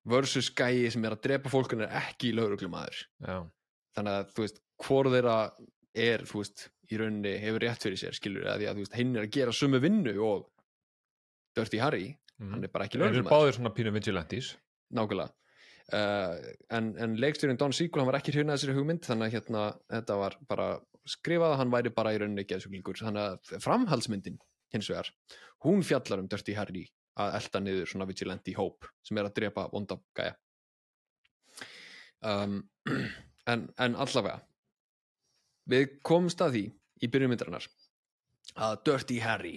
versus 0.07 0.47
gæi 0.55 0.87
sem 0.93 1.03
er 1.03 1.15
að 1.17 1.23
drepa 1.25 1.51
fólk 1.51 1.73
en 1.75 1.83
er 1.83 1.95
ekki 1.99 2.29
lauruglumæður 2.37 3.01
þannig 3.97 4.13
að 4.13 4.29
þú 4.37 4.45
veist, 4.45 4.61
hvort 4.85 5.09
þeirra 5.11 5.35
er, 5.97 6.23
þú 6.29 6.39
veist, 6.43 6.67
í 6.93 6.99
rauninni 7.01 7.33
hefur 7.41 7.65
rétt 7.65 7.83
fyrir 7.83 7.99
sér, 7.99 8.15
skilur, 8.15 8.45
eða 8.45 8.59
því 8.61 8.67
að 8.69 8.77
þú 8.77 8.83
veist, 8.85 8.95
hinn 9.01 9.15
er 9.17 9.25
að 9.25 9.33
gera 9.35 9.55
sömu 9.57 9.81
vinnu 9.83 10.13
og 10.23 10.45
Dirty 11.57 11.81
Harry, 11.81 12.07
Mhm. 12.37 12.51
hann 12.53 12.63
er 12.63 12.69
bara 12.69 12.85
ekki 12.85 12.99
Þeir 13.01 13.07
eru 13.09 13.17
lögumæður 13.23 13.33
báðir 13.33 13.55
svona 13.57 13.73
pínu 13.73 13.91
vigilantes. 13.97 14.51
Nákvæmlega 14.93 15.31
uh, 15.95 16.35
en, 16.73 16.91
en 16.99 17.15
leikstjórin 17.21 17.59
Don 17.59 17.73
Siegel, 17.75 18.01
hann 18.01 18.09
var 18.11 18.19
ekki 18.19 18.33
hrjuna 18.35 18.55
þessari 18.57 18.75
hugmynd, 18.77 19.05
þannig 19.07 19.29
að 19.29 19.35
hérna 19.37 19.63
þetta 19.93 20.17
var 20.21 20.37
bara 20.49 20.67
skrifað 21.07 21.53
að 21.53 21.59
hann 21.61 21.71
væri 21.71 21.93
bara 21.95 22.13
í 22.15 22.19
rauninni 22.21 22.43
geðsuglingur, 22.49 22.99
þannig 22.99 23.23
að 23.23 23.61
framhaldsmyndin 23.63 24.39
hins 24.75 24.89
vegar, 24.91 25.11
hún 25.63 25.85
fjallar 25.87 26.19
um 26.23 26.27
Dirty 26.31 26.57
Harry 26.57 26.83
að 27.17 27.37
elda 27.39 27.61
niður 27.63 27.89
svona 27.89 28.07
vigilante 28.09 28.53
hóp 28.57 28.85
sem 29.07 29.17
er 29.17 29.29
að 29.29 29.37
drepa 29.39 29.63
vonda 29.71 29.95
gæja. 30.17 30.35
Um, 32.21 32.59
en, 33.51 33.67
en 33.77 33.95
allavega 33.95 34.41
við 35.69 35.97
komumst 36.05 36.41
að 36.41 36.55
því 36.57 36.63
í 37.05 37.09
byrjun 37.13 37.31
myndarinnar 37.33 37.65
að 38.57 38.77
Dirty 38.87 39.19
Harry 39.21 39.55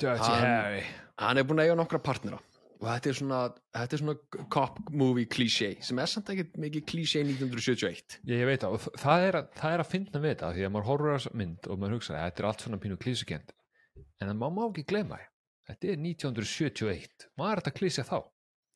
Dirty 0.00 0.26
Hann- 0.26 0.46
Harry. 0.46 0.84
hann 1.20 1.38
er 1.38 1.46
búin 1.46 1.60
að 1.62 1.68
eiga 1.70 1.76
nokkra 1.78 2.00
partnera 2.02 2.40
og 2.80 2.86
þetta 2.88 3.10
er 3.12 3.16
svona, 3.20 3.38
þetta 3.76 3.96
er 3.96 4.00
svona 4.02 4.46
cop 4.56 4.78
movie 4.96 5.28
cliché 5.28 5.70
sem 5.84 5.98
er 6.00 6.08
samt 6.08 6.30
ekkert 6.32 6.54
mikið 6.64 6.86
cliché 6.88 7.22
1971 7.26 8.18
Ég, 8.24 8.40
ég 8.40 8.46
veit 8.48 8.64
það, 8.64 8.76
og 8.78 9.00
það 9.02 9.26
er, 9.28 9.38
að- 9.42 9.50
það 9.60 9.74
er 9.76 9.84
að 9.84 9.90
finna 9.94 10.22
við 10.24 10.32
þetta 10.34 10.52
því 10.56 10.64
að 10.68 10.74
maður 10.76 10.88
horfur 10.90 11.14
þessa 11.18 11.34
mynd 11.42 11.68
og 11.74 11.78
maður 11.82 11.96
hugsa 11.98 12.16
að 12.16 12.24
þetta 12.30 12.42
er 12.44 12.48
allt 12.50 12.64
svona 12.66 12.80
pínu 12.86 13.00
klísukend 13.04 13.54
en 14.20 14.34
maður 14.40 14.56
má 14.56 14.62
ekki 14.70 14.86
glema 14.94 15.20
þetta 15.70 15.92
er 15.92 16.00
1971, 16.02 17.26
maður 17.38 17.52
er 17.52 17.60
þetta 17.64 17.76
klísja 17.78 18.04
þá? 18.08 18.18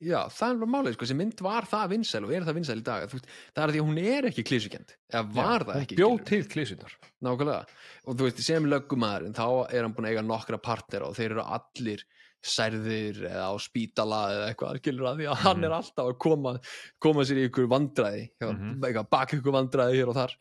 Já, 0.04 0.18
það 0.28 0.50
er 0.52 0.58
bara 0.60 0.70
málið, 0.74 0.94
sko, 0.98 1.06
þessi 1.06 1.16
mynd 1.16 1.40
var 1.46 1.66
það 1.70 1.84
vinsæl 1.94 2.20
og 2.26 2.32
er 2.36 2.44
það 2.44 2.56
vinsæl 2.58 2.76
í 2.80 2.84
dag, 2.84 3.04
veist, 3.14 3.28
það 3.56 3.62
er 3.64 3.72
því 3.72 3.80
að 3.80 3.86
hún 3.88 4.00
er 4.02 4.26
ekki 4.28 4.44
klísukend, 4.50 4.94
eða 5.14 5.22
var 5.38 5.64
það 5.64 5.78
ekki 5.84 5.98
bjóð 6.00 6.16
til 6.28 6.40
klísunar 6.52 6.96
Nákvæmlega, 7.24 7.78
og 8.04 8.18
þú 8.18 8.26
veist, 8.26 8.42
sem 8.44 8.66
löggumæðurinn 8.68 9.36
þá 9.38 9.46
er 9.70 9.86
hann 9.86 9.94
búin 9.96 10.08
að 10.10 10.12
eiga 10.12 10.24
nokkra 10.26 10.58
partnera 10.66 11.08
og 11.08 11.16
þeir 11.16 11.30
eru 11.36 11.46
allir 11.56 12.04
særðir 12.44 13.22
eða 13.30 13.46
á 13.48 13.54
spítala 13.62 14.20
eða 14.34 14.48
eitthvað 14.52 14.78
skilur 14.82 15.08
að 15.10 15.16
því 15.22 15.28
að 15.32 15.40
hann 15.44 15.56
Mhm. 15.58 15.64
er 15.64 15.74
alltaf 15.78 16.04
að 16.10 16.18
koma 16.18 16.52
koma 17.00 17.24
sér 17.24 17.40
í 17.42 17.48
ykkur 17.48 17.66
vandræði 17.72 18.30
Mhm. 18.42 18.80
eitthvað 18.84 19.10
bak 19.10 19.30
ykkur 19.38 19.52
vandræði 19.58 19.96
hér 20.00 20.08
og 20.12 20.14
þar 20.20 20.32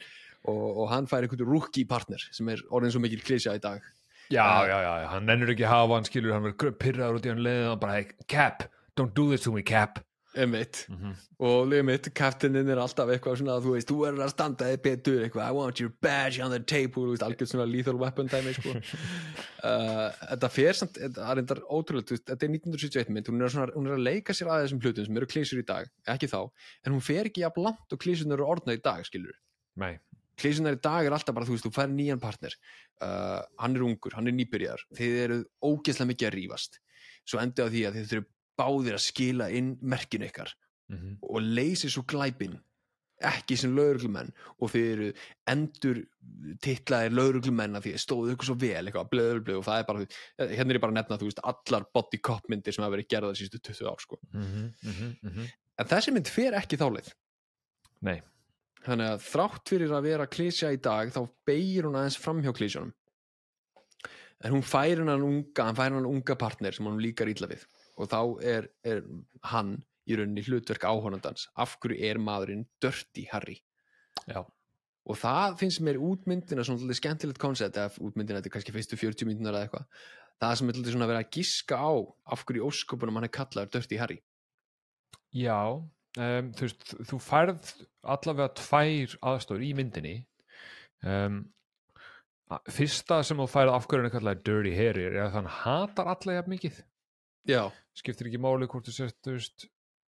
og, 0.45 0.77
og 0.83 0.89
hann 0.89 1.07
fær 1.07 1.23
einhvern 1.23 1.47
rookie 1.47 1.85
partner 1.85 2.19
sem 2.31 2.49
er 2.49 2.59
orðin 2.69 2.91
svo 2.91 2.99
mikil 3.01 3.21
klísja 3.23 3.55
í 3.55 3.61
dag 3.61 3.81
Já, 4.31 4.65
já, 4.65 4.77
já, 4.81 4.93
já, 5.03 5.07
hann 5.09 5.25
nennur 5.25 5.49
ekki 5.53 5.65
hafa 5.67 5.93
hann 5.95 6.05
skilur, 6.07 6.31
hann 6.33 6.43
verður 6.43 6.71
pyrraður 6.79 7.17
út 7.19 7.25
í 7.25 7.29
hann 7.29 7.43
leiðin 7.43 7.71
og 7.73 7.79
bara, 7.79 7.93
hey, 7.93 8.07
Cap, 8.27 8.63
don't 8.95 9.13
do 9.13 9.29
this 9.29 9.41
to 9.43 9.51
me, 9.51 9.61
Cap 9.61 9.99
emitt 10.39 10.85
mm 10.89 10.95
-hmm. 10.95 11.13
og 11.45 11.73
emitt, 11.73 12.09
kaftinin 12.13 12.69
er 12.69 12.79
alltaf 12.81 13.09
eitthvað 13.09 13.37
svona 13.39 13.57
þú 13.61 13.73
veist, 13.75 13.89
þú 13.89 13.97
verður 14.01 14.23
að 14.25 14.31
standa 14.33 14.69
þig 14.69 14.81
betur 14.81 15.23
eitthvað, 15.23 15.49
I 15.49 15.55
want 15.57 15.79
your 15.79 15.93
badge 16.01 16.43
on 16.43 16.51
the 16.51 16.59
table 16.59 17.07
veist, 17.09 17.23
algjörð 17.23 17.51
svona 17.51 17.67
lethal 17.69 17.99
weapon 17.99 18.27
dæmi 18.27 18.53
sko. 18.53 18.69
uh, 18.69 20.09
þetta 20.31 20.49
fer 20.49 20.73
samt 20.73 20.97
þetta 20.97 21.55
er 21.55 21.61
ótrúlega, 21.69 22.17
þetta 22.17 22.45
er 22.45 22.55
1971 22.55 23.09
mynd, 23.09 23.29
hún 23.29 23.41
er, 23.41 23.49
svona, 23.49 23.73
hún 23.75 23.87
er 23.87 23.97
að 23.97 24.07
leika 24.09 24.33
sér 24.33 24.49
að 24.49 24.65
þessum 24.65 24.81
hlutum 24.81 25.05
sem 25.05 25.17
eru 25.17 25.29
klísur 25.29 25.59
í 25.59 25.65
dag, 25.65 25.89
ekki 26.07 26.27
þá 26.27 26.41
en 26.85 26.93
hún 26.93 27.01
fer 27.01 27.29
ekki 27.29 27.45
jafn 27.45 27.63
langt 27.67 27.93
og 27.93 27.99
klísunar 27.99 28.39
eru 28.39 28.49
orðnað 28.49 28.79
í 28.79 28.83
dag 28.83 29.05
skilur, 29.05 29.37
klísunar 30.37 30.73
í 30.73 30.81
dag 30.81 31.05
er 31.05 31.13
alltaf 31.13 31.35
bara, 31.35 31.45
þú 31.45 31.57
veist, 31.57 31.65
þú 31.65 31.73
fær 31.73 31.89
nýjan 31.89 32.19
partner 32.19 32.55
uh, 33.01 33.41
hann 33.61 33.75
er 33.75 33.85
ungur, 33.85 34.15
hann 34.17 34.27
er 34.27 34.33
nýbyrjar 34.33 34.81
þið 34.97 35.19
eru 35.25 35.43
ógeðslega 35.61 36.09
mikið 36.09 36.27
að 36.27 36.35
rífast 36.39 36.79
svo 37.23 37.39
endur 37.39 37.69
á 37.69 37.73
því 37.73 37.83
að 37.87 37.97
þið 37.97 38.07
þurfum 38.11 38.32
báðir 38.59 38.97
að 38.97 39.07
skila 39.07 39.49
inn 39.51 39.77
merkinu 39.81 40.29
ykkar 40.29 40.53
mm 40.89 41.17
og 41.21 41.41
leysi 41.41 41.89
svo 41.89 42.03
glæpin 42.03 42.59
ekki 43.23 43.57
sem 43.59 43.73
lauruglumenn 43.75 44.31
og 44.59 44.71
þið 44.73 44.87
eru 44.93 45.09
endur 45.53 45.99
titlaðir 46.63 47.15
lauruglumenn 47.15 47.77
að 47.77 47.87
því 47.87 47.93
stóðu 48.01 48.33
ykkur 48.35 48.49
svo 48.49 48.55
vel 48.59 48.81
eitthvað 48.81 49.11
blöður 49.11 49.41
blöður 49.47 49.61
og 49.61 49.67
það 49.67 49.79
er 49.79 49.87
bara 49.89 50.05
hérna 50.51 50.73
er 50.73 50.79
ég 50.79 50.83
bara 50.83 50.93
að 50.93 50.99
nefna 50.99 51.19
þú 51.21 51.29
veist 51.29 51.43
allar 51.51 51.87
body 51.95 52.19
cop 52.29 52.49
myndir 52.51 52.75
sem 52.75 52.85
hafa 52.85 52.95
verið 52.97 53.09
gerðar 53.13 53.39
sístu 53.39 53.61
20 53.61 53.91
ár 53.91 54.01
sko. 54.01 54.19
-hmm, 54.33 54.71
mm 54.83 55.29
-hmm. 55.29 55.53
en 55.77 55.91
þessi 55.93 56.11
mynd 56.11 56.27
fer 56.27 56.53
ekki 56.53 56.77
þáleið 56.77 57.13
Nei, 58.01 58.21
þannig 58.83 59.07
að 59.07 59.23
þrátt 59.31 59.69
fyrir 59.69 59.91
að 59.91 60.03
vera 60.03 60.27
klísja 60.27 60.73
í 60.73 60.77
dag 60.77 61.07
þá 61.09 61.29
beigir 61.45 61.85
hún 61.85 61.95
aðeins 61.95 62.17
fram 62.17 62.41
hjá 62.43 62.51
klísjónum 62.51 62.93
en 64.43 64.51
hún 64.51 64.63
fær 64.63 64.97
hennan 64.99 65.23
unga 65.23 65.63
hann 65.63 65.75
fær 65.75 65.89
hennan 65.91 66.05
unga 66.09 66.35
partner 66.35 66.71
sem 66.71 66.85
hann 66.85 66.99
líkar 66.99 67.29
illa 67.31 67.47
við 67.47 67.63
og 67.99 68.09
þá 68.11 68.19
er, 68.55 68.71
er 68.87 69.03
hann 69.51 69.77
í 70.09 70.17
rauninni 70.19 70.43
hlutverk 70.45 70.83
áhornandans 70.87 71.47
af 71.59 71.77
hverju 71.81 72.01
er 72.09 72.19
maðurinn 72.19 72.65
Dirty 72.83 73.27
Harry? 73.31 73.59
Já, 74.27 74.43
og 75.03 75.19
það 75.19 75.57
finnst 75.59 75.83
mér 75.83 76.01
útmyndina 76.01 76.65
svona 76.65 76.95
skemmtilegt 76.97 77.41
koncept 77.41 77.79
eða 77.79 78.03
útmyndina 78.03 78.39
þetta 78.39 78.51
er 78.51 78.55
kannski 78.57 78.75
fyrstu 78.75 78.99
40 78.99 79.29
myndunar 79.29 79.57
eða 79.57 79.67
eitthvað 79.67 80.11
það 80.43 80.59
sem 80.59 80.69
er 80.71 80.79
svona 80.83 81.07
að 81.07 81.13
vera 81.13 81.23
að 81.23 81.33
giska 81.37 81.79
á 81.79 81.91
af 82.35 82.45
hverju 82.47 82.61
í 82.61 82.67
ósköpunum 82.69 83.19
hann 83.19 83.27
er 83.27 83.33
kallaður 83.33 83.73
Dirty 83.75 83.99
Harry. 84.01 84.19
Já 85.33 85.59
um, 85.73 86.53
þú 86.53 86.67
veist, 86.67 86.93
þú 87.09 87.19
færð 87.23 87.73
allavega 88.15 88.53
tvær 88.59 89.17
aðstóður 89.31 89.65
í 89.67 89.73
myndinni. 89.77 90.15
Um, 91.03 91.43
fyrsta 92.71 93.21
sem 93.25 93.39
þú 93.39 93.47
færð 93.49 93.75
af 93.75 93.87
hverju 93.87 94.03
hann 94.03 94.11
er 94.11 94.15
kallaði 94.17 94.43
Dirty 94.49 94.75
Harry 94.77 95.07
er 95.09 95.21
að 95.25 95.37
hann 95.39 95.51
hatar 95.61 96.11
alla 96.15 96.39
jafn 96.39 96.55
mikið 96.55 96.81
já, 97.49 97.63
skiptir 97.97 98.29
ekki 98.29 98.41
máli 98.41 98.69
hvort 98.71 98.89
þú 98.89 98.97
sért 98.97 99.69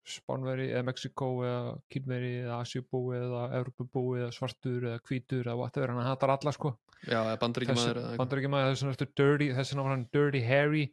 Spánveri 0.07 0.69
eða 0.71 0.85
Mexiko 0.87 1.29
eða 1.43 1.73
Kínveri 1.91 2.35
eða 2.45 2.61
Asjubúi 2.63 3.17
eða 3.19 3.47
Evropubúi 3.59 4.21
eða 4.21 4.35
svartur 4.37 4.85
eða 4.93 5.01
hvítur 5.03 5.49
eða 5.49 5.57
whatever, 5.59 5.91
hann 5.91 6.07
hatar 6.07 6.31
alla 6.37 6.53
sko. 6.55 6.77
Já, 7.03 7.19
eða 7.25 7.41
bandaríkjamaður 7.41 7.91
eða 7.91 8.05
eitthvað. 8.05 8.21
bandaríkjamaður, 8.21 8.69
þess 8.71 8.85
vegna 8.85 8.95
ertu 8.95 9.09
Dirty 9.19 9.49
þess 9.57 9.73
vegna 9.73 9.87
var 9.87 9.95
hann 9.97 10.07
Dirty 10.15 10.45
Harry 10.47 10.85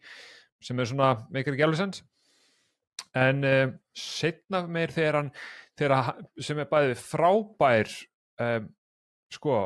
sem 0.64 0.82
er 0.82 0.90
svona, 0.90 1.12
meikar 1.30 1.54
ekki 1.54 1.68
alveg 1.68 1.82
sens 1.84 2.02
en 3.14 3.46
um, 3.46 3.76
setna 3.98 4.64
meir 4.66 4.94
þegar 4.94 5.20
hann 5.20 5.32
þegar 5.78 6.12
sem 6.42 6.62
er 6.62 6.70
bæði 6.70 6.98
frábær 7.00 7.94
um, 8.42 8.70
sko 9.34 9.58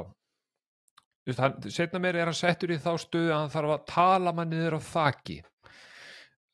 hann, 1.37 1.59
setna 1.71 2.01
meir 2.03 2.19
er 2.19 2.29
hann 2.29 2.37
settur 2.37 2.75
í 2.75 2.79
þá 2.81 2.93
stöðu 3.01 3.31
að 3.31 3.39
hann 3.39 3.53
þarf 3.55 3.75
að 3.77 3.85
tala 3.93 4.35
mann 4.35 4.51
niður 4.51 4.79
á 4.79 4.81
þaki 4.83 5.41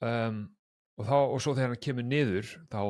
um, 0.04 0.38
og, 1.00 1.08
þá, 1.08 1.16
og 1.34 1.42
svo 1.42 1.56
þegar 1.58 1.74
hann 1.74 1.82
kemur 1.88 2.08
niður 2.08 2.52
þá 2.72 2.82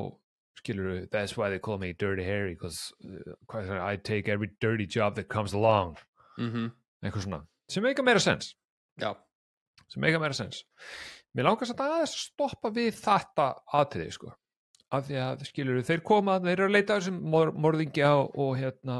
skilur 0.59 0.89
við 0.91 1.07
that's 1.13 1.35
why 1.37 1.49
they 1.51 1.59
call 1.59 1.77
me 1.81 1.93
Dirty 1.93 2.23
Harry 2.27 2.53
because 2.55 2.93
uh, 3.03 3.79
I 3.83 3.97
take 3.97 4.29
every 4.31 4.49
dirty 4.63 4.85
job 4.87 5.15
that 5.19 5.29
comes 5.29 5.53
along 5.53 5.97
Mhm, 6.39 6.71
eitthvað 7.05 7.27
svona, 7.27 7.37
sem 7.69 7.83
meika 7.85 8.01
meira 8.01 8.21
sens 8.23 8.55
já, 8.97 9.11
sem 9.91 10.01
meika 10.01 10.17
meira 10.21 10.33
sens 10.33 10.63
mér 11.37 11.45
langar 11.45 11.69
samt 11.69 11.83
aðeins 11.85 12.15
að 12.15 12.23
stoppa 12.23 12.71
við 12.73 12.95
þetta 12.97 13.51
atriði 13.73 14.15
sko. 14.15 14.31
Af 14.93 15.07
því 15.07 15.15
að 15.21 15.43
skilur 15.49 15.79
þeir 15.85 16.01
koma, 16.05 16.35
þeir 16.41 16.51
eru 16.55 16.65
að 16.67 16.73
leita 16.75 16.97
þessum 16.99 17.15
mor 17.33 17.49
morðingja 17.57 18.11
og, 18.19 18.33
og 18.37 18.51
hérna 18.59 18.97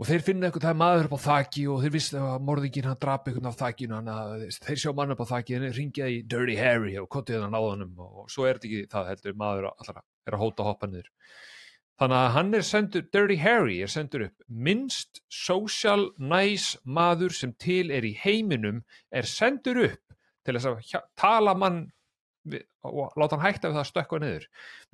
og 0.00 0.08
þeir 0.08 0.22
finna 0.24 0.48
eitthvað 0.48 0.64
það 0.64 0.72
er 0.72 0.80
maður 0.80 1.06
upp 1.06 1.14
á 1.20 1.26
þaki 1.26 1.62
og 1.68 1.82
þeir 1.82 1.92
vissi 1.92 2.16
að 2.16 2.44
morðingin 2.48 2.86
hann 2.88 3.00
drap 3.02 3.26
eitthvað 3.28 3.52
á 3.52 3.60
þakinu 3.60 3.98
hann 3.98 4.10
að 4.14 4.44
þeir 4.64 4.80
sjá 4.80 4.92
mann 4.96 5.12
upp 5.12 5.20
á 5.20 5.32
þaki 5.34 5.56
en 5.56 5.66
þeir 5.66 5.76
ringja 5.76 6.08
í 6.08 6.18
Dirty 6.24 6.56
Harry 6.56 6.94
og 7.02 7.08
kontið 7.12 7.44
hann 7.44 7.56
á 7.56 7.60
honum 7.60 8.00
og 8.06 8.30
svo 8.32 8.46
er 8.48 8.56
þetta 8.56 8.70
ekki 8.70 8.90
það 8.94 9.10
heldur 9.12 9.36
maður 9.42 9.68
allra 9.74 10.00
er 10.00 10.36
að 10.36 10.44
hóta 10.46 10.66
hoppa 10.70 10.88
niður. 10.88 11.10
Þannig 12.00 12.16
að 12.16 12.30
hann 12.32 12.56
er 12.56 12.64
sendur 12.64 13.02
Dirty 13.12 13.36
Harry 13.42 13.76
er 13.84 13.92
sendur 13.92 14.24
upp. 14.30 14.44
Minnst 14.48 15.20
social 15.28 16.06
nice 16.16 16.80
maður 16.88 17.36
sem 17.36 17.52
til 17.60 17.90
er 17.92 18.06
í 18.08 18.14
heiminum 18.22 18.80
er 19.12 19.28
sendur 19.28 19.82
upp 19.84 20.16
til 20.46 20.56
þess 20.56 20.70
að 20.70 21.10
tala 21.20 21.52
mann 21.52 21.82
við, 22.48 22.62
og 22.86 23.12
láta 23.20 23.36
hann 23.36 23.46
hægt 23.46 23.64
af 23.64 23.72
það 23.74 23.82
að 23.82 23.90
stökkva 23.90 24.18
niður. 24.22 24.44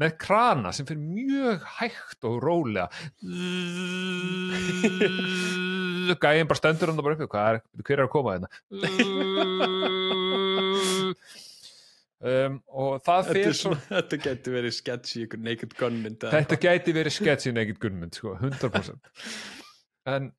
Með 0.02 0.10
krana 0.22 0.70
sem 0.76 0.86
fyrir 0.88 1.04
mjög 1.04 1.58
hægt 1.78 2.20
og 2.28 2.34
rólega. 2.44 2.88
Gæðin 6.22 6.50
bara 6.50 6.60
stendur 6.60 6.88
hann 6.92 7.02
bara 7.02 7.16
uppi. 7.16 7.32
Hvað 7.32 7.46
er, 7.50 7.56
hver 7.82 7.98
er 7.98 8.06
að 8.06 8.14
koma 8.14 8.30
hérna? 8.36 8.48
Um, 12.26 12.54
og 12.72 13.02
það 13.04 13.26
þetta, 13.26 13.36
fyrir 13.36 13.54
svo 13.54 13.68
svona, 13.68 13.80
þetta 13.90 14.16
getur 14.24 14.54
verið 14.56 14.72
sketch 14.72 15.18
í 15.18 15.20
ykkur 15.26 15.40
Naked 15.44 15.72
Gun 15.76 15.98
mynd 16.00 16.22
eða 16.24 16.40
þetta 16.40 16.56
gæti 16.62 16.90
verið 16.96 17.12
sketch 17.12 17.44
í 17.50 17.52
Naked 17.52 17.76
Gunmynd 17.82 18.14
sko, 18.16 18.30
100% 18.40 19.10
en 20.14 20.30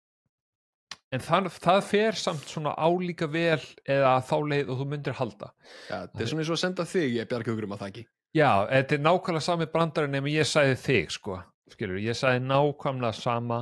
en 1.15 1.23
það, 1.23 1.49
það 1.63 1.81
fer 1.87 2.19
samt 2.19 2.51
svona 2.51 2.75
álíka 2.75 3.29
vel 3.31 3.61
eða 3.87 4.17
þá 4.27 4.37
leið 4.51 4.71
og 4.73 4.81
þú 4.81 4.87
myndir 4.91 5.17
halda. 5.17 5.53
Já, 5.87 5.97
þetta 6.03 6.23
er 6.23 6.31
svona 6.31 6.43
eins 6.43 6.51
og 6.51 6.57
að 6.57 6.63
senda 6.65 6.87
þig 6.87 7.19
ég 7.21 7.29
bjarga 7.31 7.53
ykkur 7.53 7.67
um 7.69 7.75
að 7.77 7.83
það 7.83 7.91
ekki 7.93 8.07
já, 8.35 8.49
þetta 8.69 8.97
er 8.97 9.03
nákvæmlega 9.05 9.45
sami 9.45 9.67
brandari 9.71 10.11
nema 10.11 10.31
ég 10.31 10.47
sagði 10.47 10.75
þig 10.81 11.15
sko, 11.15 11.39
skilur, 11.73 11.99
ég 12.01 12.17
sagði 12.17 12.43
nákvæmlega 12.45 13.17
sama 13.17 13.59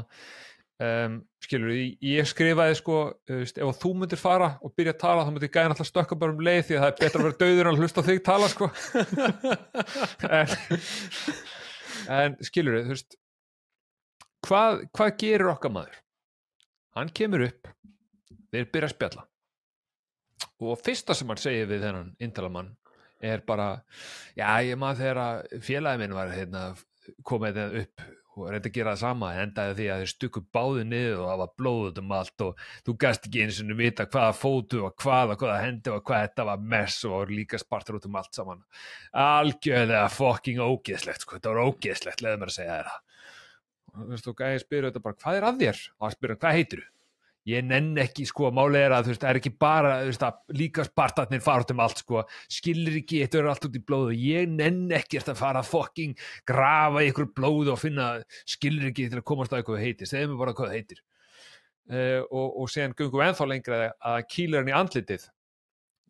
um, 0.82 1.18
skilur, 1.44 1.74
ég, 1.76 2.30
skrifaði 2.30 2.78
sko 2.80 3.02
veist, 3.30 3.60
ef 3.62 3.82
þú 3.82 3.94
myndir 4.02 4.22
fara 4.22 4.56
og 4.66 4.74
byrja 4.78 4.96
að 4.96 5.02
tala 5.04 5.26
þá 5.28 5.34
myndir 5.34 5.54
gæðin 5.54 5.76
alltaf 5.76 5.92
stökka 5.92 6.20
bara 6.22 6.36
um 6.36 6.46
leið 6.46 6.64
því 6.70 6.80
að 6.80 6.86
það 6.86 6.90
er 6.92 6.98
betra 7.04 7.22
að 7.22 7.28
vera 7.28 7.42
döður 7.44 7.70
en 7.70 7.74
að 7.74 7.84
hlusta 7.84 8.06
þig 8.10 8.24
tala 8.26 8.52
sko. 8.54 8.72
En, 10.26 10.50
en 12.12 12.34
skilur 12.44 12.82
þú 12.84 12.92
veist 12.92 13.16
hvað, 14.46 14.82
hvað 14.94 15.14
gerir 15.22 15.52
okkar 15.54 15.72
maður 15.74 16.02
hann 16.96 17.14
kemur 17.16 17.46
upp 17.50 17.70
þeir 18.54 18.72
byrja 18.72 18.90
að 18.90 18.96
spjalla. 18.96 19.28
Og 20.64 20.82
fyrsta 20.84 21.16
sem 21.16 21.32
hann 21.32 21.42
segir 21.42 21.70
við 21.70 21.86
þennan 21.88 22.12
intalamann 22.24 22.74
er 23.24 23.42
bara 23.48 23.70
já 24.36 24.50
ég 24.64 24.78
maður 24.80 25.02
þegar 25.02 25.22
að 25.24 25.64
félagi 25.66 26.02
minn 26.02 26.16
var 26.16 26.36
hérna, 26.36 26.68
komið 27.24 27.58
þetta 27.60 27.84
upp 27.84 28.06
og 28.36 28.50
reyndi 28.52 28.68
að 28.68 28.76
gera 28.76 28.94
það 28.94 29.02
sama 29.02 29.30
endaði 29.40 29.76
því 29.78 29.86
að 29.92 30.02
þeir 30.02 30.12
stukku 30.12 30.42
báðu 30.56 30.82
niður 30.90 31.22
og 31.22 31.30
það 31.30 31.42
var 31.42 31.52
blóðut 31.62 32.02
um 32.02 32.14
allt 32.18 32.44
og 32.44 32.64
þú 32.88 32.96
gast 33.06 33.28
ekki 33.30 33.44
eins 33.46 33.60
og 33.64 33.72
vita 33.80 34.08
hvaða 34.12 34.34
fótu 34.36 34.82
og 34.84 34.98
hvaða, 35.00 35.38
hvaða 35.40 35.62
hendi 35.64 35.94
og 35.94 36.04
hvað 36.10 36.26
þetta 36.26 36.48
var 36.50 36.66
mess 36.76 36.98
og 37.08 37.32
líka 37.32 37.60
spartur 37.62 38.00
út 38.00 38.10
um 38.10 38.20
allt 38.20 38.36
saman. 38.36 38.66
Algjörlega 39.24 40.10
fucking 40.12 40.60
ógeðslegt 40.60 41.24
sko, 41.24 41.40
þetta 41.40 41.54
var 41.54 41.72
ógeðslegt, 41.72 42.26
leðum 42.26 42.44
mér 42.44 42.52
að 42.52 42.58
segja 42.60 42.80
það 42.82 43.15
veist, 44.12 44.28
og 44.32 44.38
gæði 44.40 44.62
spyrir 44.64 44.90
þetta 44.90 45.06
bara, 45.06 45.20
hvað 45.24 45.40
er 45.40 45.48
að 45.50 45.64
þér? 45.64 45.82
og 46.00 46.16
spyrir 46.16 46.36
hann, 46.36 46.44
hvað 46.44 46.60
heitir 46.60 46.84
þú? 46.84 46.92
ég 47.46 47.66
nenn 47.66 47.94
ekki 48.02 48.26
sko 48.26 48.50
málið 48.54 48.88
er 48.88 48.94
að 48.96 49.06
þú 49.06 49.12
veist, 49.12 49.22
það 49.22 49.32
er 49.32 49.40
ekki 49.40 49.52
bara 49.62 49.92
þú 50.00 50.10
veist, 50.10 50.24
að 50.26 50.56
líka 50.58 50.86
spartatnir 50.88 51.44
fara 51.46 51.66
út 51.66 51.74
um 51.76 51.82
allt 51.86 52.02
sko. 52.02 52.24
Skilur 52.52 52.96
ekki, 53.02 53.20
þetta 53.22 53.40
er 53.40 53.50
allt 53.52 53.68
út 53.68 53.78
í 53.78 53.82
blóðu 53.86 54.16
ég 54.18 54.48
nenn 54.50 54.96
ekki 54.98 55.22
að 55.22 55.36
fara 55.38 55.62
að 55.62 55.70
fucking 55.70 56.16
grafa 56.50 57.04
í 57.06 57.12
ykkur 57.12 57.30
blóðu 57.38 57.76
og 57.76 57.82
finna 57.82 58.08
skilur 58.50 58.90
ekki 58.90 59.12
til 59.12 59.22
að 59.22 59.28
komast 59.30 59.54
að 59.54 59.62
eitthvað 59.62 59.86
heitir. 59.86 60.10
Segðu 60.10 60.32
mér 60.32 60.42
bara 60.42 60.56
hvað 60.58 60.72
það 60.72 60.80
heitir. 60.80 61.04
Uh, 61.86 62.22
og, 62.34 62.48
og 62.64 62.72
síðan 62.74 62.98
gungum 62.98 63.22
við 63.22 63.28
ennþá 63.28 63.50
lengra 63.52 63.80
að 63.94 64.20
kýlir 64.34 64.64
hann 64.64 64.74
í 64.74 64.78
andlitið. 64.82 65.30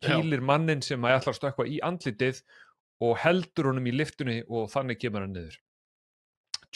Já. 0.04 0.12
kýlir 0.12 0.42
mannin 0.44 0.82
sem 0.84 1.04
að 1.08 1.18
ætlar 1.18 1.32
að 1.32 1.38
stökkva 1.38 1.64
í 1.72 1.76
andlitið 1.84 2.42
og 3.04 3.14
heldur 3.20 3.70
honum 3.70 3.86
í 3.88 3.94
liftunni 3.96 4.42
og 4.44 4.68
þannig 4.72 5.00
kemur 5.00 5.24
hann 5.24 5.36
niður. 5.36 5.60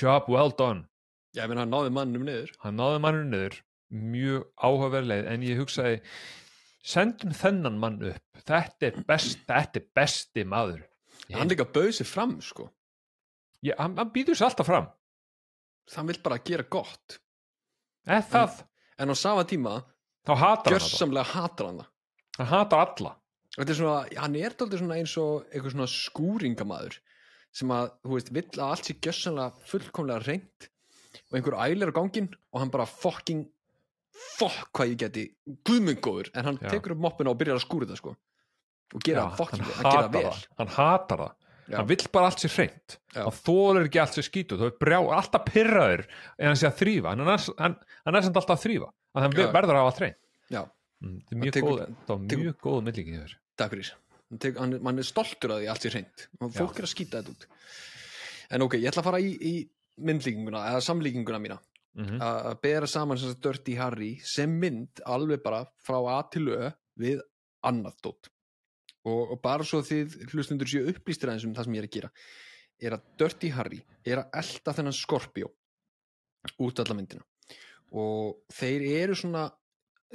Job 0.01 0.29
well 0.33 0.53
done 0.57 0.90
Já, 1.35 1.45
ég 1.45 1.51
meina 1.51 1.65
hann 1.65 1.75
náði 1.75 1.93
mannum 1.95 2.25
niður. 2.27 2.53
Hann 2.65 2.79
náði 2.81 3.03
manninu 3.05 3.29
niður. 3.31 3.59
Mjög 3.91 4.47
áhugaverleið 4.59 5.29
en 5.33 5.45
ég 5.47 5.61
hugsaði 5.61 6.01
sendum 6.87 7.35
þennan 7.37 7.79
mann 7.83 8.01
upp. 8.11 8.41
Þetta 8.41 8.89
er, 8.89 9.03
best, 9.07 9.43
þetta 9.47 9.81
er 9.83 9.87
besti 9.99 10.47
maður. 10.49 10.83
Hann 11.31 11.51
líka 11.51 11.67
bauð 11.69 11.93
sér 11.99 12.09
fram, 12.09 12.39
sko. 12.43 12.71
Ég, 13.67 13.77
hann, 13.79 13.95
hann 14.01 14.11
býður 14.15 14.39
sér 14.39 14.49
alltaf 14.49 14.71
fram. 14.71 14.89
Það 15.91 16.11
vill 16.11 16.21
bara 16.25 16.41
gera 16.47 16.67
gott. 16.71 17.19
Eða 18.09 18.25
það, 18.31 18.61
En 19.01 19.09
á 19.09 19.17
sama 19.17 19.47
tíma, 19.49 19.79
þá 20.29 20.33
hatar 20.37 20.43
hann 20.45 20.65
það 20.67 20.75
gjörsamlega 20.75 21.33
hatar 21.33 21.69
hann 21.71 21.79
það. 21.81 21.87
Hann 22.37 22.49
hatar 22.51 22.83
alla. 22.85 23.13
Þetta 23.57 23.73
er 23.73 23.79
svona, 23.79 24.01
hann 24.25 24.37
er 24.37 24.57
dálítið 24.57 24.83
svona 24.83 24.99
eins 25.01 25.15
og 25.21 25.47
eitthvað 25.49 25.75
svona 25.75 25.87
skúringamaður 25.95 26.99
sem 27.61 27.73
að, 27.75 27.89
þú 28.05 28.13
veist, 28.15 28.33
vill 28.37 28.45
að 28.51 28.67
allt 28.67 28.91
sé 28.91 28.97
gjörsamlega 29.07 29.65
fullkomlega 29.71 30.27
reynd 30.27 30.69
og 31.31 31.39
einhver 31.39 31.57
ælir 31.65 31.91
á 31.91 31.95
gangin 31.95 32.29
og 32.53 32.61
hann 32.61 32.71
bara 32.71 32.87
fucking 32.87 33.45
fuck 34.39 34.71
hvað 34.75 34.91
ég 34.95 34.99
geti 35.05 35.25
guðmengóður 35.65 36.31
en 36.35 36.45
hann 36.49 36.59
Já. 36.61 36.69
tekur 36.75 36.93
upp 36.97 37.05
moppina 37.07 37.31
og 37.33 37.39
byrjar 37.41 37.61
að 37.61 37.65
skúra 37.65 37.87
það 37.89 38.01
sko. 38.03 38.17
Og 38.95 39.05
gera 39.07 39.29
Já, 39.29 39.37
fucking, 39.39 39.63
hann 39.63 39.85
hann 39.85 39.93
gera 39.95 40.09
vel. 40.11 40.25
það. 40.27 40.47
Hann 40.59 40.73
hatar 40.75 41.19
það, 41.23 41.33
Já. 41.71 41.77
hann 41.79 41.87
vill 41.93 42.07
bara 42.13 42.27
allt 42.33 42.43
sér 42.43 42.55
hreint. 42.57 42.97
Já. 43.15 43.23
hann 43.23 43.37
þólar 43.39 43.87
ekki 43.87 44.01
allt 44.03 44.19
sér 44.19 44.27
skítu. 44.27 44.59
Þú 44.59 44.67
er 44.67 44.75
brjá, 44.83 44.99
alltaf 45.21 45.45
pyrraður 45.47 46.03
en 46.39 46.47
hann 46.51 46.59
sé 46.59 46.67
að 46.69 46.79
þrýfa 46.83 47.15
hann 47.15 47.21
er, 47.29 47.47
hann, 47.63 47.77
hann 48.05 48.15
er 48.19 48.27
samt 48.27 48.37
alltaf 48.43 48.59
að 48.59 48.65
þrýfa 48.67 48.91
að 49.15 49.23
hann 49.27 49.39
Já. 49.39 49.47
verður 49.55 49.79
að 49.79 49.85
hafa 49.87 49.99
hreint. 50.03 50.19
Já, 50.51 50.63
mm, 51.01 51.19
það 51.29 51.37
er 51.37 51.43
mjög 51.45 51.55
tekur- 51.55 51.71
góð, 51.71 51.97
það 52.11 52.27
tekur- 52.27 52.45
mjög 52.45 52.57
góð 52.67 52.83
millingi 52.91 53.19
þér. 53.23 53.35
Takk 53.57 53.71
fyrir. 53.77 53.93
Hann, 54.31 54.57
hann, 54.59 54.75
er- 54.75 54.99
er 54.99 55.07
stoltur 55.07 55.51
að 55.55 55.63
því 55.63 55.69
allt 55.71 55.83
sé 55.87 55.91
hreint. 55.95 56.27
Fólk 56.59 56.79
er 56.79 56.87
að 56.87 56.93
skýta 56.95 57.23
þetta 57.23 57.31
út. 57.31 57.47
En 58.51 58.63
ok, 58.67 58.75
ég 58.83 58.91
ætla 58.91 59.03
að 59.03 59.07
fara 59.07 59.19
í, 59.23 59.31
í 59.39 59.55
myndlíkinguna 60.01 60.65
eða 60.73 60.83
samlíkinguna 60.89 61.43
mína. 61.43 61.59
Mm 61.99 62.05
-hmm. 62.07 62.21
að 62.23 62.45
að 62.51 62.61
bera 62.63 62.87
saman 62.87 63.19
sem 63.19 63.29
sagt 63.29 63.43
Dirty 63.43 63.75
Harry 63.75 64.13
sem 64.23 64.51
mynd 64.51 65.01
alveg 65.05 65.43
bara 65.43 65.65
frá 65.87 65.99
A 66.19 66.23
til 66.31 66.49
Ö 66.49 66.71
við 66.97 67.21
annað 67.67 67.97
dót. 68.03 68.31
Og, 69.05 69.33
og 69.33 69.41
bara 69.43 69.65
svo 69.65 69.81
þið 69.83 70.31
hlustundur 70.33 70.69
séu 70.69 70.87
upplýstir 70.87 71.29
aðeins 71.29 71.45
um 71.45 71.55
það 71.55 71.65
sem 71.65 71.75
ég 71.75 71.83
er 71.83 71.89
að 71.89 71.97
gera 71.97 72.11
er 72.81 72.97
að 72.97 73.09
Dirty 73.21 73.51
Harry 73.55 73.81
er 74.07 74.23
að 74.23 74.39
elda 74.43 74.75
þennan 74.77 74.97
Scorpio 74.97 75.51
út 76.63 76.81
alla 76.81 76.97
myndina. 76.97 77.25
Og 77.91 78.41
þeir 78.55 78.87
eru 79.03 79.17
svona 79.19 79.49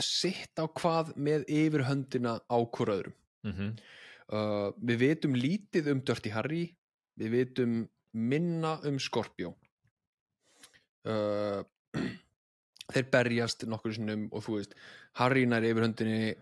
sitt 0.01 0.57
á 0.59 0.65
hvað 0.67 1.13
með 1.15 1.45
yfir 1.51 1.85
höndina 1.87 2.37
á 2.41 2.57
hver 2.57 2.91
öðrum. 2.95 3.17
Mm 3.45 3.53
-hmm. 3.53 3.75
uh, 4.33 4.69
við 4.81 4.97
vitum 5.03 5.35
lítið 5.35 5.91
um 5.91 6.01
Dirty 6.01 6.31
Harry 6.33 6.63
við 7.19 7.29
vitum 7.31 7.87
minna 8.11 8.79
um 8.83 8.99
Scorpio 8.99 9.55
uh, 11.09 11.61
þeir 12.93 13.07
berjast 13.13 13.65
nokkur 13.69 13.95
sinnum 13.95 14.27
og 14.31 14.43
þú 14.45 14.59
veist 14.59 14.75
Harry 15.21 15.45
nær 15.49 15.65
yfir 15.65 15.87
höndinni 15.87 16.33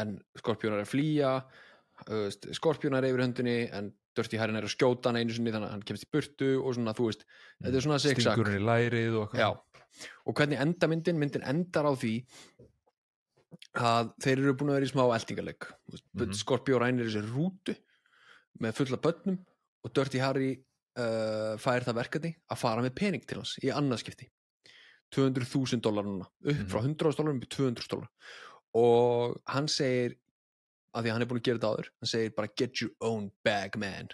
en 0.00 0.18
Scorpio 0.38 0.70
nær 0.72 0.84
að 0.84 0.92
flýja 0.92 1.32
uh, 1.40 2.28
Scorpio 2.56 2.92
nær 2.94 3.08
yfir 3.08 3.24
höndinni 3.26 3.58
en 3.76 3.90
Dirty 4.16 4.38
Harry 4.40 4.52
nær 4.54 4.66
að 4.66 4.74
skjóta 4.74 5.10
hann 5.10 5.20
einu 5.20 5.34
sinni 5.34 5.52
þannig 5.54 5.68
að 5.68 5.74
hann 5.76 5.84
kemst 5.86 6.06
í 6.06 6.10
burtu 6.12 6.48
og 6.60 6.72
svona 6.76 6.94
þú 6.98 7.10
veist 7.10 7.26
þetta 7.62 7.76
er 7.76 7.84
svona 7.86 8.00
zigzag 8.02 8.24
stingurinn 8.34 8.58
í 8.58 8.64
lærið 8.66 9.18
og 9.20 9.36
Já, 9.38 9.50
og 10.26 10.34
hvernig 10.40 10.62
enda 10.62 10.88
myndin? 10.90 11.20
Myndin 11.20 11.46
endar 11.46 11.86
á 11.86 11.92
því 11.94 12.14
að 13.80 14.10
þeir 14.24 14.40
eru 14.42 14.56
búin 14.58 14.72
að 14.72 14.78
vera 14.80 14.88
í 14.88 14.90
smá 14.90 15.04
eldingaleg 15.14 15.68
mm 15.68 16.00
Mhm. 16.20 16.34
Skorpjó 16.40 16.80
rænir 16.82 17.06
þessi 17.06 17.22
rútu 17.28 17.76
með 18.60 18.74
fulla 18.80 18.98
börnum 18.98 19.38
og 19.84 19.92
Dirty 19.94 20.18
Harry 20.18 20.50
uh, 20.98 21.54
fær 21.60 21.86
það 21.86 21.98
verkefni 22.00 22.32
að 22.50 22.58
fara 22.62 22.82
með 22.82 22.94
pening 22.98 23.26
til 23.26 23.38
hans 23.38 23.56
í 23.62 23.70
annarskipti 23.70 24.28
200.000 25.14 25.82
dólar 25.82 26.06
núna 26.06 26.26
upp 26.26 26.64
frá 26.70 26.80
100.000 26.82 27.18
dólar 27.18 27.34
í 27.38 27.50
200.000 27.50 27.90
dólar 27.94 28.10
og 28.78 29.36
hann 29.50 29.68
segir 29.70 30.16
að 30.94 31.04
því 31.04 31.10
að 31.10 31.14
hann 31.14 31.22
er 31.24 31.30
búin 31.30 31.40
að 31.40 31.46
gera 31.48 31.58
þetta 31.60 31.70
áður 31.74 31.90
hann 32.00 32.10
segir 32.12 32.34
bara 32.36 32.52
get 32.56 32.82
your 32.82 32.92
own 33.00 33.30
bag 33.46 33.78
man. 33.78 34.10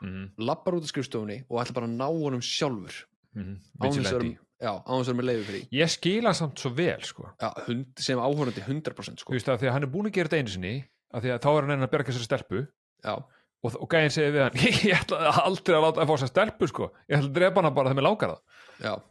Mm 0.00 0.30
lappar 0.40 0.78
út 0.78 0.86
af 0.86 0.92
skrifstofunni 0.92 1.42
og 1.48 1.58
ætla 1.60 1.76
bara 1.76 1.88
að 1.88 1.96
ná 2.00 2.06
honum 2.08 2.40
sjálfur. 2.40 2.94
-hmm. 3.36 3.56
án 3.80 3.92
þess 3.92 3.98
að 3.98 4.04
vera- 4.04 4.22
Vigilante. 4.24 4.46
já, 4.60 4.72
án 4.84 4.96
þess 5.00 5.08
að 5.08 5.12
vera 5.12 5.18
með 5.20 5.28
leiði 5.28 5.44
fyrir 5.44 5.60
því. 5.60 5.68
Ég 5.78 5.90
skil 5.90 6.24
hann 6.24 6.34
samt 6.34 6.58
svo 6.58 6.70
vel 6.70 7.02
sko. 7.02 7.28
Já, 7.40 7.50
hund, 7.66 7.86
sem 7.98 8.18
áhörandi 8.18 8.62
100% 8.64 9.20
þú 9.20 9.20
sko. 9.20 9.32
veist 9.32 9.48
að 9.48 9.58
því 9.60 9.68
að 9.68 9.72
hann 9.72 9.82
er 9.82 9.92
búin 9.92 10.06
að 10.06 10.12
gera 10.12 10.28
þetta 10.28 10.40
einu 10.40 10.48
sinni 10.54 10.74
að 11.14 11.20
því 11.22 11.30
að 11.34 11.40
þá 11.44 11.50
er 11.50 11.60
hann 11.60 11.70
enn 11.76 11.86
að 11.86 11.90
berga 11.90 12.12
sér 12.12 12.24
stelpu. 12.24 12.66
Já, 13.04 13.14
og, 13.60 13.76
og 13.76 13.88
gæðin 13.92 14.14
segir 14.14 14.34
við 14.36 14.44
hann 14.46 14.58
ég 14.90 14.96
ætla 14.96 15.34
aldrei 15.44 15.76
að 15.76 15.86
láta 15.86 16.04
að 16.04 16.10
fá 16.10 16.20
sér 16.22 16.32
stelpu 16.32 16.68
sko. 16.70 16.90
ég 17.06 17.18
ætla 17.18 17.30
að 17.30 17.38
drepa 17.38 17.62
hana 17.62 17.72
bara 17.76 17.90
þegar 17.90 18.00
mér 18.00 18.08
langar 18.08 18.34
það. 18.34 18.42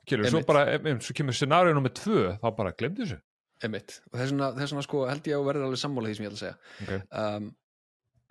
Kjörur, 0.10 0.30
svo, 0.34 0.44
bara, 0.48 0.66
em, 0.76 1.02
svo 1.06 1.16
kemur 1.18 1.38
scenaríu 1.38 1.78
nummer 1.78 1.94
tvö 1.94 2.36
þá 2.42 2.48
bara 2.58 2.76
glemdu 2.78 3.06
þessu. 3.06 3.20
Og 4.10 4.20
þess 4.22 4.34
vegna, 4.34 4.86
sko 4.86 5.06
held 5.10 5.28
ég 5.28 5.36
að 5.38 5.50
verða 5.50 5.68
alveg 5.68 5.82
sammála 5.82 6.10
því 6.10 6.18
sem 6.18 6.26
ég 6.26 6.32
ætla 6.32 6.40
að 6.40 6.46
segja. 6.46 6.58
Okay. 6.86 7.02
um, 7.22 7.50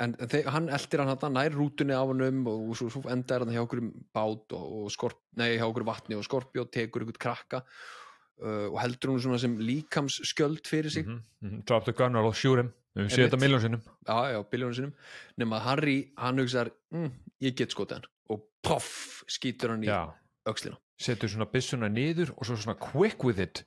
en 0.03 0.15
þeir, 0.19 0.49
hann 0.55 0.69
eldir 0.75 1.03
hann 1.03 1.13
hann 1.13 1.37
nær 1.37 1.55
rútunni 1.55 1.95
á 1.95 2.03
hannum 2.07 2.45
og 2.51 2.75
svo, 2.79 2.89
svo 2.95 3.03
endar 3.13 3.45
hann 3.45 3.55
hjá 3.55 3.63
okkur 3.65 3.83
bát 4.15 4.55
og, 4.57 4.67
og 4.83 4.93
skorp, 4.95 5.21
nei, 5.39 5.57
hjá 5.57 5.67
okkur 5.67 5.87
vatni 5.89 6.19
og 6.19 6.27
skorpjó 6.27 6.69
tekur 6.71 7.07
ykkur 7.07 7.19
krakka 7.19 7.63
uh, 7.65 8.69
og 8.71 8.79
heldur 8.83 9.15
hún 9.15 9.25
svona 9.25 9.41
sem 9.43 9.57
líkams 9.59 10.21
skjöld 10.31 10.71
fyrir 10.71 10.95
sig, 10.95 11.07
mm 11.07 11.19
-hmm. 11.43 11.65
drop 11.67 11.85
the 11.85 11.93
gun 11.93 12.17
or 12.17 12.23
I'll 12.31 12.35
shoot 12.35 12.59
him 12.63 12.73
við 12.95 13.05
höfum 13.05 13.15
séð 13.15 13.27
þetta 13.27 13.41
miljón 13.43 13.65
sinnum. 13.65 13.83
Já, 14.09 14.19
já, 14.33 14.39
biljónu 14.53 14.79
sinum 14.79 14.95
nema 15.41 15.59
að 15.59 15.67
Harry, 15.69 15.99
hann 16.19 16.43
hugsar 16.43 16.71
mm, 16.95 17.11
ég 17.47 17.57
get 17.59 17.75
skotið 17.75 18.01
hann. 18.01 18.09
Og 18.35 18.45
poff, 18.65 19.23
skýtur 19.31 19.75
hann 19.75 19.85
í 19.87 19.91
já, 19.91 20.01
öxlina. 20.49 20.81
Setur 20.99 21.31
svona 21.31 21.49
byssuna 21.53 21.91
niður 21.93 22.35
og 22.37 22.49
svo 22.49 22.59
svona 22.59 22.79
quick 22.81 23.25
with 23.25 23.43
it 23.43 23.63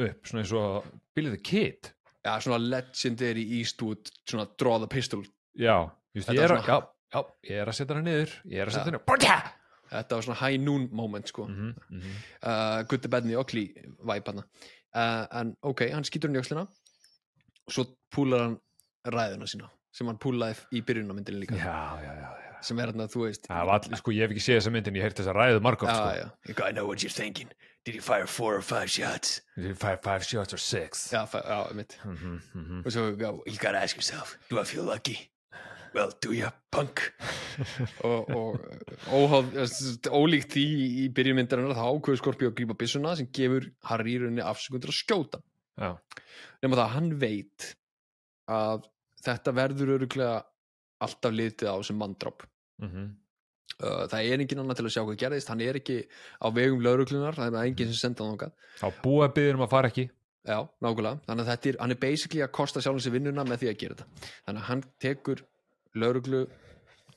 upp, 0.00 0.24
svona 0.24 0.44
eins 0.44 0.54
og 0.56 0.86
the 1.16 1.36
Kid. 1.42 1.92
Já, 2.26 2.40
svona 2.42 2.58
legendary 2.58 3.44
Eastwood 3.58 4.10
svona 4.24 4.48
draw 4.58 4.78
the 4.78 4.88
pistol. 4.90 5.22
Já, 5.56 5.90
just, 6.14 6.28
ég, 6.28 6.40
er 6.40 6.48
svona- 6.48 6.66
já, 6.66 6.88
já, 7.12 7.20
ég 7.50 7.62
er 7.62 7.68
að 7.68 7.78
setja 7.78 7.94
hana 7.94 8.10
niður 8.10 8.32
ég 8.44 8.60
er 8.60 8.68
að 8.68 8.76
setja 8.76 8.92
niður 8.92 9.06
Bóta! 9.06 9.36
þetta 9.90 10.18
var 10.18 10.26
svona 10.26 10.40
high 10.40 10.58
noon 10.62 10.88
moment 10.92 11.28
sko. 11.28 11.46
Mm 11.46 11.54
-hmm, 11.54 11.74
mm 11.90 12.00
-hmm. 12.00 12.16
uh, 12.42 12.82
good 12.88 13.00
the 13.00 13.08
bad 13.08 13.22
and 13.22 13.32
the 13.32 13.38
ugly 13.38 13.74
vibe 14.02 14.26
hana 14.26 14.42
uh, 14.94 15.40
en 15.40 15.56
ok, 15.62 15.90
hann 15.92 16.04
skýtur 16.04 16.28
hann 16.28 16.36
í 16.36 16.40
öxlina 16.40 16.66
og 17.66 17.74
svo 17.74 17.86
púlar 18.14 18.46
hann 18.46 18.56
ræðuna 19.06 19.48
sína 19.50 19.70
sem 19.96 20.08
hann 20.10 20.18
púlaði 20.20 20.58
í 20.76 20.82
byrjunamyndinni 20.86 21.44
líka 21.44 21.56
já, 21.58 21.76
já, 22.02 22.12
já, 22.20 22.32
já. 22.46 22.56
sem 22.68 22.80
er 22.82 22.92
hann 22.92 23.08
þú 23.12 23.22
veist 23.26 23.48
var 23.48 23.70
allir, 23.78 24.00
sko, 24.00 24.12
ég 24.14 24.26
hef 24.26 24.34
ekki 24.34 24.44
séð 24.44 24.58
þessa 24.60 24.74
myndin, 24.74 24.98
ég 24.98 25.04
hef 25.04 25.10
heyrt 25.10 25.22
þessa 25.22 25.36
ræðu 25.36 25.62
margótt, 25.64 25.94
sko. 25.94 26.10
já. 26.20 26.68
I 26.68 26.72
know 26.72 26.86
what 26.88 27.04
you're 27.04 27.14
thinking 27.14 27.48
did 27.86 27.94
you 27.94 28.02
fire 28.02 28.26
four 28.26 28.56
or 28.56 28.62
five 28.62 28.90
shots 28.90 29.40
Five, 29.78 30.02
five 30.02 30.26
shots 30.26 30.52
or 30.52 30.60
six. 30.60 31.08
já, 31.12 31.24
já, 31.32 31.72
mitt 31.74 31.96
Mm 32.04 32.16
-hmm, 32.16 32.40
mm 32.54 32.64
-hmm. 32.68 32.86
og 32.86 32.92
svo 32.92 33.02
you 33.46 33.58
gotta 33.62 33.80
ask 33.82 33.96
yourself 33.96 34.36
do 34.50 34.60
I 34.60 34.64
feel 34.64 34.84
lucky 34.84 35.30
well, 35.94 36.10
do 36.20 36.32
you 36.34 36.50
punk 36.70 37.00
og, 38.04 38.28
og 38.30 38.60
óháð, 39.08 39.56
eh, 39.56 40.12
ólíkt 40.12 40.52
því 40.52 40.64
í 41.06 41.08
byrjunmyndarinnar 41.16 41.76
þá 41.76 41.84
ákveður 41.88 42.20
Skorpíu 42.20 42.50
að 42.50 42.56
grípa 42.58 42.76
byssuna 42.76 43.16
sem 43.16 43.28
gefur 43.32 43.70
Harry 43.88 44.16
í 44.16 44.18
rauninni 44.20 44.44
afsökundur 44.44 44.92
að 44.92 45.00
skjóta 45.00 45.40
nema 45.76 46.76
það 46.76 46.84
að 46.84 46.94
hann 46.96 47.10
veit 47.20 47.68
að 48.48 48.84
þetta 49.26 49.52
verður 49.56 49.94
öruglega 49.98 50.42
alltaf 51.04 51.32
litið 51.34 51.68
á 51.72 51.76
sem 51.84 51.96
manndráp. 51.98 52.44
Mm 52.80 52.90
-hmm. 52.90 53.08
uh, 53.84 54.04
það 54.08 54.20
er 54.32 54.40
engin 54.40 54.58
annar 54.62 54.76
til 54.76 54.86
að 54.86 54.94
sjá 54.94 55.02
hvað 55.04 55.18
gerðist. 55.22 55.48
Hann 55.48 55.60
er 55.60 55.76
ekki 55.80 55.98
á 56.40 56.46
vegum 56.54 56.80
lauruglunar 56.84 57.34
það 57.34 57.54
er 57.54 57.66
enginn 57.66 57.92
sem 57.92 58.00
senda 58.00 58.24
hann 58.24 58.36
ángað 58.36 58.52
þá 58.80 59.02
búa 59.02 59.28
byggðum 59.28 59.64
að 59.66 59.70
fara 59.70 59.88
ekki. 59.88 60.10
já, 60.46 60.58
nákvæmlega, 60.80 61.20
þannig 61.26 61.42
að 61.42 61.50
þetta 61.50 61.68
er 61.68 61.76
hann 61.80 61.90
er 61.90 62.00
basically 62.00 62.42
að 62.42 62.52
kosta 62.52 62.80
sjálfum 62.80 63.02
sér 63.02 63.12
vinnuna 63.12 63.44
með 63.44 63.58
því 63.58 63.68
að 63.68 63.78
gera 63.80 63.94
þetta. 63.94 64.06
Þannig 64.46 64.60
að 64.62 64.68
hann 64.68 64.82
tekur 65.00 65.42
lauruglu 65.94 66.46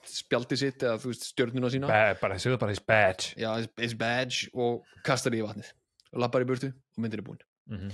spjaldi 0.09 0.57
sitt 0.57 0.83
eða 0.83 0.97
þú 0.97 1.11
veist 1.11 1.27
stjörnuna 1.29 1.69
sína. 1.69 1.87
Ba 1.87 2.15
bara, 2.21 2.39
segðu 2.39 2.57
bara 2.57 2.71
his 2.71 2.79
badge. 2.79 3.35
já, 3.37 3.67
his- 3.77 3.93
badge 3.93 4.49
og 4.53 4.85
kastar 5.03 5.31
í 5.35 5.43
vatnið. 5.45 5.71
Og 6.13 6.19
lappar 6.23 6.41
í 6.41 6.45
burtu 6.49 6.71
og 6.73 6.97
myndir 7.03 7.19
er 7.19 7.27
búin 7.27 7.39
Mm 7.69 7.77
-hmm. 7.77 7.91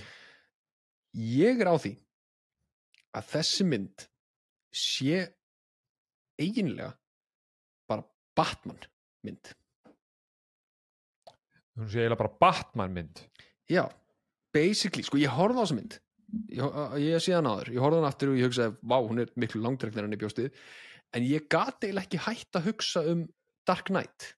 Ég 1.16 1.61
er 1.63 1.72
á 1.72 1.76
því 1.80 1.93
að 3.16 3.28
þessi 3.32 3.68
mynd 3.68 4.07
sé 4.76 5.22
eiginlega 6.41 6.91
bara 7.88 8.03
Batman 8.36 8.82
mynd. 9.26 9.53
Hún 11.76 11.91
sé 11.91 12.03
eiginlega 12.03 12.22
bara 12.24 12.39
Batman 12.41 12.95
mynd. 12.95 13.22
já, 13.72 13.86
basically, 14.53 15.03
sko 15.03 15.18
ég 15.18 15.32
horfði 15.32 15.59
á 15.59 15.63
þessa 15.63 15.78
mynd. 15.80 15.99
Ég, 16.51 16.76
ég 17.05 17.24
sé 17.24 17.36
hann 17.36 17.47
áður, 17.47 17.72
ég 17.72 17.84
horfði 17.84 18.01
hann 18.01 18.09
aftur 18.09 18.32
og 18.34 18.39
ég 18.39 18.49
hugsaði, 18.49 18.76
vá, 18.82 18.97
hún 18.99 19.22
er 19.24 19.32
miklu 19.39 19.61
langdregnar 19.63 20.07
enn 20.07 20.16
í 20.18 20.20
bjóstið 20.20 20.51
en 21.16 21.26
ég 21.26 21.45
gati 21.51 21.88
eiginlega 21.88 22.09
ekki 22.09 22.24
hætt 22.26 22.59
að 22.59 22.68
hugsa 22.72 23.03
um 23.11 23.24
Dark 23.66 23.89
Knight. 23.89 24.34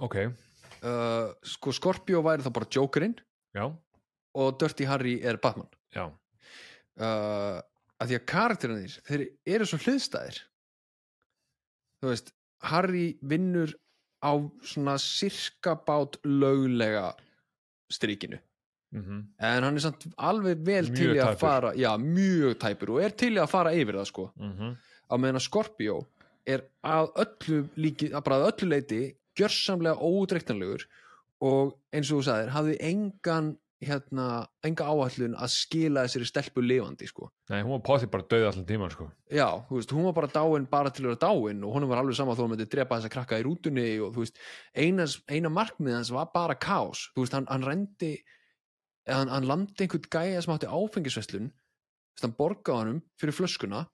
Ok, 0.00 0.16
uh, 0.24 1.32
sko 1.44 1.74
Scorpio 1.76 2.22
væri 2.24 2.46
þá 2.46 2.52
bara 2.56 2.70
Jokerinn. 2.72 3.18
Já, 3.52 3.66
og 4.34 4.58
Dirty 4.60 4.86
Harry 4.88 5.18
er 5.22 5.40
Batman. 5.42 5.68
Já. 5.94 6.06
Uh, 7.00 7.60
að 8.00 8.10
því 8.10 8.18
að 8.18 8.26
karakterinir 8.32 8.98
þeir 9.08 9.24
eru 9.56 9.68
svo 9.68 9.80
hliðstæðir. 9.80 10.42
Þú 12.00 12.12
veist 12.12 12.30
Harry 12.70 13.06
vinnur 13.20 13.72
á 14.20 14.36
svona 14.66 14.96
sirka 15.00 15.74
bát 15.86 16.20
löglega 16.24 17.10
strikinu. 17.92 18.40
Mm 18.90 19.20
en 19.38 19.62
hann 19.62 19.76
er 19.76 19.80
samt 19.80 20.06
alveg 20.18 20.64
vel 20.66 20.88
Mjög 20.90 20.96
til 20.96 21.20
að 21.22 21.36
fara 21.38 21.74
já, 21.78 21.90
mjög 21.96 22.56
tæpur 22.58 22.90
og 22.90 23.02
er 23.04 23.10
til 23.10 23.38
að 23.38 23.50
fara 23.50 23.72
yfir 23.72 23.94
það 23.94 24.06
sko. 24.06 24.32
-hmm. 24.36 24.76
á 25.10 25.14
meðan 25.16 25.36
að 25.36 25.46
Scorpio 25.46 26.06
er 26.46 26.64
að 26.82 27.06
öllu 27.14 27.68
líki, 27.76 28.10
að 28.12 28.26
að 28.26 28.46
öllu 28.50 28.68
leiti 28.68 29.16
gjörsamlega 29.38 29.96
ódreiktanlegur 29.96 30.86
og 31.40 31.78
eins 31.92 32.10
og 32.10 32.18
þú 32.18 32.24
sagðir, 32.24 32.50
hafði 32.50 32.76
engan 32.80 33.56
hérna, 33.80 34.24
enga 34.66 34.86
áætlun 34.92 35.36
að 35.40 35.52
skila 35.54 36.02
þessari 36.04 36.28
stelpu 36.28 36.64
lifandi 36.64 37.08
sko 37.08 37.30
Nei, 37.48 37.62
hún 37.62 37.72
var 37.78 37.84
potið 37.86 38.10
bara 38.12 38.26
döð 38.28 38.48
allan 38.50 38.66
tíman 38.68 38.92
sko. 38.92 39.06
já, 39.32 39.46
veist, 39.70 39.94
hún 39.96 40.08
var 40.08 40.16
bara 40.18 40.32
dáin 40.34 40.66
bara 40.70 40.92
til 40.92 41.06
að 41.06 41.14
vera 41.14 41.22
dáin 41.24 41.64
og 41.64 41.76
honum 41.76 41.92
var 41.92 42.02
alveg 42.02 42.18
sama 42.18 42.36
þó 42.36 42.44
hann 42.44 42.52
myndi 42.54 42.68
drepa 42.68 42.98
þessa 42.98 43.12
krakka 43.14 43.38
í 43.40 43.46
rútunni 43.46 43.86
og 44.04 44.12
þú 44.16 44.26
veist, 44.26 44.42
eina, 44.76 45.06
eina 45.32 45.52
markmið 45.52 45.96
hans 45.96 46.12
var 46.12 46.28
bara 46.34 46.58
kaos, 46.60 47.08
þú 47.14 47.24
veist, 47.24 47.38
hann, 47.38 47.48
hann 47.48 47.64
rendi 47.64 48.12
hann, 49.08 49.32
hann 49.32 49.48
landi 49.48 49.86
einhvern 49.86 50.10
gæja 50.12 50.42
sem 50.44 50.54
átti 50.54 50.68
áfengisveslun 50.68 51.48
hann 52.20 52.36
borgaði 52.36 52.82
honum 52.82 53.00
fyrir 53.16 53.32
flöskuna 53.32 53.86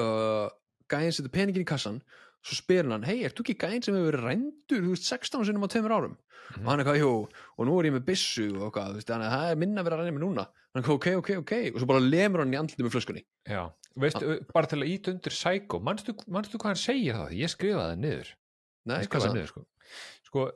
uh, 0.00 0.48
gæjan 0.88 1.12
setur 1.12 1.34
peningin 1.34 1.66
í 1.66 1.68
kassan 1.68 2.00
svo 2.44 2.54
spyr 2.56 2.86
hann, 2.90 3.02
hei, 3.04 3.22
ert 3.26 3.34
þú 3.36 3.44
ekki 3.44 3.56
gæjan 3.58 3.82
sem 3.84 3.94
hefur 3.98 4.12
verið 4.12 4.26
rendur, 4.28 4.82
þú 4.84 4.92
veist, 4.94 5.08
16 5.10 5.44
sinnum 5.48 5.66
á 5.66 5.68
tveimur 5.72 5.94
árum 5.96 6.16
Mhm. 6.48 6.64
og 6.64 6.70
hann 6.70 6.80
er 6.80 6.84
eitthvað, 6.84 7.00
jú, 7.02 7.28
og 7.58 7.66
nú 7.66 7.78
er 7.80 7.84
ég 7.90 7.92
með 7.98 8.04
byssu 8.08 8.46
og 8.56 8.62
eitthvað, 8.72 8.88
þú 8.88 8.94
veist, 8.98 9.08
þannig 9.10 9.26
að 9.28 9.34
það 9.36 9.50
er 9.52 9.56
minna 9.60 9.80
að 9.80 9.84
vera 9.84 9.96
að 9.96 10.00
renna 10.00 10.12
mig 10.16 10.22
núna 10.22 10.44
hann 10.48 10.78
er 10.78 10.80
eitthvað, 10.82 10.96
ok, 10.96 11.08
ok, 11.18 11.30
ok, 11.42 11.52
og 11.74 11.80
svo 11.82 11.86
bara 11.90 12.00
lemur 12.00 12.40
hann 12.44 12.54
í 12.54 12.58
andliti 12.60 12.82
með 12.86 12.94
flöskunni 12.94 13.24
Já, 13.48 13.62
veistu, 13.98 14.38
bara 14.54 14.66
til 14.70 14.78
að 14.80 14.88
ít 14.94 15.08
undir 15.12 15.82
manstu, 15.82 16.14
manstu 16.28 16.56
hvað 16.58 16.70
hann 16.72 16.80
segir 16.80 17.14
það? 17.18 17.34
Ég 17.36 17.52
skrifaði 17.52 17.90
það 17.92 17.98
niður 18.06 18.28
Nei, 18.88 18.96
Ég 18.96 19.08
hvað 19.08 19.08
skrifaði 19.08 19.20
það 19.20 19.28
hann? 19.28 19.36
niður, 19.36 19.50
sko. 19.52 19.66
sko, 20.24 20.52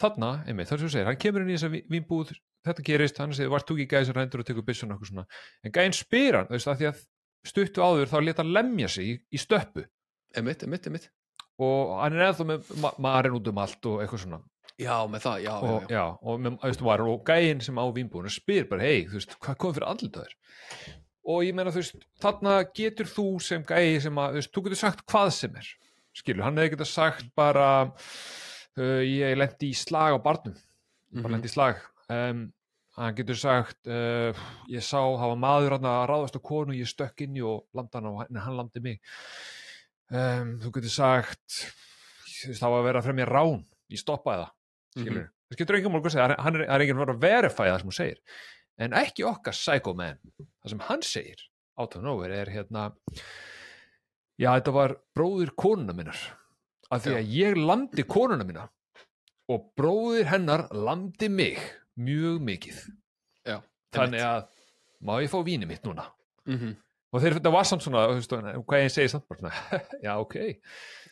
þarna, 0.00 0.30
einmitt, 0.48 0.68
það 0.70 0.78
sem 0.78 0.88
þú 0.88 0.92
segir 0.96 1.06
hann 1.10 1.16
kemur 1.20 1.42
inn 1.44 1.50
í 1.52 1.56
þessa 1.58 1.72
ví- 1.74 1.86
vínbúð, 1.92 2.32
þetta 2.64 2.82
gerist 2.88 3.18
hann 3.20 3.32
segir, 3.36 3.50
vart 3.52 3.66
þú 3.68 3.76
ekki 3.76 3.88
gæði 3.92 4.06
sem 4.08 4.14
rændur 4.16 4.40
og 4.40 4.46
tekur 4.48 4.64
byssun 4.64 4.92
og 4.92 4.96
eitthvað 4.96 5.12
svona 5.12 5.26
en 5.64 5.72
gæðin 5.72 5.96
spyr 5.98 6.34
hann, 6.38 6.46
þú 6.48 6.56
veist, 6.56 6.68
að 6.72 6.78
því 6.80 6.88
að 6.88 7.04
stuttu 7.44 7.84
áður 7.84 8.08
þá 8.08 8.18
leta 8.24 8.42
hann 8.42 8.52
lemja 8.56 8.88
sig 8.88 9.04
í, 9.04 9.14
í 9.36 9.38
stöppu 9.38 9.84
Emitt, 10.36 10.62
emitt, 10.62 10.86
emitt 10.86 11.08
og 11.58 11.96
hann 11.98 12.14
er 12.14 12.28
eða 12.28 12.44
með 12.46 12.68
ma 12.78 12.92
marinn 13.02 13.34
út 13.34 13.48
um 13.50 13.58
allt 13.58 13.86
og 13.90 14.02
eitthvað 14.04 14.20
svona. 14.22 14.38
Já, 14.78 14.94
með 15.10 15.24
það, 15.24 15.38
já, 15.42 15.54
og, 15.58 15.64
já, 15.66 15.78
já. 15.80 15.88
já, 15.96 16.02
og, 16.22 16.36
með, 16.44 16.58
veistu, 16.62 16.84
var, 16.86 17.00
og 17.02 17.22
gæinn 17.26 17.60
sem 17.66 17.80
á 17.82 17.84
vínbúinu 17.96 18.30
spyr 18.30 18.68
bara, 18.70 18.84
hei, 18.86 19.00
þú 19.10 19.16
veist, 19.18 19.32
hvað 19.42 19.56
kom 19.58 19.74
fyrir 19.74 19.88
andlitaður 19.90 20.36
og 21.28 21.42
ég 21.44 21.56
meina, 21.58 21.72
þú 21.74 21.82
veist, 21.82 22.04
þarna 22.22 22.52
getur 22.78 23.10
þú 23.10 23.24
sem 23.42 23.64
gæi 23.66 23.98
sem 24.04 24.20
að, 24.22 24.36
þú 24.36 24.38
veist, 24.42 24.52
þú 24.54 24.62
getur 24.68 24.80
sagt 24.84 25.02
hvað 25.10 25.32
sem 25.34 25.58
er, 25.58 25.72
skilur, 26.20 26.44
hann 26.46 26.60
hefði 26.62 26.74
getað 26.76 26.90
sagt 26.92 27.26
bara 27.36 27.66
uh, 27.88 29.02
ég 29.02 29.34
lendi 29.40 29.72
í 29.72 29.76
slag 29.76 30.14
á 30.14 30.18
barnum. 30.22 30.54
Bara 31.10 31.24
Mhm. 31.26 31.32
lendi 31.34 31.48
í 31.50 31.52
slag. 31.56 31.82
Um, 32.12 32.46
hann 32.98 33.14
getur 33.18 33.36
sagt 33.38 33.86
uh, 33.90 34.30
ég 34.70 34.82
sá, 34.84 34.98
það 35.02 35.26
var 35.34 35.38
maður 35.42 35.74
hann 35.76 35.90
að 35.90 36.06
ráðast 36.10 36.38
á 36.38 36.42
konu 36.42 36.74
ég 36.78 36.86
stökk 36.90 37.26
inn 37.26 37.36
og 37.42 37.66
landa 37.74 37.98
hann 37.98 38.08
og 38.12 38.22
hann 38.46 38.56
landi 38.62 38.80
mig 38.84 39.00
um, 40.10 40.52
þú 40.62 40.70
getur 40.78 40.90
sagt 40.90 41.58
það 42.58 42.70
var 42.70 42.78
að 42.80 42.86
vera 42.88 43.00
að 43.02 43.08
fremja 43.08 43.26
rán 43.28 43.64
ég 43.92 43.98
stoppaði 44.02 44.44
það 44.44 44.54
skilur 45.02 45.22
Mhm. 45.22 45.28
það 45.48 45.56
skiptir 45.58 45.76
engum 45.78 45.92
málum 45.92 46.06
að 46.08 46.14
segja, 46.14 46.36
hann 46.38 46.56
er, 46.56 46.66
hann 46.68 46.80
er 46.80 46.84
enginn 46.86 47.02
að 47.08 47.20
verifæja 47.22 47.72
það 47.74 47.78
sem 47.80 47.88
hún 47.88 47.98
segir 47.98 48.18
en 48.78 48.92
ekki 48.92 49.24
okkar 49.26 49.52
psycho 49.56 49.94
man 49.94 50.18
það 50.62 50.68
sem 50.70 50.78
hann 50.88 51.02
segir 51.02 51.44
nowhere 52.02 52.34
er 52.42 52.46
hérna 52.50 52.92
já 54.38 54.50
þetta 54.56 54.72
var 54.74 54.96
bróðir 55.16 55.52
konuna 55.58 55.94
minnar 55.94 56.18
af 56.90 57.02
því 57.04 57.12
Já. 57.12 57.18
að 57.20 57.32
ég 57.36 57.56
landi 57.60 58.02
konuna 58.08 58.44
minna 58.48 58.68
og 59.48 59.70
bróðir 59.78 60.28
hennar 60.30 60.66
landi 60.72 61.28
mig 61.28 61.58
mjög 61.98 62.40
mikið 62.44 62.78
Já, 63.48 63.60
þannig 63.94 64.22
að 64.24 64.46
má 65.02 65.14
ég 65.22 65.30
fá 65.32 65.38
víni 65.46 65.66
mitt 65.66 65.82
núna 65.86 66.06
Mhm. 66.48 66.76
Og 67.12 67.22
þeir 67.24 67.36
þetta 67.38 67.52
var 67.54 67.64
samt 67.68 67.84
svona 67.86 68.02
veist, 68.12 68.32
hvað 68.32 68.82
ég 68.84 68.92
segi 68.94 69.12
samt 69.14 69.26
bara 69.30 69.40
svona 69.40 69.80
já 70.06 70.12
ok. 70.20 70.36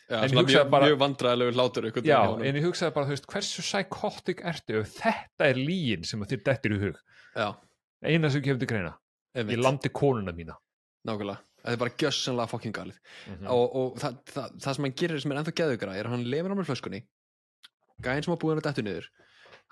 Já, 0.07 0.21
En 0.23 0.29
svona 0.31 0.43
mjög, 0.47 0.69
bara- 0.71 0.87
mjög 0.87 0.99
vandræðilegu 1.01 1.51
einhvern 1.57 2.05
Já, 2.07 2.19
en 2.47 2.55
ég 2.61 2.63
hugsaði 2.67 2.93
bara, 2.95 3.09
veist, 3.11 3.25
hversu 3.27 3.65
psychotic 3.65 4.43
ertu 4.47 4.77
ef 4.83 4.93
þetta 5.01 5.49
er 5.49 5.59
líin 5.59 6.05
sem 6.07 6.21
þér 6.23 6.43
dettur 6.47 6.75
í 6.77 6.79
hug? 6.85 7.01
Já, 7.35 7.49
eina 8.07 8.29
sem 8.31 8.45
kemur 8.45 8.61
til 8.61 8.69
greina, 8.71 8.93
emitt, 9.35 9.57
ég 9.57 9.63
landi 9.65 9.91
konuna 9.91 10.31
mína. 10.37 10.55
Nákvæmlega. 11.07 11.41
Þetta 11.57 11.73
er 11.75 11.81
bara 11.81 11.95
gjössanlega 11.99 12.51
fokkin 12.53 12.73
galið. 12.75 12.97
Mm 13.27 13.49
og, 13.51 13.75
og 13.81 13.97
það, 13.99 14.15
það, 14.31 14.55
það 14.63 14.75
sem 14.77 14.85
hann 14.87 14.95
gerir 15.01 15.19
sem 15.23 15.33
er 15.33 15.39
ennþá 15.41 15.53
geðugra 15.59 15.95
er 15.99 16.07
að 16.07 16.13
hann 16.15 16.25
lefur 16.31 16.53
á 16.53 16.55
með 16.55 16.69
flöskunni 16.69 17.01
gæðin 18.05 18.23
sem 18.27 18.35
á 18.37 18.39
búin 18.39 18.61
að 18.61 18.67
dettu 18.69 18.85
niður 18.85 19.07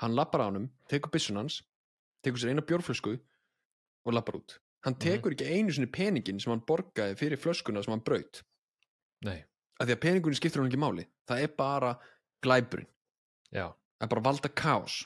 hann 0.04 0.16
lappar 0.18 0.44
á 0.44 0.48
honum, 0.50 0.68
tekur 0.92 1.14
byssun 1.14 1.40
hans 1.40 1.62
tekur 2.26 2.42
sér 2.42 2.52
eina 2.52 2.66
bjórflösku 2.66 3.14
og 3.16 4.16
lappar 4.18 4.40
út 4.42 4.58
hann 4.86 4.98
tekur 5.02 5.36
ekki 5.36 5.50
einu 5.50 5.74
sinni 5.76 5.90
peningin 5.92 6.40
sem 6.42 6.54
hann 6.54 6.64
borgaði 6.68 7.18
fyrir 7.20 7.42
flöskuna 7.42 7.84
sem 7.84 7.94
hann 7.96 8.04
braut. 8.06 8.44
Nei, 9.26 9.40
af 9.80 9.88
því 9.88 9.96
að 9.98 10.04
peningurinn 10.06 10.38
skiptir 10.40 10.62
hann 10.62 10.70
ekki 10.70 10.82
máli. 10.82 11.08
Það 11.30 11.46
er 11.48 11.56
bara 11.58 11.96
glæburinn 12.46 12.92
já. 13.56 13.70
Það 13.96 14.08
er 14.08 14.12
bara 14.12 14.26
valda 14.28 14.52
kaos. 14.52 15.02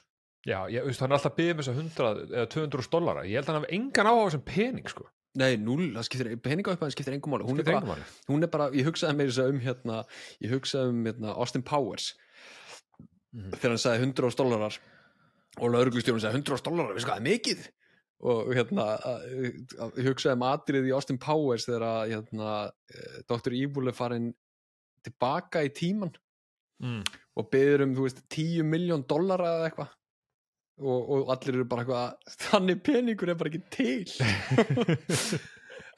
Já, 0.48 0.60
ég, 0.72 0.86
veist, 0.88 1.02
hann 1.04 1.12
er 1.12 1.18
alltaf 1.18 1.34
að 1.34 1.40
byggja 1.40 1.56
með 1.56 1.66
þess 1.68 1.72
að 1.72 1.80
100 1.84 2.36
eða 2.40 2.50
200 2.54 2.92
dollara, 2.94 3.24
ég 3.28 3.38
held 3.38 3.50
að 3.50 3.52
hann 3.54 3.60
hafi 3.60 3.76
engan 3.76 4.08
á 4.08 4.14
þessum 4.16 4.44
pening, 4.48 4.88
sko, 4.90 5.04
nei, 5.38 5.50
núl, 5.60 5.82
það 5.98 6.06
skiptir, 6.08 6.30
peningaupphæðin 6.46 6.94
skiptir 6.96 7.18
engum 7.18 7.36
máli. 7.36 7.48
Hún 7.50 7.60
hún 8.30 8.48
er 8.48 8.52
bara, 8.54 8.70
ég 8.72 8.88
hugsaði 8.88 9.18
meira 9.20 9.34
þess 9.34 9.44
að 9.44 9.52
um 9.52 9.60
hérna, 9.66 9.98
ég 10.40 10.54
hugsaði 10.56 10.94
um 10.94 11.02
hérna, 11.10 11.36
Austin 11.36 11.66
Powers. 11.68 12.14
Mhm. 13.30 13.52
þegar 13.60 13.76
hann 13.76 13.84
sagði 13.84 14.06
100 14.08 14.38
dólarar 14.40 14.78
og 15.60 15.74
lauruglustjórun 15.76 16.24
sagði 16.24 16.40
100 16.40 16.64
dólarar, 16.66 16.96
við 16.96 17.04
sko 17.04 17.12
það 17.12 17.20
er 17.20 17.28
mikið 17.28 17.68
og 18.20 18.50
hérna 18.56 18.86
að- 19.00 19.26
að- 19.80 19.98
ég 20.00 20.10
hugsaði 20.10 20.36
um 20.36 20.42
atrið 20.50 20.88
í 20.90 20.96
Austin 20.96 21.18
Powers 21.18 21.66
þegar 21.66 21.86
að 21.88 22.10
hérna, 22.14 22.72
eh, 22.94 23.22
Dr. 23.30 23.54
Evil 23.56 23.88
er 23.88 23.96
farin 23.96 24.34
tilbaka 25.04 25.64
í 25.64 25.70
tíman 25.72 26.12
mm. 26.84 27.04
og 27.40 27.50
beður 27.54 27.86
um, 27.86 27.96
veist, 27.96 28.20
10 28.28 28.68
miljón 28.68 29.06
dólara 29.08 29.54
eða 29.56 29.70
eitthvað 29.70 29.96
og, 30.80 31.10
og 31.10 31.32
allir 31.34 31.56
eru 31.56 31.66
bara 31.72 31.86
eitthvað 31.86 32.36
þannig 32.44 32.84
peningur 32.84 33.32
er 33.32 33.40
bara 33.40 33.50
ekki 33.50 33.64
til 33.72 34.08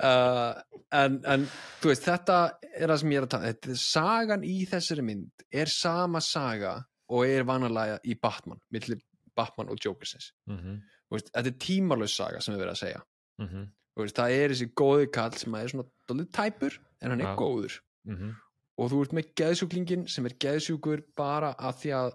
uh, 0.02 0.54
en, 1.02 1.20
en 1.26 1.48
veist, 1.82 2.06
þetta 2.06 2.38
er 2.76 2.88
það 2.88 2.98
sem 3.04 3.14
ég 3.14 3.22
er 3.22 3.28
að 3.28 3.34
tala 3.36 3.52
þetta, 3.52 3.78
sagan 3.82 4.46
í 4.46 4.58
þessari 4.70 5.06
mynd 5.10 5.46
er 5.52 5.74
sama 5.74 6.22
saga 6.22 6.78
og 7.12 7.26
er 7.28 7.44
vanalega 7.44 7.98
í 8.06 8.16
Batman, 8.22 8.62
milli 8.72 9.02
Batman 9.36 9.72
og 9.74 9.78
Jokersins 9.82 10.34
Mm 10.46 10.58
-hmm. 10.58 10.82
Þú 10.82 11.01
veist, 11.12 11.32
þetta 11.32 11.52
er 11.52 11.60
tímalös 11.66 12.16
saga 12.16 12.42
sem 12.42 12.56
við 12.56 12.64
verið 12.66 12.76
að 12.76 12.84
segja 12.86 13.02
Mm 13.42 13.48
-hmm. 13.48 13.68
Veist, 13.98 14.16
það 14.16 14.32
er 14.32 14.52
þessi 14.52 14.68
góði 14.76 15.08
kall 15.12 15.34
sem 15.34 15.56
er 15.56 15.68
svona 15.68 15.88
dálítið 16.08 16.32
tæpur 16.32 16.80
en 17.02 17.10
hann 17.10 17.22
er 17.22 17.28
Já. 17.28 17.36
góður 17.36 17.82
Mm 18.04 18.16
-hmm. 18.18 18.36
og 18.78 18.92
þú 18.92 19.02
ert 19.02 19.14
með 19.14 19.34
geðsjúklingin 19.36 20.08
sem 20.08 20.26
er 20.26 20.34
geðsjúkur 20.34 21.04
bara 21.16 21.54
að 21.54 21.76
því 21.82 21.92
að 22.02 22.12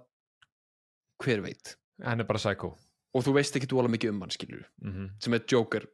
hver 1.22 1.40
veit 1.42 1.76
Hann 2.02 2.20
er 2.20 2.26
bara 2.26 2.38
psycho 2.38 2.76
og 3.14 3.24
þú 3.24 3.32
veist 3.32 3.56
ekki 3.56 3.68
dvola 3.70 3.88
mikið 3.88 4.10
um 4.10 4.20
hann 4.20 4.30
skilur 4.30 4.66
mm 4.82 4.92
-hmm. 4.92 5.10
sem 5.20 5.34
er 5.34 5.44
Joker 5.52 5.86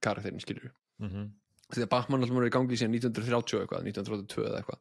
karakterin 0.00 0.40
skilur 0.40 0.70
-hmm. 1.00 1.30
því 1.72 1.82
að 1.82 1.88
Batman 1.88 2.22
alltaf 2.22 2.36
er 2.36 2.46
í 2.46 2.50
gangi 2.50 2.76
síðan 2.76 2.94
1930 2.94 3.60
eitthvað, 3.60 3.82
1932 3.82 4.46
eða 4.46 4.58
eitthvað 4.58 4.78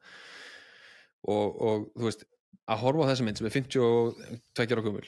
og, 1.23 1.61
og 1.61 1.91
þú 1.95 2.03
veist 2.03 2.25
að 2.67 2.81
horfa 2.83 3.03
á 3.03 3.09
þessa 3.11 3.23
mynd 3.23 3.37
sem 3.37 3.47
er 3.47 3.51
52 3.51 4.73
ára 4.73 4.81
gömul 4.81 5.07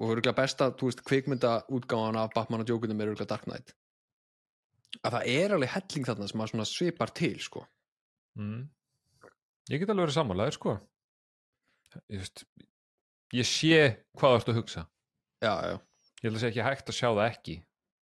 og 0.00 0.14
eru 0.14 0.32
besta, 0.32 0.70
þú 0.72 0.88
veist, 0.88 1.02
kvikmynda 1.04 1.52
útgáðan 1.68 2.18
af 2.22 2.32
Batman 2.34 2.64
og 2.64 2.72
Jokerinn 2.72 3.00
er 3.00 3.12
örgulega 3.12 3.28
Dark 3.28 3.44
Knight. 3.44 3.74
Að 5.04 5.16
það 5.16 5.26
er 5.34 5.54
alveg 5.54 5.72
helling 5.74 6.06
þarna 6.08 6.28
sem 6.30 6.62
að 6.64 6.70
svipar 6.70 7.12
til 7.14 7.36
sko. 7.40 7.66
Mm. 8.40 8.64
Ég 9.70 9.82
get 9.82 9.92
alveg 9.92 10.08
verið 10.08 10.16
sammálaður 10.16 10.56
sko. 10.56 10.76
Ég, 12.08 12.22
veist, 12.22 12.44
ég 13.36 13.46
sé 13.46 13.82
hvað 14.16 14.32
þú 14.32 14.40
ert 14.40 14.50
að 14.52 14.60
hugsa. 14.60 14.86
Já, 15.44 15.52
já, 15.68 15.76
ég 15.76 16.26
held 16.26 16.38
að 16.38 16.42
sé 16.42 16.50
ekki 16.50 16.64
hægt 16.64 16.90
að 16.90 16.98
sjá 16.98 17.08
það 17.10 17.26
ekki. 17.28 17.60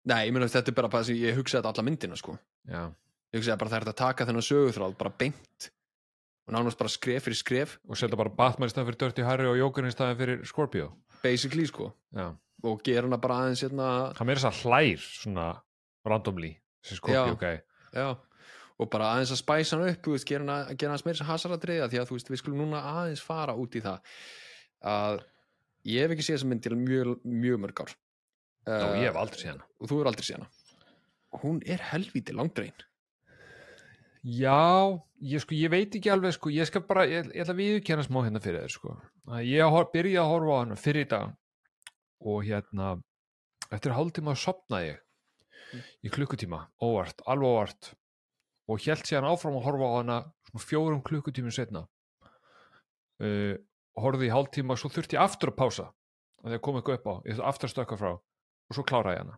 Nei, 0.09 0.19
ég 0.25 0.35
meina 0.35 0.49
þetta 0.51 0.73
er 0.73 0.77
bara 0.81 1.05
sem 1.05 1.21
ég 1.21 1.37
hugsaði 1.37 1.61
þetta 1.61 1.71
alla 1.71 1.87
myndina 1.87 2.19
sko. 2.19 2.35
Já. 2.67 2.89
ég 3.33 3.39
hugsaði 3.39 3.61
bara 3.61 3.73
það 3.75 3.79
er 3.79 3.93
að 3.93 4.01
taka 4.01 4.27
þennan 4.27 4.49
söguþráð 4.49 4.97
bara 4.99 5.13
beint 5.21 5.69
og 6.43 6.53
nánast 6.55 6.79
bara 6.79 6.91
skref 6.91 7.27
fyrir 7.27 7.39
skref. 7.39 7.77
Og 7.87 7.99
setja 7.99 8.19
bara 8.19 8.33
Batman 8.33 8.67
í 8.67 8.73
staðan 8.73 8.89
fyrir 8.89 9.01
Dirty 9.05 9.27
Harry 9.27 9.47
og 9.47 9.59
Joker 9.61 9.87
í 9.87 9.93
staðan 9.93 10.19
fyrir 10.19 10.43
Scorpio 10.49 10.89
basically 11.23 11.65
sko. 11.69 11.91
Já. 12.13 12.33
og 12.63 12.83
gera 12.85 13.07
hana 13.07 13.19
bara 13.19 13.41
aðeins 13.43 13.63
hérna 13.65 13.87
hann 14.15 14.27
meira 14.29 14.39
þess 14.39 14.51
að 14.51 14.69
hlær 14.69 15.01
svona 15.03 15.47
randomly 16.07 16.53
gæi 17.41 17.57
já, 17.93 18.07
og 18.79 18.89
bara 18.91 19.09
aðeins 19.15 19.33
að 19.35 19.41
spæsa 19.41 19.77
hann 19.77 19.91
upp 19.91 20.07
veist, 20.13 20.27
gera, 20.29 20.45
hana, 20.45 20.77
gera 20.77 20.95
hans 20.95 21.05
meira 21.07 21.27
hasaradriða 21.27 21.89
því 21.91 22.01
að 22.01 22.09
þú 22.09 22.17
veist, 22.17 22.31
við 22.31 22.41
skulum 22.43 22.63
núna 22.63 22.83
aðeins 22.93 23.23
fara 23.23 23.55
út 23.59 23.75
í 23.75 23.83
það 23.83 24.15
að 24.93 25.21
ég 25.91 26.05
hef 26.05 26.15
ekki 26.15 26.27
séð 26.27 26.37
þessa 26.37 26.49
mynd 26.51 26.63
til 26.63 26.79
mjög, 26.79 27.13
mjög 27.27 27.61
mörg 27.63 27.83
ár. 27.83 27.93
Já, 28.63 28.77
uh, 28.79 28.95
ég 29.01 29.09
hef 29.09 29.19
aldrei 29.19 29.41
séð 29.41 29.51
hana. 29.53 29.67
og 29.79 29.91
þú 29.91 29.99
er 29.99 30.09
aldrei 30.11 30.27
séð 30.27 30.39
hana. 30.39 30.49
Hún 31.43 31.61
er 31.67 31.83
helvíti 31.91 32.35
langdrein 32.35 32.85
Já, 34.23 35.03
ég, 35.19 35.41
sko, 35.43 35.55
ég 35.59 35.71
veit 35.73 35.95
ekki 35.97 36.11
alveg 36.11 36.35
sko, 36.37 36.51
ég 36.53 36.67
skal 36.69 36.85
bara, 36.87 37.03
ég, 37.09 37.27
ég 37.35 37.43
ætla 37.43 37.55
að 37.55 37.59
viðurkenna 37.59 38.05
smá 38.07 38.21
hérna 38.23 38.41
fyrir 38.43 38.63
þér 38.63 38.75
sko. 38.75 38.93
Að 39.27 39.47
ég 39.49 39.73
hor, 39.75 39.89
byrja 39.91 40.21
að 40.23 40.31
horfa 40.31 40.53
á 40.55 40.61
hana 40.61 40.77
fyrir 40.79 41.03
í 41.03 41.09
dag. 41.11 41.33
Og 42.23 42.45
hérna 42.47 42.93
eftir 43.73 43.95
hálftíma 43.97 44.37
sopnaði 44.39 44.93
ég 44.93 45.81
í 46.05 46.11
klukkutíma, 46.13 46.61
óvart, 46.85 47.19
alveg 47.27 47.51
óvart. 47.51 47.91
Og 48.71 48.79
hélt 48.85 49.09
síðan 49.09 49.27
áfram 49.27 49.59
að 49.59 49.67
horfa 49.67 49.91
á 49.91 49.97
hana 49.97 50.17
svona 50.47 50.67
fjórum 50.69 51.03
klukkutímum 51.03 51.51
setna 51.51 51.83
uh, 53.23 53.55
horfði 53.99 54.29
í 54.29 54.33
hálftíma 54.33 54.75
og 54.75 54.81
svo 54.81 54.91
þurfti 54.93 55.17
ég 55.17 55.23
aftur 55.23 55.53
að 55.53 55.59
pása 55.59 55.89
að 56.43 56.53
því 56.53 56.59
að 56.59 56.63
koma 56.65 56.81
eitthvað 56.81 56.99
upp 56.99 57.09
á, 57.09 57.13
ég 57.27 57.37
þurfti 57.37 57.49
aftur 57.49 57.69
að 57.69 57.73
stökka 57.73 57.99
frá 57.99 58.11
og 58.13 58.77
svo 58.77 58.85
kláraði 58.87 59.21
hana 59.21 59.37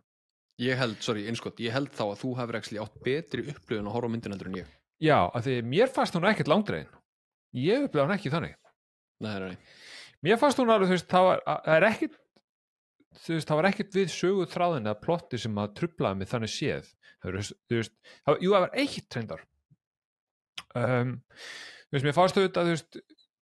ég 0.62 0.78
held, 0.80 0.98
sorry, 1.04 1.26
einskott, 1.30 1.58
ég 1.60 1.74
held 1.74 1.90
þá 1.94 2.04
að 2.10 2.20
þú 2.22 2.30
hefur 2.40 2.58
ekki 2.60 2.78
átt 2.82 3.00
betri 3.04 3.44
upplöfun 3.52 3.88
að 3.90 3.96
horfa 3.96 4.08
á 4.08 4.12
myndin 4.14 4.34
heldur 4.36 4.50
en 4.52 4.60
ég. 4.62 4.70
Já, 5.04 5.18
að 5.36 5.48
því 5.48 5.56
mér 5.72 5.90
fannst 5.92 6.16
hún 6.16 6.28
ekkert 6.30 6.48
langdregin. 6.52 6.92
Ég 7.56 7.84
upplega 7.88 8.06
hann 8.06 8.16
ekki 8.16 8.32
þannig. 8.32 8.54
Nei, 9.24 9.34
nei, 9.40 9.50
nei. 9.52 9.74
Mér 10.24 10.38
fannst 10.40 10.60
hún 10.60 10.72
alveg, 10.72 10.88
þú 10.90 10.96
veist, 10.96 11.10
það 11.12 11.26
var, 11.28 11.42
það 11.66 11.76
er 11.76 11.86
ekkit 11.90 12.16
þú 13.16 13.34
veist, 13.36 13.48
það 13.50 13.60
var 13.60 13.68
ekkit 13.70 13.98
við 14.00 14.08
sögu 14.12 14.46
þráðin 14.52 14.88
eða 14.90 15.00
plotti 15.04 15.40
sem 15.40 15.60
að 15.60 15.74
trublaði 15.80 16.20
mig 16.22 16.30
þannig 16.32 16.52
séð. 16.52 16.88
Eru, 17.26 17.42
þú 17.44 17.78
veist, 17.80 17.94
það, 18.06 18.32
var- 18.32 18.42
jú, 18.44 18.50
það 18.56 18.64
var 18.66 18.74
eitt 18.82 19.06
treyndar 19.12 19.44
um, 20.76 21.12
þú 21.88 21.96
veist, 21.96 22.06
mér 22.06 22.16
fannst 22.16 22.40
auðvitað, 22.40 22.68
þú 22.68 22.74
veist 22.76 22.98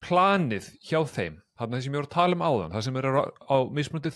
planið 0.03 0.69
hjá 0.83 0.99
þeim, 1.07 1.37
þarna 1.61 1.79
ég 1.95 2.01
voru 2.01 2.09
að 2.11 2.17
tala 2.17 2.37
um 2.39 2.43
áðan, 2.47 2.73
það 2.75 2.85
sem 2.89 2.99
er 2.99 3.07
á, 3.07 3.23
á 3.23 3.57
mismunandi 3.71 4.13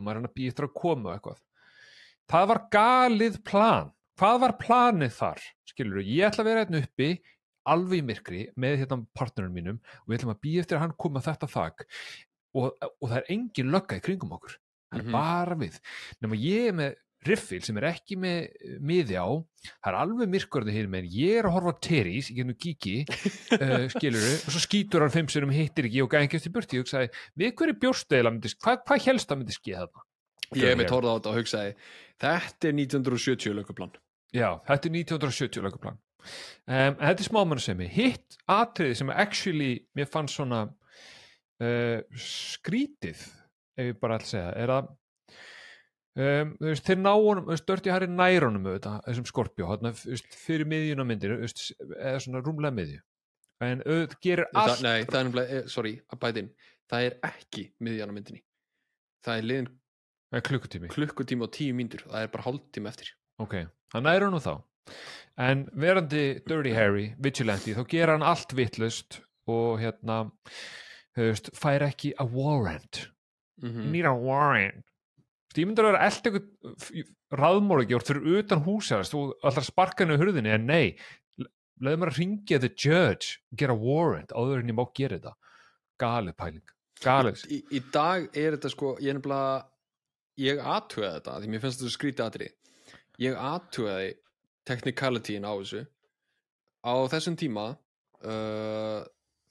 maður 0.00 0.14
er 0.16 0.20
hann 0.22 0.30
að 0.30 0.36
eftir 0.52 0.66
að 0.68 0.76
koma 0.80 1.12
eitthvað 1.16 1.42
það 2.32 2.48
var 2.52 2.60
galið 2.74 3.40
plan. 3.46 3.92
Hvað 4.16 4.38
var 4.46 4.54
planið 4.62 5.12
þar, 5.18 5.40
skilur 5.68 6.00
ég 6.00 6.24
ætla 6.30 6.42
að 6.44 6.48
vera 6.50 6.62
hérna 6.64 6.82
uppi 6.86 7.08
alveg 7.68 7.98
í 8.00 8.04
myrkri 8.08 8.42
með 8.56 8.78
hérna 8.80 9.00
partnerum 9.18 9.52
mínum 9.52 9.80
og 9.82 10.06
við 10.08 10.18
ætlum 10.20 10.32
að 10.32 10.40
býja 10.46 10.62
eftir 10.64 10.78
að 10.78 10.84
hann 10.86 10.94
koma 11.02 11.20
þetta 11.26 11.48
þak. 11.52 11.82
Og, 12.56 12.70
og 12.80 13.10
það 13.10 13.18
er 13.18 13.26
engin 13.34 13.72
lögga 13.74 13.98
í 13.98 14.04
kringum 14.06 14.32
okkur. 14.38 14.54
Það 14.86 15.00
er 15.02 15.04
Mhm. 15.04 15.12
bara 15.12 15.56
við. 15.60 15.76
Nema 16.22 16.38
ég 16.40 16.68
er 16.70 16.76
með 16.78 16.94
riffil 17.26 17.58
sem 17.66 17.76
er 17.80 17.88
ekki 17.90 18.16
með 18.22 18.36
eh, 18.54 18.76
miði 18.80 19.16
á, 19.18 19.26
það 19.82 19.90
er 19.90 19.96
alveg 19.98 20.28
myrkurði 20.30 20.72
hér 20.76 20.88
með, 20.88 21.08
ég 21.10 21.40
er 21.40 21.48
að 21.50 21.56
horfa 21.56 21.72
Terís 21.82 22.30
í 22.30 22.36
gennum 22.38 22.54
kíki, 22.54 23.00
uh, 23.58 23.88
skilur 23.96 24.22
og 24.46 24.52
svo 24.54 24.62
skýtur 24.62 25.02
hann 25.02 25.10
fimm 25.12 25.26
sérum 25.32 25.50
hittir 25.52 25.88
ekki 25.90 26.04
og 26.04 26.12
gæði 26.12 26.28
ekki 26.30 26.38
eftir 26.38 26.54
burti, 26.54 26.78
ég 26.78 26.84
hugsaði, 26.86 27.10
við 27.36 27.54
hverju 27.58 27.76
bjórstöðila 27.82 28.30
myndi, 28.36 28.52
hvað, 28.62 28.78
hvað 28.86 29.08
helst 29.10 29.28
það 29.32 29.40
myndi 29.42 29.56
skeið 29.58 29.80
þarna? 29.82 30.05
Ég 30.54 30.68
hef 30.70 30.80
með 30.80 30.90
tórða 30.92 31.14
á 31.14 31.16
þetta 31.18 31.32
og 31.32 31.38
hugsaði 31.40 31.76
þetta 32.22 32.68
er 32.70 32.76
1970 32.80 33.56
löguplan 33.60 33.94
Já, 34.34 34.50
þetta 34.66 34.88
er 34.88 34.98
1970 35.00 35.64
löguplan 35.64 35.96
um, 36.26 36.98
þetta 37.00 37.16
er 37.16 37.28
smámannsemi. 37.28 37.88
Hitt 37.92 38.38
atriði 38.50 39.00
sem 39.00 39.12
actually 39.14 39.72
mér 39.96 40.10
fannst 40.10 40.38
svona 40.38 40.66
uh, 40.66 42.20
skrítið 42.20 43.24
ef 43.76 43.90
ég 43.92 43.98
bara 44.00 44.18
ætla 44.18 44.26
að 44.26 44.32
segja 44.32 44.52
er 44.62 44.72
að 44.72 44.92
um, 46.16 46.54
veist, 46.64 46.86
þeir 46.86 47.02
ná 47.02 47.12
honum, 47.12 47.44
þú 47.46 47.54
veist, 47.54 47.66
Dirty 47.70 47.92
Harry 47.92 48.10
nær 48.10 48.48
honum 48.48 48.70
auðvitað, 48.70 49.02
þessum 49.08 49.28
Skorpjó, 49.30 49.72
þú 49.82 49.92
veist, 50.12 50.38
fyrir 50.46 50.70
miðjun 50.70 51.04
á 51.04 51.06
myndinu, 51.08 51.40
þú 51.40 51.48
veist, 51.48 51.64
eða 51.96 52.22
svona 52.24 52.44
rúmlega 52.44 52.78
miðju. 52.80 53.02
En 53.64 53.82
auðvitað 53.86 54.22
gerir 54.24 54.48
það, 54.50 54.62
allt 54.62 54.84
nei, 54.84 54.96
það 55.08 55.20
er 55.30 55.42
eh, 55.46 55.68
sorry, 55.72 55.94
að 56.12 56.22
bæta 56.24 56.42
inn. 56.42 56.50
Það 56.86 57.06
er 57.06 57.14
ekki 57.26 57.62
miðjan 57.82 58.12
á 58.12 58.16
myndinni. 58.16 58.42
Það 59.24 59.40
er 59.40 59.46
liðin 59.50 59.70
Nei, 60.34 60.42
klukkutími. 60.42 60.90
Klukkutíma 60.90 61.46
og 61.46 61.52
tíu 61.54 61.74
mínútur 61.76 62.06
það 62.08 62.24
er 62.24 62.32
bara 62.32 62.46
hálftíma 62.48 62.90
eftir. 62.90 63.12
Ok, 63.42 63.60
hann 63.94 64.06
næri 64.06 64.26
honum 64.26 64.42
þá. 64.42 64.54
En 65.46 65.66
verandi 65.76 66.24
Dirty 66.48 66.72
Harry 66.74 67.10
Vigilante, 67.22 67.74
þá 67.76 67.84
gera 67.90 68.16
hann 68.16 68.26
allt 68.26 68.54
vittlust 68.56 69.20
og 69.50 69.78
hérna 69.82 70.24
veist, 71.16 71.52
fær 71.56 71.84
ekki 71.86 72.14
a 72.18 72.26
warrant. 72.26 73.06
Mm 73.62 73.92
need 73.92 74.08
a 74.08 74.12
warrant. 74.12 74.82
Þú 75.16 75.52
veist, 75.52 75.60
ég 75.62 75.68
myndir 75.70 75.86
að 75.86 75.92
vera 75.92 76.08
eld 76.08 76.30
eitthvað 76.30 77.04
ráðmóri 77.36 77.88
gjort 77.90 78.10
fyrir 78.10 78.40
utan 78.40 78.64
húsæðast 78.66 79.14
þú 79.14 79.22
ætlar 79.40 79.62
að 79.62 79.70
sparka 79.70 80.04
henni 80.04 80.18
á 80.18 80.20
hurðinni 80.22 80.54
en 80.54 80.66
nei. 80.68 80.96
Leðum 81.76 82.00
maður 82.02 82.14
að 82.14 82.20
ringja 82.22 82.58
the 82.60 82.70
judge 82.72 83.38
gera 83.56 83.76
warrant 83.76 84.32
áður 84.32 84.62
en 84.62 84.72
ég 84.72 84.76
má 84.78 84.86
gera 84.96 85.18
þetta. 85.18 85.36
Galið 86.00 86.36
pæling 86.40 86.76
galið. 87.02 87.42
Í, 87.52 87.58
í 87.76 87.80
dag 87.92 88.28
er 88.36 88.56
þetta 88.56 88.70
sko 88.72 88.94
ég 89.02 89.12
er 89.12 89.18
nefnilega 89.18 89.64
ég 90.40 90.60
aðtuga 90.60 91.16
þetta 91.16 91.40
því 91.40 91.50
mér 91.52 91.62
finnst 91.64 91.82
þetta 91.82 91.96
skrítið 91.96 92.26
aðri 92.26 92.52
ég 93.22 93.36
aðtugaði 93.40 94.14
technicalityin 94.66 95.46
á 95.46 95.52
þessu. 95.56 95.82
Á 96.86 96.94
þessum 97.10 97.36
tíma 97.38 97.66
uh, 97.74 99.02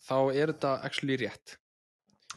þá 0.05 0.17
er 0.35 0.53
þetta 0.53 0.73
actually 0.85 1.19
rétt. 1.19 1.57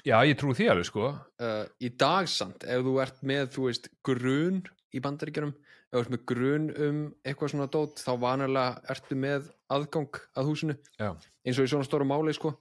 Já 0.06 0.20
ég 0.24 0.38
trú 0.38 0.54
því 0.56 0.68
alveg 0.72 0.88
sko. 0.88 1.10
Uh, 1.42 1.64
í 1.82 1.90
dag 1.98 2.28
samt 2.30 2.64
ef 2.64 2.84
þú 2.86 2.98
ert 3.02 3.24
með 3.26 3.50
þú 3.56 3.66
veist 3.68 3.90
grun 4.06 4.62
í 4.94 5.02
bandaríkjunum 5.04 5.52
ef 5.52 5.92
þú 5.92 6.02
ert 6.02 6.14
með 6.14 6.24
grun 6.30 6.70
um 6.86 7.02
eitthvað 7.24 7.52
svona 7.54 7.70
dót 7.72 8.02
þá 8.02 8.12
vanalega 8.22 8.94
ertu 8.94 9.18
með 9.18 9.50
aðgang 9.72 10.22
að 10.38 10.50
húsinu. 10.50 10.78
Já. 11.00 11.12
eins 11.44 11.58
og 11.58 11.68
í 11.68 11.72
svona 11.72 11.88
stóru 11.88 12.08
máli 12.08 12.34
sko 12.36 12.54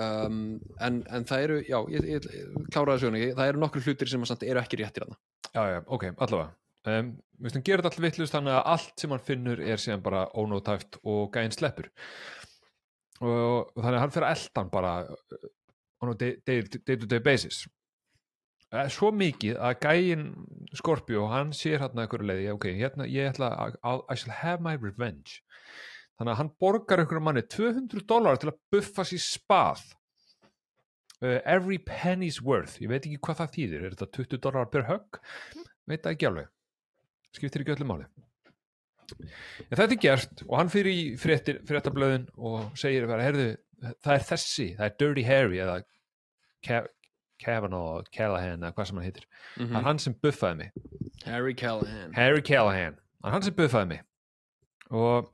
um, 0.00 0.38
en, 0.80 1.02
en 1.12 1.24
það 1.28 1.42
eru 1.46 1.58
já, 1.68 1.78
ég, 1.92 2.06
ég, 2.16 2.26
ég 2.38 2.70
kláraði 2.72 3.02
söguna 3.04 3.18
ekki, 3.20 3.34
það 3.38 3.50
eru 3.52 3.62
nokkru 3.62 3.82
hlutir 3.86 4.08
sem 4.12 4.24
samt 4.28 4.42
eru 4.46 4.62
ekki 4.62 4.78
réttir 4.80 5.04
þarna. 5.04 5.18
Já, 5.52 5.62
já, 5.74 5.80
ok, 5.86 6.06
allavega. 6.16 6.52
Um, 6.88 7.12
Við 7.42 7.56
hann 7.56 7.62
gerir 7.66 7.82
þetta 7.82 7.90
allt 7.92 8.02
vittlust 8.04 8.34
þannig 8.34 8.54
að 8.54 8.68
allt 8.72 9.02
sem 9.02 9.10
hann 9.14 9.22
finnur 9.26 9.60
er 9.62 9.80
síðan 9.82 10.02
bara 10.02 10.24
ónótæft 10.38 10.96
og 11.02 11.28
gæinn 11.34 11.50
sleppur. 11.54 11.88
Og, 13.22 13.68
og 13.74 13.78
þannig 13.82 13.96
að 13.98 14.02
hann 14.04 14.14
fyrir 14.14 14.28
eldan 14.32 14.70
bara 14.72 14.92
uh, 15.10 15.48
on 16.02 16.12
a 16.12 16.16
day- 16.18 16.36
day 16.46 16.62
day 16.62 16.96
to 16.98 17.06
day 17.10 17.18
basis. 17.22 17.64
Eh, 18.72 18.86
svo 18.88 19.10
mikið 19.12 19.58
að 19.60 19.74
gæinn 19.84 20.22
Scorpio, 20.78 21.26
hann 21.28 21.50
sér 21.52 21.82
hérna 21.82 22.06
einhverju 22.06 22.30
leiði, 22.30 22.46
ok, 22.54 22.68
hérna 22.78 23.04
ég 23.10 23.28
ætla 23.34 23.50
að- 23.84 24.06
I 24.08 24.16
shall 24.16 24.32
have 24.40 24.62
my 24.64 24.74
revenge 24.80 25.41
þannig 26.22 26.36
að 26.36 26.38
hann 26.38 26.52
borgar 26.62 27.02
einhverju 27.02 27.24
manni 27.26 27.42
200 27.50 28.06
dólar 28.06 28.38
til 28.38 28.52
að 28.52 28.58
buffa 28.70 29.04
sér 29.08 29.22
spað. 29.24 29.82
Uh, 31.22 31.38
every 31.46 31.78
penny's 31.82 32.40
worth. 32.42 32.78
Ég 32.82 32.90
veit 32.90 33.02
ekki 33.02 33.18
hvað 33.22 33.40
það 33.42 33.54
þýðir, 33.56 33.86
er 33.86 33.96
þetta 33.96 34.10
20 34.18 34.42
dólar 34.42 34.70
per 34.70 34.86
högg? 34.88 35.18
Veit 35.90 36.04
það 36.04 36.14
ekki 36.14 36.28
alveg. 36.30 36.52
Skiptir 37.34 37.64
ekki 37.64 37.74
öllu 37.74 37.88
máli. 37.88 38.06
En 39.12 39.76
þetta 39.76 39.90
er 39.90 40.00
gert 40.02 40.42
og 40.46 40.56
hann 40.56 40.70
fyrir 40.72 40.94
í 40.94 41.02
fréttablöðin 41.20 42.28
og 42.38 42.70
segir 42.78 43.06
bara, 43.10 43.26
herðu, 43.26 43.48
það 44.04 44.14
er 44.14 44.26
þessi 44.30 44.68
það 44.78 44.86
er 44.86 44.96
Dirty 45.02 45.24
Harry 45.26 45.60
eða 45.62 45.80
Kavanaugh, 47.42 48.06
Callahan 48.14 48.62
eða 48.62 48.72
hvað 48.76 48.88
sem 48.88 49.00
hann 49.00 49.08
heitir, 49.08 49.26
það 49.58 49.76
er 49.80 49.86
hann 49.88 50.00
sem 50.02 50.16
buffaði 50.22 50.60
mig. 50.62 50.86
Harry 51.26 51.56
Callahan. 51.58 52.14
Harry 52.16 52.44
Callahan, 52.46 52.96
hann 53.26 53.44
sem 53.44 53.58
buffaði 53.58 53.90
mig. 53.96 54.06
Og 54.92 55.32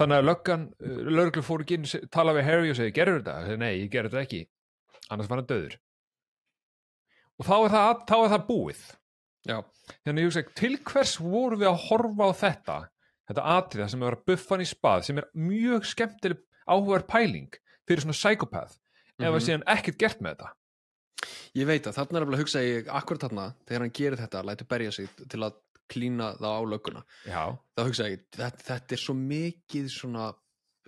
þannig 0.00 0.18
að 0.22 0.26
löggan, 0.28 0.62
lögreglu 0.80 1.42
fór 1.46 1.62
ekki 1.64 1.76
inn 1.78 2.08
tala 2.14 2.32
við 2.36 2.46
Harry 2.48 2.70
og 2.72 2.76
segi, 2.78 2.94
gerður 2.96 3.20
þetta? 3.22 3.34
Segi, 3.46 3.58
Nei, 3.62 3.72
ég 3.82 3.90
gerður 3.92 4.14
þetta 4.14 4.26
ekki. 4.26 4.42
Annars 5.12 5.28
var 5.30 5.42
hann 5.42 5.50
döður 5.50 5.78
og 7.40 7.46
þá 7.48 7.54
er 7.64 7.72
það, 7.72 8.02
þá 8.06 8.14
er 8.22 8.30
það 8.32 8.42
búið. 8.48 8.82
Já, 9.48 9.56
þannig 10.06 10.22
ég 10.22 10.28
hugsa, 10.30 10.42
til 10.60 10.76
hvers 10.86 11.12
voru 11.18 11.56
við 11.58 11.68
að 11.72 11.80
horfa 11.88 12.28
á 12.28 12.32
þetta 12.38 12.76
þetta 13.32 13.44
atriða 13.56 13.88
sem 13.90 14.02
er 14.06 14.14
að 14.16 14.24
buffan 14.30 14.62
í 14.62 14.66
spað 14.68 15.04
sem 15.08 15.18
er 15.18 15.26
mjög 15.34 15.86
skemmtileg 15.90 16.42
áhugaður 16.70 17.06
pæling 17.10 17.48
fyrir 17.88 18.04
svona 18.04 18.14
psychopath 18.18 18.76
ef 18.76 19.26
Mhm. 19.26 19.34
að 19.34 19.44
síðan 19.46 19.64
ekkert 19.74 19.98
gert 19.98 20.20
með 20.22 20.36
þetta? 20.36 20.52
Ég 21.58 21.66
veit 21.66 21.86
að 21.86 21.96
þarna 21.98 22.20
er 22.20 22.26
að 22.26 22.40
hugsa 22.42 22.62
ég 22.62 22.86
akkurat 22.88 23.20
þarna 23.26 23.46
þegar 23.66 23.80
hann 23.84 23.90
gerir 23.98 24.18
þetta, 24.22 24.44
lætur 24.46 24.68
berja 24.68 24.92
sig 24.92 25.08
til 25.28 25.40
að 25.42 25.52
klína 25.92 26.32
það 26.40 26.54
á 26.56 26.62
lögguna. 26.74 27.02
Þá 27.28 27.82
hugsa 27.86 28.06
ég, 28.10 28.24
þetta, 28.36 28.64
þetta 28.68 28.96
er 28.96 29.02
svo 29.02 29.14
mikið 29.18 29.90
svona, 29.92 30.30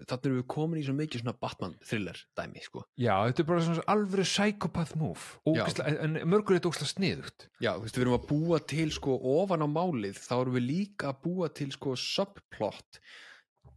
þarna 0.01 0.31
erum 0.31 0.39
við 0.41 0.47
komin 0.55 0.81
í 0.81 0.85
svo 0.87 0.95
mikið 0.99 1.23
svona 1.23 1.37
Batman 1.45 1.77
thriller 1.87 2.23
dæmi 2.39 2.65
sko. 2.65 2.85
já, 2.99 3.15
þetta 3.29 3.45
er 3.45 3.49
bara 3.51 3.67
svona 3.69 3.85
alvöru 3.95 4.25
psychopath 4.27 4.97
move. 5.01 5.29
Ógeðslega, 5.47 5.95
en 6.07 6.19
mörgur 6.33 6.59
þetta 6.59 6.73
ógslag 6.73 6.91
sniðugt. 6.91 7.47
Já, 7.61 7.71
þú 7.77 7.85
veist, 7.87 7.99
við 8.01 8.07
erum 8.07 8.19
að 8.19 8.27
búa 8.33 8.63
til 8.75 8.89
sko 8.97 9.19
ofan 9.37 9.65
á 9.65 9.69
málið, 9.71 10.19
þá 10.25 10.35
erum 10.41 10.59
við 10.59 10.67
líka 10.71 11.13
að 11.13 11.21
búa 11.29 11.53
til 11.55 11.71
sko 11.77 11.95
subplot 12.01 13.01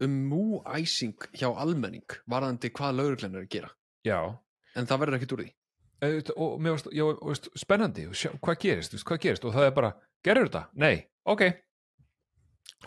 um 0.06 0.18
múæsing 0.30 1.30
hjá 1.34 1.48
almenning 1.58 2.18
varðandi 2.30 2.70
hvað 2.70 3.00
lauruglan 3.00 3.38
er 3.38 3.46
að 3.48 3.54
gera. 3.56 3.72
Já, 4.06 4.20
en 4.78 4.90
það 4.90 5.02
verður 5.04 5.18
ekkert 5.18 5.34
úr 5.38 5.44
því. 5.44 5.54
Eh, 6.06 6.20
og 6.38 6.60
mér 6.62 6.76
varst, 6.76 6.90
já, 6.94 7.06
veist, 7.26 7.48
spennandi 7.58 8.04
hvað 8.14 8.60
gerist, 8.62 8.94
veist, 8.94 9.06
hvað 9.10 9.22
gerist? 9.24 9.48
Og 9.50 9.56
það 9.56 9.70
er 9.70 9.74
bara, 9.74 9.90
gerur 10.26 10.50
þetta? 10.50 10.62
Nei, 10.78 11.08
ok. 11.34 11.44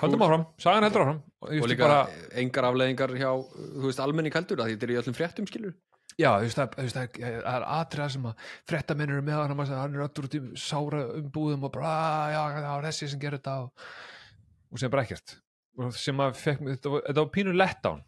Cool. 0.00 0.14
áfram, 0.22 0.44
sagan 0.62 0.84
heldur 0.86 1.02
áfram. 1.02 1.22
Og, 1.42 1.54
og 1.60 1.68
líka 1.68 1.84
bara, 1.84 2.02
engar 2.40 2.66
afleðingar 2.68 3.12
hjá, 3.18 3.30
þú 3.34 3.86
veist, 3.88 4.00
almenning 4.00 4.34
heldur 4.36 4.60
það, 4.60 4.70
þetta 4.74 4.86
er 4.86 4.92
í 4.94 4.98
öllum 5.00 5.16
fréttum 5.16 5.48
skilur 5.50 5.74
já, 6.20 6.30
þú 6.36 6.46
veist, 6.46 6.58
það, 6.58 6.74
þú 6.76 6.84
veist, 6.86 6.96
það, 6.98 7.18
er- 7.30 7.46
er 7.52 7.66
atriða 7.76 8.08
sem 8.14 8.26
að 8.30 8.46
fréttamenn 8.70 9.12
eru 9.14 9.24
með 9.26 9.38
hann, 9.40 9.62
hann 9.72 9.96
er 9.96 10.04
öldur 10.06 10.28
út 10.28 10.36
í 10.36 10.40
sára 10.60 11.02
umbúðum 11.18 11.64
og 11.68 11.72
bara, 11.74 11.90
"Ah, 11.90 12.30
já, 12.34 12.42
það 12.60 12.70
var 12.74 12.88
þessi 12.88 13.08
sem 13.10 13.20
gerur 13.20 13.38
þetta 13.38 13.56
og, 13.64 13.84
og 14.72 14.78
sem 14.78 14.90
bara 14.90 15.02
ekkert. 15.04 15.36
Og 15.78 15.94
sem 15.96 16.16
að 16.20 16.32
fekk, 16.36 16.60
þetta 16.68 16.90
var, 16.94 17.02
þetta 17.08 17.24
var 17.24 17.30
pínu 17.36 17.56
letdown 17.56 18.02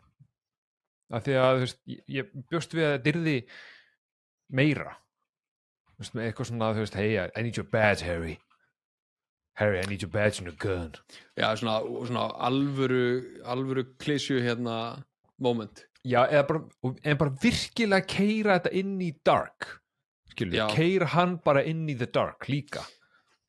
af 1.12 1.24
því 1.24 1.36
að, 1.40 1.54
þú 1.56 1.66
veist, 1.66 1.80
ég, 2.08 2.32
bjóst 2.50 2.72
við 2.76 2.84
að 2.84 2.94
þetta 2.98 3.12
yrði 3.12 3.36
meira. 4.50 4.96
Þú 5.92 5.98
veist, 6.04 6.14
með 6.14 6.26
eitthvað 6.28 6.50
svona, 6.50 6.72
þú 6.74 6.84
veist, 6.84 6.94
hey, 6.94 7.16
I 7.36 7.42
need 7.42 7.56
your 7.56 7.68
badge, 7.68 8.02
Harry 8.04 8.38
Harry, 9.60 9.78
I 9.78 9.86
need 9.88 10.02
your 10.02 10.10
badge 10.10 10.40
and 10.40 10.48
your 10.48 10.56
gun. 10.56 10.94
Já, 11.36 11.52
svona, 11.60 11.80
svona 12.08 12.26
alvöru 12.40 13.04
alvöru 13.44 13.84
klísju 14.00 14.40
hérna 14.40 15.02
moment. 15.38 15.84
Já, 16.04 16.24
eða 16.26 16.46
bara, 16.48 16.62
en 17.04 17.18
bara 17.20 17.34
virkilega 17.42 18.06
keira 18.08 18.58
þetta 18.58 18.72
inn 18.80 18.96
í 19.04 19.12
dark 19.24 19.82
skilur, 20.32 20.56
Já. 20.56 20.66
keira 20.72 21.08
hann 21.14 21.36
bara 21.44 21.62
inn 21.68 21.84
í 21.90 21.96
the 21.98 22.08
dark 22.08 22.48
líka. 22.50 22.84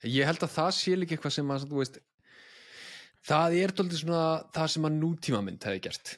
Ég 0.04 0.28
held 0.28 0.44
að 0.44 0.52
það 0.58 0.74
sé 0.78 0.98
líka 1.00 1.16
eitthvað 1.16 1.38
sem 1.38 1.54
að, 1.56 1.70
veist 1.72 2.02
það 3.24 3.56
er 3.62 3.74
doldið 3.78 4.02
svona 4.04 4.26
það 4.56 4.74
sem 4.76 4.88
að 4.90 5.00
nútíma 5.00 5.42
mynd 5.46 5.64
hefði 5.64 5.84
gert. 5.88 6.18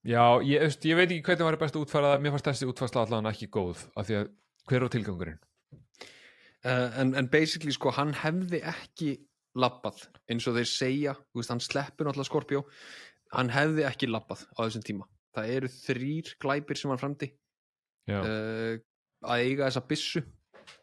Já, 0.00 0.24
ég, 0.48 0.64
ég 0.88 0.96
veit 0.96 1.10
ekki 1.10 1.26
hvernig 1.28 1.44
var 1.44 1.60
best 1.60 1.76
að 1.76 1.84
útfæra 1.84 2.14
það. 2.14 2.22
Mér 2.24 2.32
fannst 2.34 2.48
þessi 2.48 2.68
útfærsla 2.70 3.04
allan 3.04 3.28
ekki 3.28 3.50
góð 3.52 3.84
af 3.92 4.08
því 4.08 4.20
að 4.22 4.30
hver 4.70 4.86
er 4.86 4.92
tilgangurinn 4.94 5.40
uh, 6.66 6.88
en, 7.00 7.14
en 7.18 7.30
basically 7.32 7.74
sko 7.74 7.92
hann 7.96 8.14
hefði 8.20 8.62
ekki 8.72 9.14
labbað 9.60 10.04
eins 10.30 10.46
og 10.46 10.58
þeir 10.58 10.68
segja, 10.70 11.16
veist, 11.34 11.50
hann 11.50 11.62
sleppur 11.62 12.06
náttúrulega 12.06 12.30
Skorpjó, 12.30 12.64
hann 13.34 13.50
hefði 13.54 13.86
ekki 13.88 14.10
labbað 14.10 14.44
á 14.54 14.60
þessum 14.62 14.86
tíma, 14.86 15.08
það 15.36 15.54
eru 15.56 15.72
þrýr 15.74 16.34
glæpir 16.42 16.78
sem 16.78 16.92
hann 16.92 17.02
framdi 17.02 17.32
Já, 18.08 18.20
uh, 18.22 18.78
að 19.26 19.44
eiga 19.44 19.68
þessa 19.68 19.84
byssu. 19.90 20.22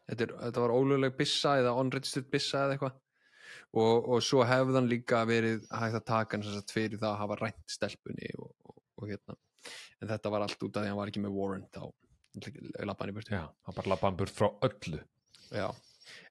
Þetta, 0.08 0.24
er, 0.24 0.34
þetta 0.46 0.64
var 0.64 0.74
ólögleg 0.76 1.18
byssa 1.18 1.58
eða 1.62 1.76
unregistered 1.82 2.30
byssa 2.32 2.64
eða 2.66 2.78
eitthvað. 2.78 2.98
Og, 3.78 4.08
og 4.14 4.24
svo 4.24 4.44
hefði 4.48 4.78
hann 4.78 4.90
líka 4.90 5.22
verið 5.28 5.66
hægt 5.76 6.00
að 6.00 6.06
taka 6.08 6.40
sem 6.40 6.56
sagt 6.56 6.74
fyrir 6.74 7.02
það 7.02 7.10
að 7.10 7.22
hafa 7.22 7.38
rænt 7.42 7.74
stelpunni 7.74 8.32
og, 8.40 8.52
og, 8.64 8.78
og 9.02 9.12
hérna. 9.12 9.36
En 10.02 10.12
þetta 10.12 10.32
var 10.32 10.46
allt 10.46 10.64
út 10.64 10.78
af 10.78 10.84
því 10.84 10.86
að 10.86 10.94
hann 10.94 11.00
var 11.02 11.12
ekki 11.12 11.24
með 11.26 11.36
warrant 11.36 11.70
þá. 11.76 11.88
Lappa 12.86 13.04
hann 13.04 13.12
í 13.12 13.16
burtu. 13.18 13.34
Já, 13.34 13.44
hann 13.68 13.78
bara 13.80 13.92
lappa 13.92 14.10
hann 14.10 14.20
burt 14.20 14.36
frá 14.36 14.48
öllu 14.68 15.02
Já, 15.54 15.68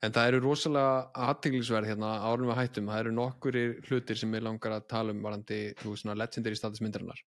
en 0.04 0.14
það 0.14 0.30
eru 0.30 0.42
rosalega 0.44 1.26
aðteglisverð 1.30 1.90
hérna 1.92 2.12
árum 2.26 2.50
við 2.50 2.60
hættum, 2.60 2.90
það 2.92 3.02
eru 3.02 3.14
nokkuri 3.16 3.64
hlutir 3.88 4.20
sem 4.20 4.34
ég 4.36 4.44
langar 4.44 4.76
að 4.76 4.88
tala 4.92 5.14
um 5.14 5.22
varandi, 5.24 5.60
þú 5.80 5.92
veist 5.92 6.04
svona 6.04 6.18
legendary 6.18 6.58
status 6.58 6.82
myndarinnar. 6.84 7.22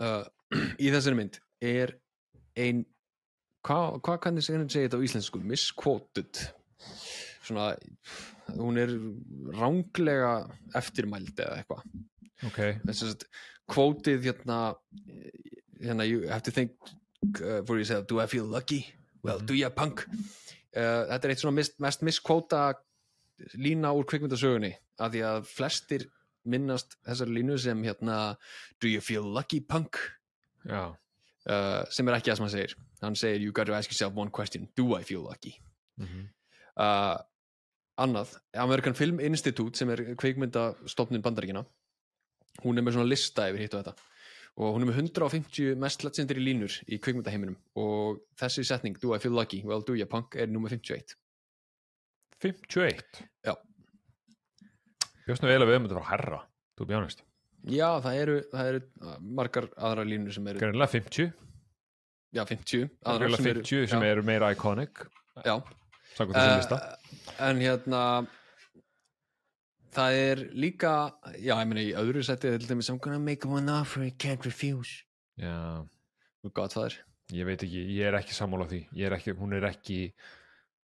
Uh, 0.00 0.24
í 0.84 0.90
þessari 0.92 1.18
mynd 1.18 1.40
er 1.60 1.94
ein 2.58 2.84
hvað 3.66 4.00
hva 4.06 4.16
kannið 4.24 4.46
segja 4.48 4.86
þetta 4.88 5.00
á 5.00 5.04
íslensku? 5.04 5.42
Misquoted. 5.44 6.44
Svona, 7.44 7.74
hún 8.56 8.78
er 8.80 8.92
ránglega 9.58 10.32
eftirmæld 10.78 11.34
eða 11.36 11.60
eitthvað. 11.60 11.84
Ok, 12.48 12.60
þess 12.86 13.04
að 13.04 13.26
kvótið 13.70 14.30
hérna 14.30 14.60
hérna, 15.80 16.06
you 16.08 16.28
have 16.28 16.42
to 16.42 16.50
think 16.50 16.72
uh, 17.40 17.62
for 17.66 17.76
yourself, 17.76 18.06
do 18.06 18.20
I 18.20 18.26
feel 18.26 18.44
lucky? 18.44 18.86
Well, 19.26 19.40
do 19.40 19.56
you 19.56 19.70
punk? 19.70 20.06
Uh, 20.70 21.04
þetta 21.10 21.26
er 21.26 21.34
eitt 21.34 21.42
svona 21.42 21.58
mest, 21.58 21.76
mest 21.82 22.04
miskvóta 22.06 22.62
lína 23.58 23.92
úr 23.96 24.06
kvikmyndasögunni 24.08 24.72
af 25.00 25.12
því 25.12 25.22
að 25.26 25.46
flestir 25.48 26.06
minnast 26.48 26.96
þessari 27.06 27.36
línu 27.38 27.56
sem 27.60 27.82
hérna 27.84 28.18
do 28.80 28.88
you 28.88 29.00
feel 29.04 29.26
lucky 29.26 29.60
punk? 29.60 29.98
Uh, 30.68 30.92
sem 31.92 32.08
er 32.08 32.18
ekki 32.18 32.30
það 32.30 32.38
sem 32.38 32.46
hann 32.46 32.54
segir 32.54 32.76
hann 33.00 33.16
segir 33.16 33.44
you 33.46 33.52
gotta 33.56 33.76
ask 33.76 33.92
yourself 33.92 34.16
one 34.16 34.32
question 34.32 34.68
do 34.76 34.92
I 34.98 35.02
feel 35.04 35.24
lucky? 35.24 35.56
mm 36.00 36.28
uh, 36.80 37.16
annað, 38.00 38.30
American 38.56 38.94
Film 38.96 39.18
Institute 39.20 39.76
sem 39.76 39.90
er 39.92 40.00
kveikmyndastofnun 40.16 41.20
bandaríkina 41.24 41.60
hún 42.64 42.78
er 42.78 42.84
með 42.86 42.96
svona 42.96 43.10
lista 43.10 43.48
yfir 43.50 43.64
hitt 43.64 43.74
og 43.76 43.82
þetta 43.82 44.09
og 44.58 44.74
hún 44.74 44.84
er 44.84 44.90
með 44.90 45.00
150 45.04 45.78
mest 45.80 46.04
legendary 46.04 46.42
línur 46.44 46.76
í 46.90 46.98
kveikmyndaheiminum 47.02 47.56
og 47.80 48.22
þessi 48.40 48.66
setning, 48.66 48.98
do 49.00 49.14
I 49.14 49.20
feel 49.22 49.34
lucky, 49.36 49.62
well 49.66 49.84
do 49.84 49.96
you 49.98 50.08
punk 50.10 50.36
er 50.36 50.50
nummer 50.50 50.72
51 50.72 51.16
51 52.40 53.26
Já. 53.46 53.54
Bjóst 55.26 55.44
nú 55.44 55.50
eiginlega 55.50 55.70
við 55.70 55.80
um 55.80 55.88
þetta 55.88 56.00
frá 56.00 56.10
herra 56.14 56.40
Þú 56.80 56.86
bjánast, 56.88 57.18
já, 57.68 57.88
það 58.00 58.18
eru, 58.22 58.34
það 58.54 58.68
eru 58.70 58.78
uh, 59.04 59.16
margar 59.20 59.66
aðra 59.76 60.04
línur 60.08 60.32
sem 60.32 60.46
eru, 60.48 60.62
greinlega 60.62 60.94
50 60.94 61.26
já 62.32 62.44
50 62.48 62.86
aðrar 63.04 63.26
greinlega 63.26 63.48
50 63.60 63.90
sem 63.90 64.04
já, 64.06 64.12
eru 64.14 64.24
meira 64.24 64.48
iconic. 64.54 65.02
Já, 65.44 65.58
uh, 65.60 66.78
en 67.50 67.60
hérna 67.60 68.00
það 69.94 70.18
er 70.24 70.42
líka 70.54 70.92
já, 71.36 71.54
ég 71.54 71.68
meina 71.70 71.84
í 71.84 71.94
öðru 71.98 72.24
seti 72.26 72.52
I'm 72.52 72.98
gonna 72.98 73.18
make 73.18 73.48
one 73.48 73.70
offer 73.72 74.04
I 74.04 74.10
can't 74.10 74.44
refuse. 74.44 75.04
Já, 75.40 75.86
gott 76.52 76.76
það 76.76 76.90
er 76.90 76.98
ég 77.40 77.46
veit 77.46 77.64
ekki, 77.64 77.82
ég 77.94 78.10
er 78.10 78.18
ekki 78.18 78.34
sammála 78.34 78.66
því. 78.70 78.84
Ég 78.98 79.06
er 79.06 79.16
ekki, 79.16 79.34
hún 79.38 79.54
er 79.54 79.66
ekki 79.70 80.00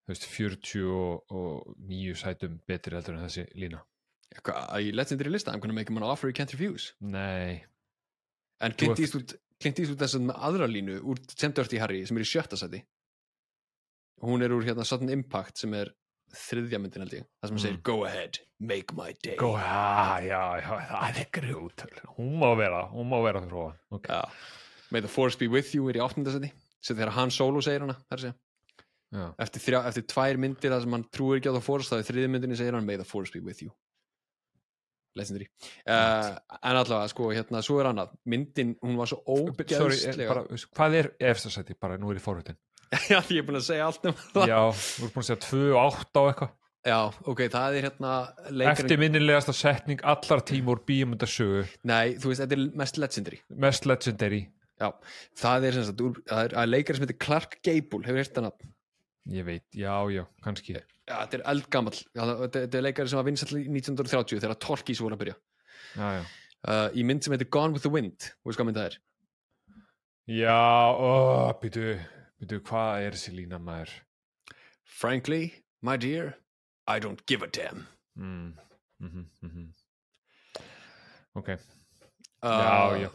veist, 0.10 0.28
49 0.28 2.18
sætum 2.20 2.58
betri 2.68 2.98
heldur 2.98 3.18
en 3.18 3.28
þessi 3.28 3.48
lína. 3.56 3.84
Í 4.34 4.90
legendary 4.96 5.32
lista, 5.32 5.54
I'm 5.54 5.62
gonna 5.62 5.76
make 5.76 5.92
him 5.92 6.02
an 6.02 6.08
offer 6.08 6.28
he 6.28 6.34
can't 6.34 6.52
refuse. 6.52 6.94
Nei, 7.00 7.64
en 8.60 8.76
Clint 8.78 9.00
Eastwood, 9.00 9.36
Clint 9.62 9.80
Eastwood 9.80 10.02
þess 10.02 10.20
að 10.20 10.34
aðra 10.50 10.68
línu 10.68 11.00
úr 11.04 11.22
Sam 11.36 11.54
Dirty 11.56 11.80
Harry 11.82 12.04
sem 12.08 12.18
er 12.18 12.26
í 12.26 12.30
sjötta 12.30 12.60
seti 12.60 12.82
hún 14.24 14.44
er 14.44 14.54
úr 14.56 14.64
hérna 14.66 14.86
Sudden 14.88 15.12
Impact 15.12 15.60
sem 15.60 15.74
er 15.76 15.92
þriðja 16.34 16.80
myndin 16.82 17.04
held 17.06 17.14
ég 17.20 17.26
það 17.42 17.50
sem 17.52 17.56
Mm. 17.58 17.64
segir 17.64 17.82
go 17.84 17.98
ahead, 18.06 18.40
make 18.60 18.94
my 18.98 19.14
day. 19.24 19.36
Go, 19.38 19.54
já, 19.58 20.20
já, 20.26 20.42
já, 20.62 20.72
það 20.90 21.20
er 21.22 21.30
grút 21.38 21.86
Hún 22.18 22.34
má 22.42 22.50
vera, 22.58 22.88
hún 22.92 23.10
má 23.10 23.20
vera 23.24 23.40
ofan 23.42 23.78
okay. 23.92 24.16
Já. 24.16 24.24
May 24.92 25.02
the 25.02 25.08
force 25.08 25.38
be 25.38 25.48
with 25.48 25.74
you 25.76 25.88
er 25.90 25.98
í 25.98 26.02
áttunda 26.04 26.32
seti 26.34 26.52
sem 26.82 26.98
þegar 26.98 27.14
Han 27.18 27.32
Solo 27.32 27.62
segir 27.62 27.82
hana 27.86 27.98
eftir, 29.38 29.62
þrjá, 29.62 29.86
eftir 29.88 30.06
tvær 30.10 30.38
myndir 30.42 30.74
þar 30.74 30.82
sem 30.82 30.96
hann 30.98 31.06
trúir 31.14 31.40
ekki 31.40 31.50
á 31.50 31.54
the 31.54 31.62
force 31.62 31.90
þá 31.90 32.00
er 32.00 32.08
þriðja 32.10 32.30
myndinni 32.34 32.58
segir 32.58 32.74
hann 32.74 32.86
May 32.86 32.98
the 32.98 33.06
force 33.06 33.32
be 33.34 33.40
with 33.40 33.62
you. 33.62 33.72
Legendary. 35.16 35.46
Uh, 35.86 36.34
en 36.58 36.78
allavega 36.80 37.10
sko 37.12 37.28
hérna 37.30 37.62
svo 37.62 37.78
er 37.78 37.92
annað. 37.92 38.16
Myndin 38.26 38.74
hún 38.82 38.98
var 38.98 39.12
svo 39.12 39.20
eh, 39.22 39.44
ógeðslega 39.46 40.46
hvað 40.74 40.96
er 40.98 41.10
efstasæti, 41.30 41.78
bara 41.78 42.00
nú 42.02 42.10
er 42.10 42.18
ég 42.18 42.26
fórhutin 42.26 42.58
já 43.14 43.20
ég 43.20 43.40
er 43.40 43.48
búin 43.48 43.60
að 43.60 43.66
segja 43.70 43.88
allt 43.88 44.10
um 44.10 44.18
það. 44.20 44.52
Já, 44.52 44.60
þú 44.80 45.08
ert 45.08 45.16
búin 45.16 45.24
að 45.24 45.30
segja 45.30 45.42
2 45.48 45.64
og 45.70 45.80
8 45.84 46.20
á 46.20 46.24
eitthvað. 46.24 46.52
Já, 46.84 46.98
ok, 47.32 47.42
það 47.48 47.78
er 47.78 47.86
hérna 47.88 48.14
leikarinn, 48.50 48.74
Eftirminnilegasta 48.74 49.54
setning 49.56 50.02
allar 50.04 50.42
tíma 50.44 50.74
úr 50.74 50.82
bíumundasögu 50.84 51.62
Nei, 51.88 52.18
þú 52.20 52.34
veist, 52.34 52.42
þetta 52.44 52.58
er 52.58 52.66
mest 52.82 53.00
legendary. 53.00 53.40
Mest 53.66 53.88
legendary. 53.88 54.42
Já, 54.82 54.90
það 55.40 55.68
er 55.70 55.78
sem 55.78 55.86
sagt 55.88 56.04
það 56.28 56.42
er, 56.42 56.56
er 56.60 56.68
leikari 56.68 57.00
sem 57.00 57.06
heitir 57.06 57.20
Clark 57.24 57.56
Gable 57.64 58.04
hefur 58.04 58.20
hérst 58.20 58.40
hann 58.40 58.50
að 58.50 58.66
Ég 59.32 59.46
veit, 59.48 59.64
já, 59.72 59.94
já, 60.12 60.26
kannski. 60.44 60.76
Já, 60.76 61.14
þetta 61.14 61.38
er 61.38 61.44
eldgamall. 61.54 62.00
Já, 62.12 62.24
þetta, 62.42 62.64
er 62.68 62.84
leikari 62.84 63.12
sem 63.12 63.20
var 63.22 63.28
vinsall 63.30 63.56
í 63.62 63.64
1930 63.72 64.44
þegar 64.44 64.60
Torkís 64.66 65.00
voru 65.00 65.16
að 65.16 65.22
byrja. 65.22 65.36
Já, 65.96 66.10
já. 66.18 66.24
Uh, 66.64 66.90
í 66.96 67.04
mynd 67.08 67.24
sem 67.24 67.34
heitir 67.36 67.48
Gone 67.52 67.76
with 67.76 67.84
the 67.84 67.92
Wind 67.92 68.28
og 68.44 68.52
veist 68.52 68.60
hvað 68.60 68.68
mynd 68.70 68.80
það 68.80 68.90
er? 68.90 69.00
Já, 70.32 70.60
ó, 70.96 71.12
býtu, 71.60 71.96
býtu, 72.44 72.60
hvað 72.68 73.08
er 73.08 73.18
þessi 73.18 73.36
lína 73.38 73.60
maður? 73.64 73.92
Frankly, 74.84 75.44
my 75.82 75.98
dear 75.98 76.36
I 76.88 77.00
don't 77.00 77.24
give 77.26 77.44
a 77.44 77.48
damn. 77.48 77.88
Mm, 78.20 78.58
mm 79.00 79.28
-hmm, 79.42 79.68
Ok, 81.34 81.50
uh, 81.50 81.58
já, 82.44 82.98
já. 82.98 83.10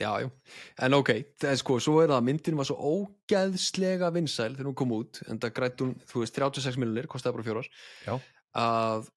Já, 0.00 0.20
já, 0.20 0.30
en 0.78 0.94
ok, 0.94 1.08
það 1.38 1.50
er 1.50 1.56
sko, 1.56 1.78
svo 1.80 2.00
er 2.02 2.08
það 2.08 2.16
að 2.16 2.24
myndin 2.24 2.56
var 2.56 2.64
svo 2.64 2.76
ógeðslega 2.76 4.10
vinsæl 4.10 4.56
þegar 4.56 4.66
hún 4.66 4.74
kom 4.74 4.92
út, 4.92 5.20
en 5.28 5.38
það 5.38 5.52
grætt 5.52 5.80
hún, 5.80 5.94
þú 5.94 6.20
veist, 6.20 6.34
36 6.34 6.76
miljonir, 6.76 7.06
kostaði 7.06 7.36
bara 7.36 7.44
fjórar, 7.44 7.68
Já. 8.06 8.20
að 8.54 9.10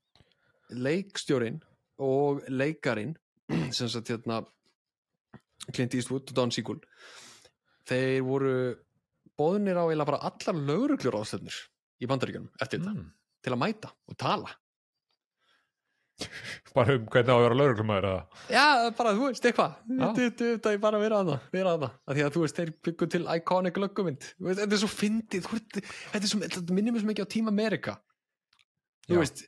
leikstjórin 0.70 1.64
og 1.98 2.44
leikarin, 2.48 3.18
sem 3.72 3.90
sagt 3.90 4.10
hérna, 4.10 4.46
Clint 5.74 5.94
Eastwood 5.94 6.30
og 6.30 6.36
Don 6.36 6.52
Siegel, 6.52 6.80
þeir 7.90 8.24
voru 8.28 8.56
bóðunir 9.40 9.80
á 9.80 9.84
eiginlega 9.88 10.10
bara 10.12 10.24
allar 10.30 10.64
lögreglur 10.70 11.20
ástöðnir 11.20 11.60
í 12.00 12.10
bandaríkjunum 12.10 12.50
eftir 12.60 12.82
þetta, 12.82 12.96
mm, 12.96 13.06
til 13.46 13.54
að 13.56 13.62
mæta 13.64 13.92
og 14.10 14.18
tala. 14.20 14.56
bara 16.76 16.98
um 16.98 17.06
hvernig 17.08 17.32
á 17.32 17.38
að 17.38 17.46
vera 17.46 17.58
lauruglumæður 17.60 18.08
eða? 18.10 18.42
Já, 18.52 18.66
bara, 18.98 19.14
þú 19.16 19.30
veist, 19.30 19.46
eitthvað. 19.48 19.78
Þetta 20.18 20.74
er 20.74 20.82
bara 20.84 21.00
að 21.00 21.06
vera 21.06 21.22
að 21.24 21.30
það 21.30 21.46
Vera 21.56 21.76
að 21.76 21.86
það 21.86 21.94
Af 21.96 22.18
Því 22.18 22.26
að 22.26 22.34
þú 22.34 22.42
veist, 22.44 22.60
þeir 22.60 22.74
byggu 22.88 23.08
til 23.14 23.22
iconic 23.38 23.80
veist, 23.80 24.60
Þetta 24.60 24.68
er 24.68 24.82
svo 24.82 24.90
fyndið 24.92 25.48
Þetta 26.12 26.76
minnir 26.76 26.96
mér 26.96 27.06
svo 27.06 27.12
mikið 27.14 27.30
á 27.30 27.34
Team 27.36 27.52
America. 27.54 27.96
Þú 29.08 29.22
veist 29.24 29.46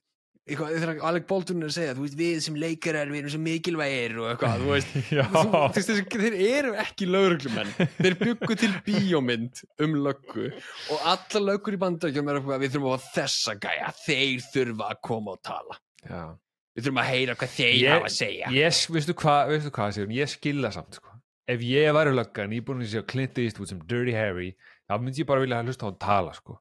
eitthvað, 0.50 0.72
Þegar 0.82 1.02
Alec 1.10 1.26
Baldwin 1.30 1.62
er 1.64 1.70
að 1.70 1.76
segja 1.76 1.94
veist, 2.00 2.16
við 2.20 2.40
sem 2.46 2.56
leikarar, 2.60 3.12
við 3.14 3.20
erum 3.22 3.34
svo 3.36 3.42
mikilvægir 3.46 4.16
Og 4.22 4.30
eitthvað, 4.32 4.64
þú 4.64 4.70
veist. 4.74 4.94
Þú, 5.12 5.62
þessi, 5.78 5.98
Þeir 6.12 6.38
eru 6.48 6.72
ekki 6.82 7.08
lögreglumenn. 7.10 7.74
Þeir 8.02 8.18
byggu 8.24 8.58
til 8.64 8.72
bíómynd 8.88 9.62
um 9.86 9.98
löggu 10.08 10.48
Og 10.96 11.06
alla 11.14 11.44
löggur 11.52 11.78
í 11.78 11.82
bandökjum 11.86 12.32
er 12.34 12.40
eitthvað 12.42 12.64
Við 12.66 12.74
þurfum 12.78 12.96
að 12.98 13.06
þessa 13.16 13.56
gæja 13.68 13.92
Þeir 14.06 14.48
þurfa 14.56 14.90
að 14.96 15.02
koma 15.12 15.36
og 15.38 15.44
tala. 15.46 15.78
Já. 16.10 16.24
Við 16.72 16.86
þurfum 16.88 17.02
að 17.04 17.10
heyra 17.12 17.34
hvað 17.36 17.56
þeir 17.60 17.74
Ég- 17.78 17.92
hafa 17.98 18.08
að 18.10 18.18
segja. 18.18 18.52
ég, 18.56 18.84
veistu 18.96 19.16
hvað, 19.22 19.56
Sigrún, 19.92 20.14
ég 20.16 20.30
skilða 20.32 20.70
samt 20.72 20.96
sko. 21.02 21.08
ef 21.52 21.60
ég 21.68 21.92
væri 21.98 22.14
löggan, 22.16 22.54
ég 22.56 22.62
er 22.62 22.66
búin 22.70 22.80
að 22.86 22.94
sjá 22.94 23.02
Clint 23.12 23.38
Eastwood 23.44 23.68
sem 23.68 23.80
Dirty 23.90 24.14
Harry, 24.16 24.54
þá 24.88 24.94
myndi 25.04 25.20
ég 25.20 25.28
bara 25.28 25.42
vilja 25.44 25.58
að 25.60 25.68
hlusta 25.68 25.84
á 25.84 25.88
hann 25.90 25.98
tala 26.00 26.32
sko. 26.38 26.56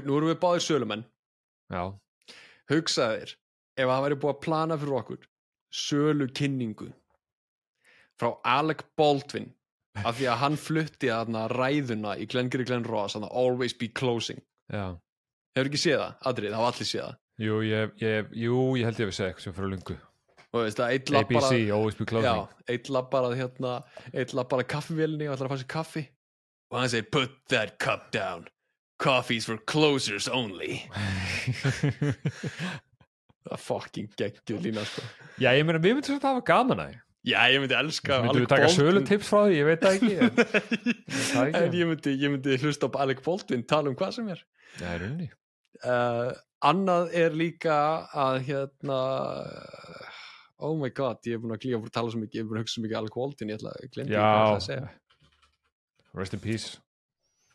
Nú 0.00 0.16
erum 0.16 0.30
við 0.30 0.38
báðir 0.40 0.64
sölumenn. 0.64 1.04
Já, 1.68 1.82
hugsaðu 2.70 3.20
þér 3.20 3.34
ef 3.74 3.90
það 3.90 4.04
væri 4.06 4.20
búið 4.22 4.34
að 4.34 4.42
plana 4.46 4.78
fyrir 4.80 4.98
okkur 5.00 5.26
sölu 5.74 6.28
kynningu 6.38 6.90
frá 8.20 8.30
Alec 8.46 8.84
Baldwin 8.98 9.50
af 10.02 10.18
því 10.18 10.28
að 10.30 10.40
hann 10.42 10.56
flutti 10.58 11.10
þarna 11.10 11.46
ræðuna 11.52 12.16
í 12.18 12.26
Glengarry 12.30 12.66
Glen 12.66 12.86
Ross 12.86 13.16
Always 13.18 13.74
Be 13.78 13.88
Closing. 13.88 14.40
Já. 14.72 14.94
Hefur 15.54 15.70
ekki 15.70 15.80
séð 15.84 16.00
það, 16.00 16.16
Adrið, 16.30 16.56
hafa 16.58 16.70
allir 16.72 16.88
séð 16.90 17.04
það? 17.04 17.20
Jú, 17.44 17.60
ég, 17.66 17.94
ég, 18.02 18.34
jú, 18.38 18.58
ég 18.78 18.88
held 18.88 18.98
ég 18.98 19.06
að 19.06 19.10
við 19.10 19.16
segja 19.18 19.30
eitthvað 19.30 19.46
sem 19.46 19.56
fyrir 19.56 19.72
lungu 19.74 19.96
lapp 20.54 21.30
bara 21.34 21.46
ABC, 21.48 21.70
always 21.74 21.96
be 21.98 22.06
closing. 22.06 22.48
Eitt 22.70 22.88
lapp 22.94 23.10
bara 23.10 23.30
hérna 23.34 23.82
eitt 24.14 24.34
lapp 24.38 24.52
bara 24.52 24.62
kaffivélni 24.62 25.26
og 25.26 25.34
ætlar 25.34 25.48
að 25.48 25.54
fá 25.54 25.62
sér 25.62 25.70
kaffi. 25.74 26.04
Og 26.70 26.78
hann 26.78 26.92
segir 26.92 27.08
put 27.10 27.34
that 27.50 27.78
cup 27.82 28.12
down 28.14 28.46
coffee's 29.04 29.44
for 29.48 29.60
closers 29.70 30.28
only. 30.28 30.82
Það 33.44 33.56
er 33.58 33.60
fucking 33.60 34.12
geggjuð 34.16 34.62
lína 34.64 34.84
sko. 34.88 35.02
Já, 35.36 35.50
ég 35.52 35.66
meina, 35.68 35.80
við 35.82 35.98
myndum 35.98 36.14
svolítið 36.14 36.30
að 36.30 36.38
hafa 36.38 36.46
gaman 36.48 36.80
að 36.86 36.94
Já, 37.24 37.38
ég 37.48 37.62
myndi 37.62 37.76
elska 37.76 38.18
myndum 38.20 38.42
við 38.44 38.50
taka 38.52 38.66
sölu 38.72 39.00
tips 39.08 39.28
frá 39.32 39.46
því, 39.46 39.54
ég 39.56 39.68
veit 39.68 39.84
það 39.84 39.94
ekki 39.96 40.16
en, 40.16 40.32
það 41.30 41.46
ekki. 41.46 41.60
En 41.60 41.76
ég 41.78 41.88
myndi, 41.88 42.12
ég 42.20 42.32
myndi 42.34 42.58
hlusta 42.60 42.88
á 42.92 43.00
Alec 43.00 43.22
Baldwin 43.24 43.64
tala 43.68 43.88
um 43.88 43.96
hvað 43.96 44.10
sem 44.18 44.28
er. 44.34 44.42
Já, 44.76 44.88
í 44.90 44.98
rauninni. 45.00 45.28
Uh, 45.84 46.32
Annað 46.64 47.16
er 47.20 47.36
líka 47.36 47.78
að 48.16 48.38
hérna 48.48 49.00
Oh 50.64 50.76
my 50.80 50.92
god, 50.96 51.20
ég 51.28 51.36
er 51.36 51.42
búin 51.42 51.56
að 51.56 51.64
glíða 51.64 51.80
að 51.80 51.92
tala 51.96 52.12
svo 52.12 52.20
mikið, 52.22 52.38
ég 52.38 52.44
er 52.44 52.48
búin 52.48 52.60
að 52.60 52.64
hugsa 52.64 52.76
svo 52.76 52.84
mikið 52.84 52.96
um 52.96 53.02
Alec 53.02 53.18
Baldwin, 53.18 53.52
ég 53.52 53.60
ætla 53.60 53.72
að 53.72 53.88
glemdi 53.96 54.16
hvað 54.16 54.40
ætla 54.44 54.60
að 54.60 54.66
segja. 54.68 54.92
Rest 56.14 56.36
in 56.36 56.44
peace 56.44 56.76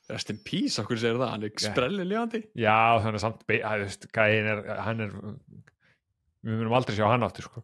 Rest 0.09 0.31
in 0.33 0.39
peace, 0.41 0.79
okkur 0.81 0.97
segir 0.97 1.19
það, 1.19 1.31
hann 1.35 1.43
er 1.45 1.51
Já. 1.53 1.65
sprelli 1.67 2.05
lifandi 2.07 2.39
já, 2.57 2.77
þannig 3.03 3.21
samt, 3.21 3.43
að, 3.45 3.83
veist, 3.83 4.07
er 4.17 4.61
hann 4.81 5.03
er 5.05 5.11
við 5.13 6.55
munum 6.55 6.73
aldrei 6.79 6.95
sjá 6.97 7.05
hann 7.11 7.25
aftur 7.27 7.45
sko. 7.45 7.63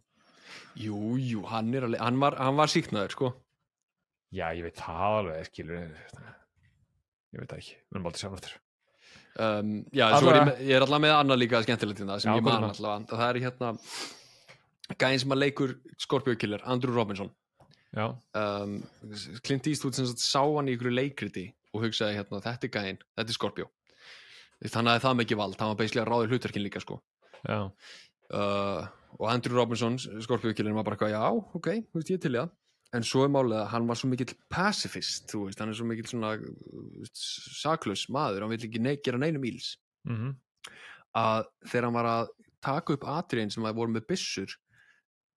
Jú, 0.77 1.15
jú, 1.21 1.41
hann 1.49 1.71
er 1.73 1.87
alveg, 1.87 2.03
hann 2.03 2.19
var, 2.21 2.37
hann 2.37 2.59
var 2.59 2.69
síknaður 2.69 3.15
sko. 3.15 3.31
Já, 4.35 4.49
ég 4.53 4.67
veit 4.67 4.77
það 4.77 5.17
alveg, 5.21 5.49
skilur 5.49 5.79
ég 5.79 7.39
veit 7.39 7.49
það 7.49 7.57
ekki, 7.63 7.79
við 7.79 7.97
munum 7.97 8.11
aldrei 8.11 8.21
sjá 8.21 8.29
hann 8.29 8.37
aftur. 8.41 8.59
Um, 9.35 9.71
Já, 9.91 10.05
svo 10.15 10.31
er 10.31 10.37
ég, 10.39 10.61
ég 10.69 10.77
er 10.77 10.85
alltaf 10.85 11.01
með 11.03 11.13
annað 11.17 11.41
líka 11.41 11.59
skemmtilegt 11.65 11.99
hérna 11.99 12.19
sem 12.23 12.29
Já, 12.31 12.37
ég 12.39 12.45
man 12.45 12.69
alltaf 12.69 13.09
það? 13.09 13.25
er 13.25 13.39
hérna 13.43 13.71
gæðin 15.01 15.23
sem 15.25 15.33
að 15.35 15.41
leikur 15.41 15.73
Scorpio 15.99 16.37
Killer, 16.39 16.63
Andrew 16.63 16.95
Robinson. 16.95 17.33
Um, 17.95 18.77
Clint 19.43 19.67
Eastwood 19.71 19.95
sem 19.97 20.07
sá 20.19 20.41
hann 20.43 20.69
í 20.71 20.75
ykkur 20.75 20.91
leikriti 20.91 21.49
og 21.75 21.83
hugsaði 21.83 22.17
hérna, 22.17 22.41
þetta 22.45 22.69
er 22.69 22.73
gæinn, 22.77 23.01
þetta 23.19 23.31
er 23.31 23.37
Scorpio 23.37 23.71
þannig 24.63 24.97
að 24.97 25.03
það 25.03 25.17
mikið 25.21 25.39
vald, 25.39 25.57
hann 25.59 25.71
var 25.71 25.79
beislega 25.79 26.07
ráður 26.07 26.33
hlutverkin 26.33 26.63
líka 26.63 26.81
sko. 26.83 26.99
Uh, 27.45 28.85
og 29.19 29.25
Andrew 29.29 29.57
Robinson, 29.57 29.97
Scorpio 29.99 30.53
killin 30.55 30.77
var 30.77 30.85
bara 30.87 30.97
eitthvað, 30.97 31.13
já, 31.13 31.57
ok, 31.59 31.69
þú 31.91 31.99
veist 31.99 32.13
ég 32.13 32.21
til 32.23 32.33
það. 32.37 32.53
En 32.95 33.03
svo 33.03 33.25
er 33.25 33.31
málið 33.33 33.57
að 33.59 33.69
hann 33.73 33.87
var 33.89 33.99
svo 33.99 34.09
mikill 34.11 34.35
pacifist, 34.53 35.27
þú 35.31 35.47
veist, 35.47 35.61
hann 35.61 35.73
er 35.73 35.77
svo 35.77 35.87
mikill 35.89 36.07
svona 36.07 36.35
uh, 36.39 37.09
saklaus 37.59 38.05
maður, 38.13 38.45
hann 38.45 38.53
vil 38.53 38.61
ekki 38.69 38.83
ne 38.83 38.95
gera 39.03 39.21
neinum 39.21 39.47
íls 39.51 39.75
mhm. 40.07 40.35
Að 41.15 41.45
þegar 41.63 41.85
hann 41.87 41.95
var 41.95 42.07
að 42.11 42.29
taka 42.65 42.95
upp 42.95 43.05
atriðin 43.07 43.51
sem 43.53 43.63
að 43.63 43.77
voru 43.77 43.93
með 43.93 44.07
byssur 44.09 44.55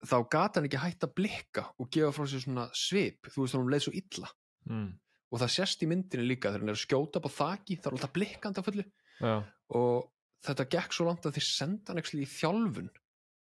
þá 0.03 0.17
gata 0.31 0.59
hann 0.59 0.67
ekki 0.67 0.81
hægt 0.83 1.05
að 1.07 1.13
blikka 1.19 1.63
og 1.79 1.91
gefa 1.95 2.11
frá 2.17 2.27
sér 2.31 2.43
svona 2.43 2.65
svip 2.75 3.29
þú 3.31 3.45
veist, 3.45 3.55
hann 3.55 3.71
leið 3.71 3.85
svo 3.85 3.93
illa. 4.01 4.31
Mm. 4.67 4.89
Og 5.29 5.43
það 5.43 5.53
sést 5.55 5.83
í 5.85 5.89
myndinni 5.91 6.29
líka 6.29 6.53
þegar 6.53 6.65
hann 6.65 6.73
er 6.73 6.79
að 6.79 6.85
skjóta 6.85 7.21
á 7.21 7.29
þaki 7.29 7.77
þá 7.77 7.89
er 7.89 7.97
alltaf 7.97 8.15
blikkandi 8.15 8.63
á 8.63 8.67
fullu. 8.69 8.85
Já, 9.19 9.35
og 9.77 10.09
þetta 10.47 10.69
gekk 10.73 10.95
svo 10.95 11.09
langt 11.09 11.27
að 11.27 11.37
þeir 11.37 11.49
senda 11.49 11.93
hann 11.93 12.01
ekki 12.03 12.23
í 12.23 12.31
þjálfun 12.31 12.89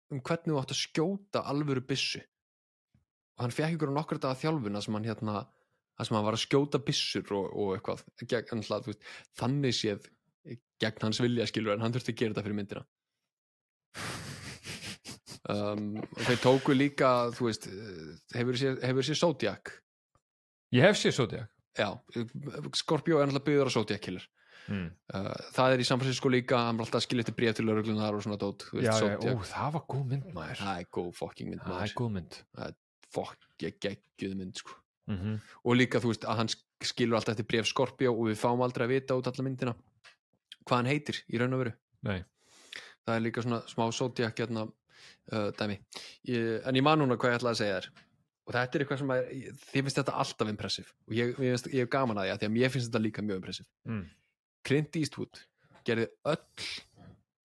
um 0.09 0.23
hvernig 0.25 0.55
þú 0.55 0.59
átt 0.63 0.75
að 0.75 0.81
skjóta 0.83 1.45
alvöru 1.53 1.85
byssu. 1.85 2.23
Og 3.39 3.45
hann 3.45 3.55
fekk 3.55 3.77
ykkur 3.77 3.93
á 3.93 3.99
nokkur 3.99 4.21
daga 4.23 4.41
þjálfuna 4.41 4.83
sem 4.83 4.97
hann 4.97 5.09
hérna 5.09 5.43
það 5.99 6.09
sem 6.09 6.17
hann 6.19 6.27
var 6.27 6.39
að 6.39 6.45
skjóta 6.45 6.81
byssur 6.83 7.35
og, 7.37 7.51
og 7.53 7.75
eitthvað 7.77 8.05
gegn, 8.31 8.65
hlað, 8.67 8.89
veist, 8.91 9.11
þannig 9.39 9.77
séð 9.77 10.09
gegn 10.83 11.05
hans 11.05 11.21
vilja 11.23 11.47
skilur 11.51 11.75
en 11.75 11.85
hann 11.85 11.95
þurfti 11.95 12.15
að 12.15 12.21
gera 12.23 12.35
þetta 12.35 12.47
fyrir 12.47 12.59
myndina. 12.59 12.87
Um, 15.49 15.85
og 16.03 16.25
þeir 16.27 16.41
tóku 16.43 16.75
líka 16.75 17.13
þú 17.37 17.47
veist, 17.49 17.69
hefur 18.35 18.59
séð, 18.59 18.83
hefur 18.85 19.07
séð 19.07 19.21
Zodiac? 19.23 19.73
Ég 20.75 20.85
hef 20.85 20.99
séð 21.01 21.17
Zodiac 21.21 21.58
já, 21.79 21.89
Scorpio 22.77 23.21
er 23.23 23.31
náttúrulega 23.31 23.47
byggður 23.47 23.71
á 23.71 23.77
Zodiac 23.77 24.03
killer. 24.05 24.27
Mm. 24.69 24.89
uh, 25.17 25.29
það 25.57 25.75
er 25.75 25.81
í 25.81 25.87
San 25.89 26.01
Francisco 26.01 26.29
líka 26.29 26.59
hann 26.61 26.77
var 26.77 26.85
alltaf 26.85 27.01
að 27.01 27.07
skilja 27.07 27.25
eftir 27.25 27.37
bréf 27.39 27.55
til 27.57 27.71
öruglunar 27.73 28.17
og 28.19 28.21
svona 28.21 28.37
dót 28.37 28.67
já, 28.77 28.91
já, 29.01 29.15
ó, 29.17 29.31
það 29.49 29.71
var 29.79 29.85
góð 29.89 30.03
mynd 30.11 30.27
maður. 30.35 30.61
Það 30.61 30.83
er 30.83 30.89
góð 30.99 31.09
fucking 31.17 31.53
mynd 31.53 31.63
það 31.63 31.71
er 31.73 31.79
maður. 31.79 31.95
góð 32.01 32.11
mynd. 32.19 32.39
Fokk 33.09 33.47
geggjuð 33.65 34.35
mynd 34.37 34.61
sko. 34.61 34.77
mm 35.09 35.39
og 35.65 35.79
líka 35.79 36.03
þú 36.05 36.13
veist 36.13 36.27
að 36.29 36.43
hann 36.43 36.53
skilur 36.85 37.17
alltaf 37.17 37.33
eftir 37.33 37.49
bréf 37.49 37.71
Scorpio 37.71 38.13
og 38.13 38.29
við 38.29 38.43
fáum 38.43 38.61
aldrei 38.67 38.85
að 38.85 38.93
vita 38.93 39.17
út 39.17 39.31
alla 39.31 39.47
myndina 39.47 39.73
hvað 40.69 40.77
hann 40.77 40.91
heitir 40.93 41.23
í 41.33 41.41
raun 41.41 41.57
og 41.57 41.63
veru. 41.65 41.73
Nei, 42.05 42.21
það 43.07 43.15
er 43.15 43.25
líka 43.25 43.45
svona 43.47 43.63
smá 43.73 43.87
Zodiac 43.97 44.37
hérna, 44.37 44.67
uh, 45.33 45.49
dæmi. 45.57 45.81
Ég, 46.29 46.61
en 46.69 46.77
ég 46.77 46.85
man 46.85 47.01
núna 47.01 47.17
hvað 47.17 47.33
ég 47.33 47.41
ætlaði 47.41 47.57
að 47.57 47.63
segja 47.63 47.81
þér 47.81 47.89
og 48.49 48.55
þetta 48.57 48.79
er 48.79 48.85
eitthvað 48.85 49.03
sem 49.03 49.13
að 49.13 49.27
þið 49.29 49.65
finnst 49.85 50.01
þetta 50.01 50.19
alltaf 50.25 50.51
impressiv 50.51 50.93
og 51.07 51.17
ég, 51.17 51.35
ég, 51.45 51.67
ég 51.75 51.85
hef 51.85 51.93
gaman 51.93 52.21
að 52.21 52.29
því 52.29 52.35
að 52.35 52.41
því 52.41 52.49
að 52.49 52.55
mér 52.57 52.73
finnst 52.75 52.89
þetta 52.89 53.05
líka 53.05 53.25
mjög 53.25 53.43
impressiv 53.43 53.69
mm. 53.89 54.05
Clint 54.69 54.97
Eastwood 55.01 55.43
gerði 55.87 56.09
öll 56.29 56.69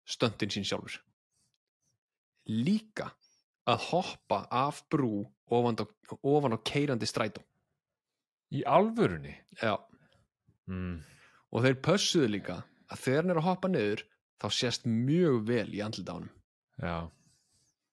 stöndin 0.09 0.53
sín 0.53 0.67
sjálfur. 0.67 0.99
Líka 2.51 3.13
að 3.71 3.87
hoppa 3.93 4.43
af 4.51 4.83
brú 4.91 5.23
ofan 5.53 5.79
á, 5.79 5.85
ofan 6.19 6.57
á 6.57 6.65
keirandi 6.67 7.07
strætó. 7.07 7.45
Í 8.53 8.65
alvörunni? 8.69 9.37
Já. 9.63 9.79
mm. 10.67 10.99
og 11.53 11.65
þeir 11.65 11.79
pössuðu 11.85 12.33
líka 12.35 12.59
að 12.91 13.05
þegar 13.05 13.23
hann 13.23 13.35
er 13.35 13.41
að 13.41 13.49
hoppa 13.49 13.71
niður 13.71 14.05
þá 14.43 14.47
sést 14.59 14.89
mjög 14.89 15.43
vel 15.49 15.69
í 15.71 15.83
honum. 15.85 16.31
Já 16.83 17.09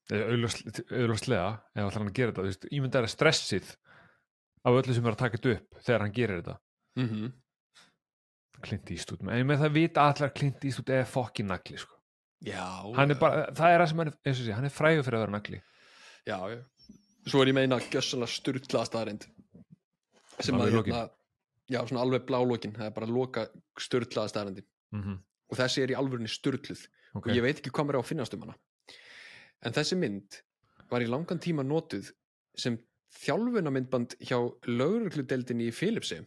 auðvastlega 0.09 1.49
ef 1.75 1.83
ætlar 1.83 1.99
hann 1.99 2.09
að 2.09 2.17
gera 2.17 2.33
þetta, 2.33 2.71
ímyndar 2.73 3.05
er 3.05 3.11
stressið 3.13 3.69
af 4.65 4.79
öllu 4.79 4.95
sem 4.95 5.05
er 5.05 5.15
að 5.15 5.21
taka 5.21 5.37
þetta 5.37 5.53
upp 5.55 5.83
þegar 5.85 6.05
hann 6.05 6.15
gerir 6.15 6.41
þetta 6.41 6.55
mm 6.97 7.07
-hmm. 7.09 7.31
Clint 8.59 8.91
Eastwood, 8.91 9.21
en 9.23 9.47
með 9.47 9.61
það 9.61 9.77
vita 9.77 10.03
allar 10.03 10.29
að 10.29 10.35
Clint 10.35 10.65
Eastwood 10.67 10.89
er 10.91 11.05
fokkin 11.07 11.47
nagli 11.47 11.77
sko. 11.79 11.93
Er 12.43 13.13
bara, 13.19 13.45
það 13.55 13.71
er 13.71 13.79
það 13.79 13.87
sem 13.87 14.01
hann 14.01 14.11
er, 14.11 14.33
sé, 14.33 14.51
hann 14.51 14.65
er 14.67 14.73
frægur 14.73 15.05
fyrir 15.05 15.19
að 15.19 15.23
vera 15.25 15.35
nagli 15.37 15.61
já, 16.27 16.37
já. 16.49 16.59
Svo 17.27 17.41
er 17.41 17.51
ég 17.51 17.55
meina 17.55 17.79
gjössalega 17.79 18.31
sturlaða 18.31 18.85
staðarind 18.87 19.25
sem 20.39 20.55
að 20.55 20.73
lokin. 20.73 20.93
hérna, 20.93 21.09
já, 21.69 21.79
svona 21.87 22.03
alveg 22.05 22.25
blálókin 22.25 22.75
það 22.75 22.85
er 22.85 22.95
bara 22.95 23.11
loka 23.11 23.45
sturlaða 23.79 24.31
staðarindin 24.31 24.67
mm 24.91 25.01
-hmm. 25.03 25.19
og 25.51 25.57
þessi 25.57 25.83
er 25.83 25.91
í 25.91 25.99
alvörinni 25.99 26.31
sturluð 26.31 26.87
okay. 27.13 27.31
og 27.31 27.35
ég 27.35 27.43
veit 27.43 27.59
ekki 27.59 27.71
hvað 27.71 27.87
mér 27.87 27.99
á 27.99 28.01
að 28.01 28.09
finnast 28.11 28.33
um 28.33 28.47
hana 28.47 28.55
en 29.65 29.75
þessi 29.75 29.97
mynd 29.99 30.39
var 30.89 31.03
í 31.03 31.09
langan 31.09 31.41
tíma 31.41 31.65
notuð 31.65 32.11
sem 32.57 32.77
þjálfunamyndband 33.19 34.15
hjá 34.21 34.37
laurugludeldinni 34.69 35.69
í 35.69 35.75
Philipsi 35.75 36.19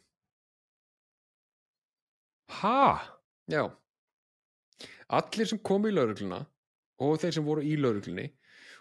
ha? 2.61 3.01
já. 3.51 3.64
Allir 5.12 5.49
sem 5.49 5.61
komu 5.62 5.91
í 5.91 5.95
laurugluna 5.95 6.43
og 7.03 7.20
þeir 7.22 7.37
sem 7.37 7.47
voru 7.47 7.64
í 7.66 7.76
lauruglunni 7.78 8.28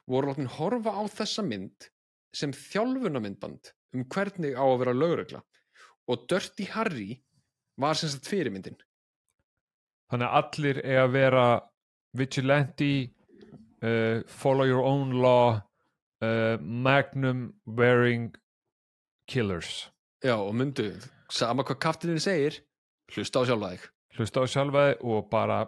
voru 0.09 0.31
látin 0.31 0.49
horfa 0.57 0.93
á 0.97 1.03
þessa 1.11 1.45
mynd 1.45 1.89
sem 2.35 2.53
þjálfunamyndband 2.55 3.73
um 3.95 4.05
hvernig 4.11 4.55
á 4.57 4.63
að 4.65 4.79
vera 4.83 4.95
laurugla 4.97 5.41
og 6.09 6.25
Dirty 6.31 6.67
Harry 6.73 7.21
var 7.79 7.97
sem 7.97 8.09
sagt 8.11 8.27
fyrirmyndin. 8.27 8.77
Þannig 10.11 10.27
að 10.27 10.37
allir 10.39 10.79
eiga 10.83 11.03
að 11.05 11.13
vera 11.15 11.45
vigilante 12.17 12.89
uh, 13.81 14.21
follow 14.27 14.65
your 14.65 14.83
own 14.83 15.11
law 15.21 15.61
uh, 16.21 16.57
magnum 16.61 17.53
wearing 17.65 18.33
killers. 19.27 19.89
Já, 20.23 20.35
og 20.37 20.53
myndu, 20.55 20.91
sama 21.31 21.65
hvað 21.65 21.81
kaftininn 21.81 22.21
segir 22.21 22.61
hlusta 23.11 23.41
á 23.41 23.43
sjálfa 23.49 23.73
þig. 23.73 23.89
Hlusta 24.17 24.43
á 24.43 24.45
sjálfa 24.47 24.85
þig 24.91 25.03
og 25.09 25.27
bara 25.31 25.59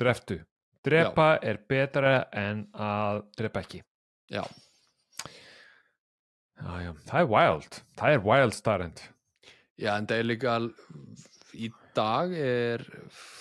dreftu. 0.00 0.40
Drepa 0.86 1.32
er 1.42 1.58
betra 1.66 2.28
en 2.36 2.66
að 2.70 3.24
drepa 3.38 3.64
ekki. 3.64 3.80
Já, 4.30 4.44
já, 6.60 6.72
já. 6.84 6.92
það 7.08 7.20
er 7.20 7.28
wild. 7.32 7.82
Það 7.98 8.14
er 8.14 8.26
wild 8.26 8.54
starrend 8.54 9.02
já, 9.80 9.92
en 9.96 10.08
það 10.08 10.20
er 10.20 10.28
líka 10.30 10.56
í 11.56 11.70
dag 11.96 12.32
er 12.36 12.84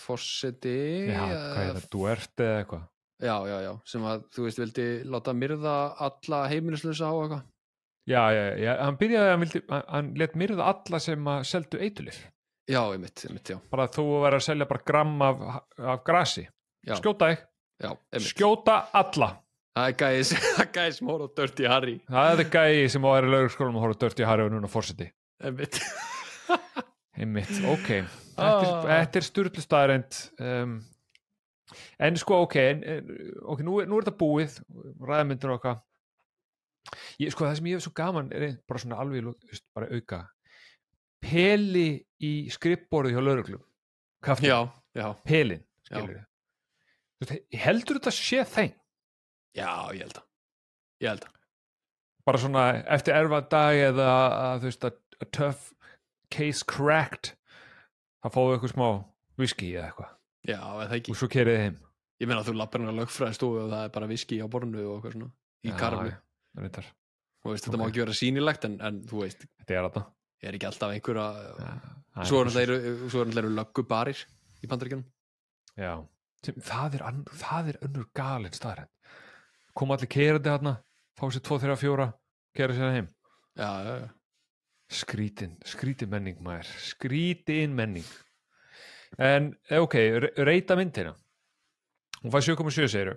fórseti 0.05 0.77
já, 1.09 1.21
hvað 1.23 1.63
er 1.63 1.79
það, 1.79 1.87
duert 1.95 2.45
eða 2.45 2.59
eitthvað 2.61 2.85
já, 3.23 3.35
já, 3.47 3.57
já, 3.63 3.71
sem 3.87 4.03
að 4.11 4.23
þú 4.35 4.45
veist 4.47 4.59
vildi 4.59 4.87
láta 5.07 5.33
myrða 5.37 5.75
alla 6.07 6.41
heimilislusa 6.51 7.07
á 7.07 7.13
eitthvað? 7.15 7.43
Já, 8.05 8.21
já, 8.35 8.43
já, 8.61 8.71
hann 8.85 8.97
byrjaði 9.01 9.25
að 9.27 9.31
hann, 9.33 9.43
vildi, 9.45 9.61
hann, 9.89 10.09
let 10.21 10.35
myrða 10.37 10.67
alla 10.73 10.99
sem 11.01 11.29
að 11.31 11.45
seldu 11.49 11.79
eitulif 11.81 12.19
já, 12.69 12.81
einmitt, 12.91 13.23
einmitt, 13.29 13.49
já, 13.53 13.57
bara 13.71 13.87
þú 13.93 14.05
verður 14.25 14.39
að 14.41 14.45
selja 14.49 14.67
bara 14.69 14.83
gram 14.85 15.15
af, 15.25 15.41
af 15.77 16.03
grasi. 16.05 16.43
Já, 16.85 16.95
skjóta 16.99 17.31
þig, 17.31 17.41
já 17.81 17.89
einmitt. 17.93 18.29
skjóta 18.31 18.75
alla. 18.93 19.31
Það 19.75 19.89
er 19.89 19.95
gæði 19.99 20.23
sem- 20.29 20.69
gæði 20.77 20.93
sem 20.95 21.09
hóra 21.11 21.25
á 21.27 21.35
Dirty 21.39 21.65
Harry. 21.67 21.95
Það 22.07 22.41
er 22.43 22.49
gæi 22.53 22.89
sem 22.93 23.05
á 23.05 23.09
að 23.09 23.15
vera 23.17 23.27
í 23.27 23.33
laugurskólanum 23.33 23.79
og 23.79 23.83
horfa 23.87 23.99
dört 24.05 24.21
í 24.21 24.27
Harry 24.29 24.45
og 24.47 24.53
núna 24.53 24.69
fórseti 24.71 25.09
einmitt. 25.43 25.79
Einmitt, 27.17 27.51
ok. 27.71 27.89
Þetta 28.35 28.65
er, 28.67 28.87
þetta 28.89 29.19
er 29.21 29.25
sturlu 29.25 29.61
staðarind 29.63 30.17
um, 30.43 30.71
en 31.99 32.17
sko 32.21 32.41
ok, 32.45 32.55
en, 32.61 32.83
ok, 33.53 33.63
nú, 33.67 33.79
er- 33.81 33.89
nú 33.91 33.97
er 33.99 34.05
þetta 34.07 34.17
búið 34.21 34.57
ræðmyndir 35.09 35.53
okkar 35.57 35.81
ég, 37.19 37.31
sko 37.33 37.45
það 37.47 37.55
sem 37.59 37.69
ég 37.71 37.79
hef 37.79 37.85
svo 37.87 37.93
gaman 37.97 38.31
er 38.35 38.47
bara 38.69 38.81
svona 38.83 38.99
alveg, 39.01 39.25
veist, 39.49 39.65
bara 39.75 39.89
auka. 39.95 40.19
Peli 41.25 41.87
í 42.21 42.33
skrippborðu 42.53 43.15
hjá 43.15 43.21
lauruglum 43.23 43.63
kaftin, 44.25 44.49
já, 44.51 44.59
já, 44.97 45.07
pelin 45.25 45.63
við 47.25 47.31
heldur 47.61 47.97
þetta 47.99 48.11
sé 48.13 48.43
þeim 48.51 48.73
já, 49.55 49.69
ég 49.95 50.03
held 50.03 50.19
að 50.19 50.25
ég 51.05 51.09
held 51.13 51.25
að, 51.27 51.39
bara 52.27 52.41
svona 52.41 52.65
eftir 52.97 53.15
erfa 53.17 53.39
dag 53.53 53.79
eða 53.87 54.09
að 54.51 54.59
þú 54.65 54.69
veist 54.69 54.87
að 54.89 54.99
a 55.23 55.27
tough 55.39 55.71
case 56.33 56.65
cracked 56.67 57.31
þá 58.25 58.29
fáðu 58.35 58.55
eitthvað 58.57 58.73
smá 58.75 58.87
whisky 59.39 59.71
eða 59.75 59.87
eitthvað 59.91 60.14
já, 60.47 60.59
eða 60.85 60.99
ekki? 60.99 61.13
Og 61.13 61.19
svo 61.19 61.29
kerið 61.31 61.57
þið 61.57 61.63
heim. 61.65 61.79
Ég 62.21 62.29
meina 62.29 62.41
að 62.41 62.49
þú 62.49 62.55
lappar 62.59 62.81
hann 62.83 62.93
að 62.93 62.99
lögfræði 63.01 63.37
stofu 63.37 63.61
og 63.63 63.71
það 63.73 63.87
er 63.87 63.93
bara 63.97 64.09
viski 64.11 64.39
á 64.39 64.47
bornu 64.47 64.85
og 64.85 64.93
eitthvað 64.95 65.15
svona 65.17 65.31
í 65.65 65.71
Já, 65.71 65.77
karflu, 65.81 66.13
já, 66.13 66.19
reyndar. 66.61 66.89
og 67.43 67.51
veist, 67.51 67.67
þetta 67.67 67.79
má 67.81 67.85
ok. 67.85 67.91
ekki 67.91 68.03
vera 68.05 68.17
sýnilegt 68.21 68.67
en, 68.69 68.77
en 68.87 69.01
þú 69.09 69.21
veist, 69.25 69.45
þetta 69.61 69.75
er 69.75 69.87
þetta 69.89 70.03
ég 70.43 70.49
er 70.49 70.57
ekki 70.59 70.69
alltaf 70.69 70.95
einhverja 70.95 71.27
Já, 72.15 72.25
svo 72.29 72.41
er 72.41 72.51
náttúrulega 72.51 73.41
eru 73.43 73.53
löggubarir 73.57 74.21
í 74.63 74.69
bandaríkjunum. 74.71 75.07
Já. 75.75 75.93
Það, 76.45 76.99
er, 76.99 77.03
það 77.41 77.71
er 77.73 77.79
önnur 77.87 78.05
galin 78.15 78.53
staðrætt 78.55 78.91
koma 79.75 79.97
allir 79.97 80.09
kerandi 80.11 80.51
hérna 80.51 80.75
fá 81.19 81.27
sér 81.31 81.43
2, 81.43 81.59
3, 81.65 81.75
4 81.81 82.05
kera 82.55 82.75
sér 82.75 82.93
heim. 82.95 83.09
Já, 83.55 83.69
já, 83.83 83.93
já, 83.99 84.07
skrítin, 84.91 85.55
skrítin 85.67 86.11
menning 86.11 86.39
maður. 86.43 86.69
Skrítin 86.79 87.75
menning 87.75 88.07
en 89.17 89.51
eh, 89.69 89.79
ok, 89.81 89.95
re- 90.23 90.33
reyta 90.47 90.75
myndina. 90.79 91.13
Hún 92.23 92.33
fæði 92.33 92.55
7,7 92.55 92.87
segiru 92.89 93.15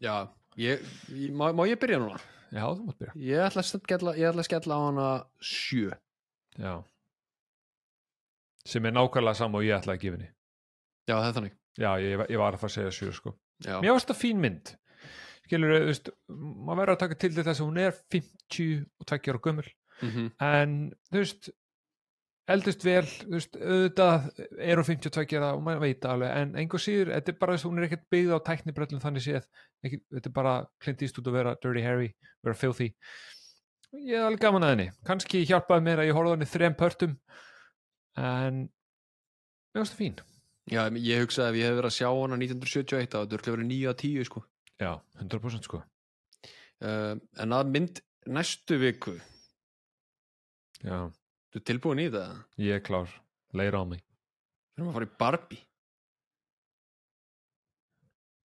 já 0.00 0.14
ég, 0.56 0.80
ég, 1.12 1.30
má, 1.36 1.50
má 1.56 1.64
ég 1.68 1.78
byrja 1.80 1.98
núna? 2.02 2.18
já, 2.52 2.62
þú 2.64 2.86
mátt 2.86 2.98
byrja. 3.00 3.14
Ég 3.20 3.42
ætla 3.46 3.62
að 3.64 3.68
skella, 3.70 4.14
ég 4.16 4.28
ætla 4.30 4.42
að 4.44 4.48
skella 4.50 4.76
á 4.76 4.80
hana 4.86 5.08
sjö. 5.40 5.90
Já. 6.56 6.74
Sem 8.66 8.86
er 8.88 8.94
nákvæmlega 8.96 9.38
sama 9.38 9.60
og 9.60 9.66
ég 9.66 9.76
ætlaði 9.76 9.98
að 9.98 10.02
gefa 10.04 10.16
henni. 10.18 10.30
Já, 11.06 11.14
það 11.20 11.28
er 11.28 11.36
þannig. 11.38 11.54
Já, 11.76 11.90
ég, 12.02 12.22
ég 12.32 12.40
var 12.40 12.56
að 12.56 12.62
fara 12.64 12.72
að 12.72 12.76
segja 12.78 12.94
7 12.98 13.16
sko. 13.20 13.32
Já, 13.66 13.76
mér 13.84 13.94
varst 13.94 14.10
það 14.10 14.20
fín 14.22 14.40
mynd. 14.42 14.72
Skilur, 15.46 15.74
þú 15.76 15.90
veist, 15.92 16.08
maður 16.26 16.80
verður 16.80 16.94
að 16.96 17.02
taka 17.04 17.18
til 17.22 17.30
þess 17.36 17.60
að 17.62 17.68
hún 17.68 17.76
er 17.84 18.00
52 18.16 19.30
ára 19.30 19.42
gömul. 19.46 19.68
Mm 20.02 20.26
en 20.44 20.72
þú 21.12 21.20
veist 21.22 21.46
eldist 22.54 22.84
vel, 22.86 23.02
þú 23.06 23.32
veist, 23.34 23.56
auðvitað 23.58 24.26
er 24.62 24.80
hún 24.80 24.86
52 24.86 25.38
ára 25.38 25.48
og 25.56 25.64
maður 25.66 25.82
veit 25.82 26.02
það 26.02 26.12
alveg 26.12 26.34
en 26.42 26.52
einhver 26.60 26.82
síður, 26.82 27.10
þetta 27.16 27.32
er 27.32 27.38
bara 27.40 27.56
þess 27.56 27.66
að 27.66 27.70
hún 27.70 27.80
er 27.80 27.86
ekkert 27.88 28.04
byggð 28.14 28.36
á 28.36 28.46
tæknibrellum 28.46 29.02
þannig 29.02 29.24
séð 29.24 29.48
ekki, 29.86 29.98
þetta 30.14 30.30
er 30.30 30.36
bara 30.36 30.54
Clint 30.84 31.02
Eastwood 31.02 31.30
að 31.32 31.38
vera 31.40 31.56
Dirty 31.62 31.82
Harry 31.82 32.12
vera 32.46 32.58
filthy. 32.58 32.88
Ég 33.96 34.14
er 34.18 34.28
alveg 34.28 34.44
gaman 34.44 34.66
að 34.66 34.72
henni, 34.74 34.86
kannski 35.08 35.42
hjálpaði 35.48 35.86
mér 35.86 36.02
að 36.02 36.10
ég 36.10 36.18
horfði 36.18 36.32
á 36.32 36.34
henni 36.36 36.50
þrem 36.52 36.78
pörtum 36.78 37.18
en 38.22 38.62
mér 38.66 39.82
varst 39.82 39.96
það 39.96 40.02
fín. 40.02 40.18
Já, 40.66 40.82
ég 40.98 41.22
hugsaði 41.22 41.52
ef 41.52 41.60
ég 41.60 41.68
hef 41.68 41.76
verið 41.78 41.90
að 41.90 41.96
sjá 41.96 42.08
hana 42.10 42.38
1971 42.40 43.12
þá 43.12 43.18
þetta 43.20 43.36
er 43.38 43.54
verið 43.54 43.70
9 43.70 43.90
að 43.90 44.00
10 44.02 44.26
sko. 44.30 44.42
Já, 44.82 44.90
100% 45.22 45.68
sko. 45.68 45.82
Uh, 46.84 47.14
en 47.40 47.54
að 47.56 47.70
mynd 47.72 48.00
næstu 48.28 48.76
viku 48.82 49.14
já, 50.82 51.06
þú 51.56 51.62
er 51.62 51.64
tilbúin 51.70 52.02
í 52.02 52.10
það? 52.12 52.32
Ég 52.60 52.76
er 52.76 52.84
klár, 52.84 53.12
leira 53.56 53.80
á 53.80 53.84
mig. 53.88 54.02
Við 54.76 54.82
erum 54.82 54.90
að 54.92 54.98
fara 54.98 55.08
í 55.08 55.12
Barbie. 55.24 55.62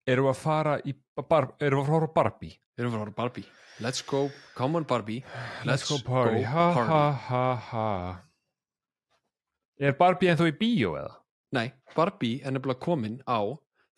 Erum 0.07 0.27
við 0.29 0.31
að 0.31 0.39
fara 0.39 0.75
í 0.79 0.93
bar, 1.19 1.49
erum 1.59 1.81
við 1.81 1.83
að 1.83 1.91
fara 1.91 2.07
á 2.07 2.15
Barbie? 2.15 2.53
Við 2.71 2.85
erum 2.85 2.95
að 2.95 3.03
fara 3.03 3.13
í 3.13 3.17
Barbie. 3.19 3.47
Let's 3.81 4.05
go, 4.07 4.21
come 4.55 4.79
on 4.79 4.87
Barbie. 4.87 5.25
Let's 5.67 5.83
go 5.89 5.99
party. 6.05 6.45
Ha 6.47 6.67
ha 6.71 7.03
ha 7.27 7.45
ha. 7.67 7.89
Er 9.81 9.97
Barbie 9.99 10.31
ennþá 10.31 10.47
í 10.47 10.55
bíó 10.55 10.95
eða? 10.95 11.17
nei, 11.51 11.73
Barbie 11.91 12.39
er 12.45 12.53
nefnilega 12.55 12.79
komin 12.79 13.17
á 13.27 13.43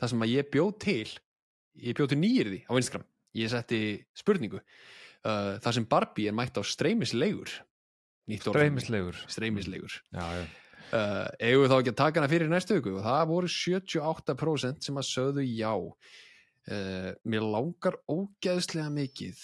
það 0.01 0.09
sem 0.09 0.26
að 0.26 0.34
ég 0.34 0.49
bjóð 0.53 0.72
til. 0.82 1.11
Ég 1.78 1.97
bjóð 1.97 2.09
til 2.14 2.20
nýjirði 2.22 2.59
á 2.66 2.74
Instagram. 2.74 3.05
Ég 3.38 3.51
setti 3.53 3.82
spurningu. 4.18 4.61
Uh, 5.24 5.61
það 5.61 5.78
sem 5.78 5.86
Barbie 5.89 6.32
er 6.32 6.36
mætt 6.38 6.57
á 6.57 6.66
streymislegur. 6.66 7.53
Streymislegur. 8.32 9.18
Streymislegur. 9.28 9.96
Já. 10.16 10.28
uh, 10.94 11.26
eigum 11.44 11.66
við 11.66 11.72
þá 11.74 11.78
ekki 11.80 11.92
að 11.94 12.00
taka 12.00 12.22
hana 12.22 12.32
fyrir 12.32 12.52
næstu 12.52 12.78
viku? 12.78 12.94
Og 13.00 13.04
það 13.08 13.26
voru 13.34 13.50
78% 13.52 14.88
sem 14.88 15.02
að 15.02 15.10
sögðu 15.10 15.44
já. 15.48 15.74
Uh, 16.64 17.10
mér 17.28 17.44
langar 17.44 17.98
ógeðslega 18.08 18.88
mikið 18.96 19.42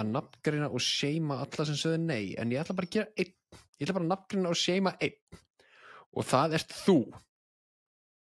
að 0.00 0.10
nafngreina 0.14 0.70
og 0.72 0.80
seima 0.84 1.42
alla 1.44 1.66
sem 1.68 1.76
sögðu 1.76 2.00
nei 2.06 2.32
en 2.40 2.52
ég 2.52 2.62
ætla 2.62 2.76
bara 2.78 2.88
að 2.88 2.96
gera 2.96 3.12
einn. 3.20 3.34
Ég 3.76 3.84
ætla 3.84 3.98
bara 3.98 4.06
að 4.06 4.12
nafngreina 4.14 4.52
og 4.54 4.60
seima 4.60 4.94
einn. 5.04 5.40
Og 6.16 6.24
það 6.24 6.56
ert 6.60 6.76
þú. 6.84 6.98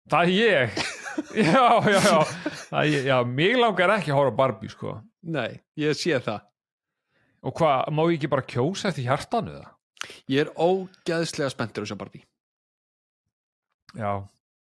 Það 0.08 0.22
er 0.22 0.36
ég. 0.36 0.78
Já, 1.32 1.80
já, 1.88 2.00
já, 2.04 2.96
já 3.08 3.14
mig 3.24 3.54
langar 3.56 3.88
ekki 3.94 4.10
að 4.12 4.18
horfa 4.18 4.32
á 4.36 4.38
Barbie 4.40 4.68
sko. 4.68 4.90
Nei, 5.32 5.62
ég 5.80 5.96
sé 5.96 6.18
það 6.20 6.42
og 7.46 7.56
hvað, 7.56 7.90
má 7.94 8.02
ég 8.10 8.18
ekki 8.18 8.32
bara 8.32 8.46
kjósa 8.50 8.90
eftir 8.90 9.06
hjartanu 9.06 9.56
það? 9.56 9.72
ég 10.30 10.44
er 10.44 10.52
ógeðslega 10.54 11.52
spenntur 11.52 11.84
að 11.84 11.90
sjá 11.90 11.98
Barbie. 12.00 12.24
Já, 13.96 14.10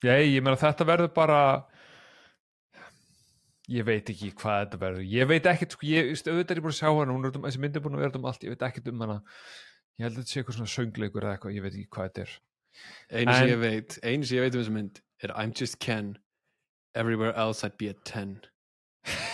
já, 0.05 0.15
ég 0.17 0.41
meina 0.43 0.59
þetta 0.59 0.87
verður 0.89 1.11
bara 1.15 1.41
ég 3.71 3.87
veit 3.87 4.09
ekki 4.11 4.33
hvað 4.35 4.63
þetta 4.65 4.81
verður. 4.85 5.09
Ég 5.13 5.29
veit 5.31 5.49
ekkert, 5.51 5.77
sko, 5.77 5.87
ég, 5.87 6.13
auðvitað 6.25 6.55
er 6.55 6.61
ég 6.61 6.65
búin 6.67 6.75
að 6.75 6.79
sjá 6.81 6.89
hana 6.89 7.15
hún 7.15 7.27
er 7.29 7.37
um, 7.39 7.45
þessi 7.47 7.63
myndi 7.63 7.79
er 7.79 7.85
búin 7.85 7.99
að 7.99 8.07
vera 8.07 8.21
um 8.21 8.31
allt, 8.31 8.47
ég 8.47 8.55
veit 8.55 8.65
ekkert 8.67 8.91
um 8.91 9.05
hana. 9.05 9.19
Ég 9.99 10.07
held 10.07 10.17
að 10.17 10.23
þetta 10.23 10.33
sé 10.33 10.41
eitthvað 10.41 10.59
svona 10.59 10.75
söngleikur 10.75 11.27
eða 11.27 11.37
eitthvað, 11.37 11.57
ég 11.59 11.67
veit 11.67 11.77
ekki 11.77 11.93
hvað 11.95 12.09
þetta 12.09 12.25
er. 12.25 12.37
Einu 13.11 13.37
sem 13.37 13.51
ég 13.51 13.61
veit, 13.61 13.99
einu 14.03 14.27
sem 14.27 14.39
ég 14.39 14.47
veit 14.47 14.57
um 14.57 14.63
þessu 14.63 14.77
mynd 14.79 15.03
er 15.21 15.35
I'm 15.37 15.53
just 15.53 15.79
Ken 15.85 16.15
everywhere 16.95 17.35
else 17.37 17.63
I'd 17.67 17.77
be 17.79 17.91
a 17.91 17.95
10 17.95 18.41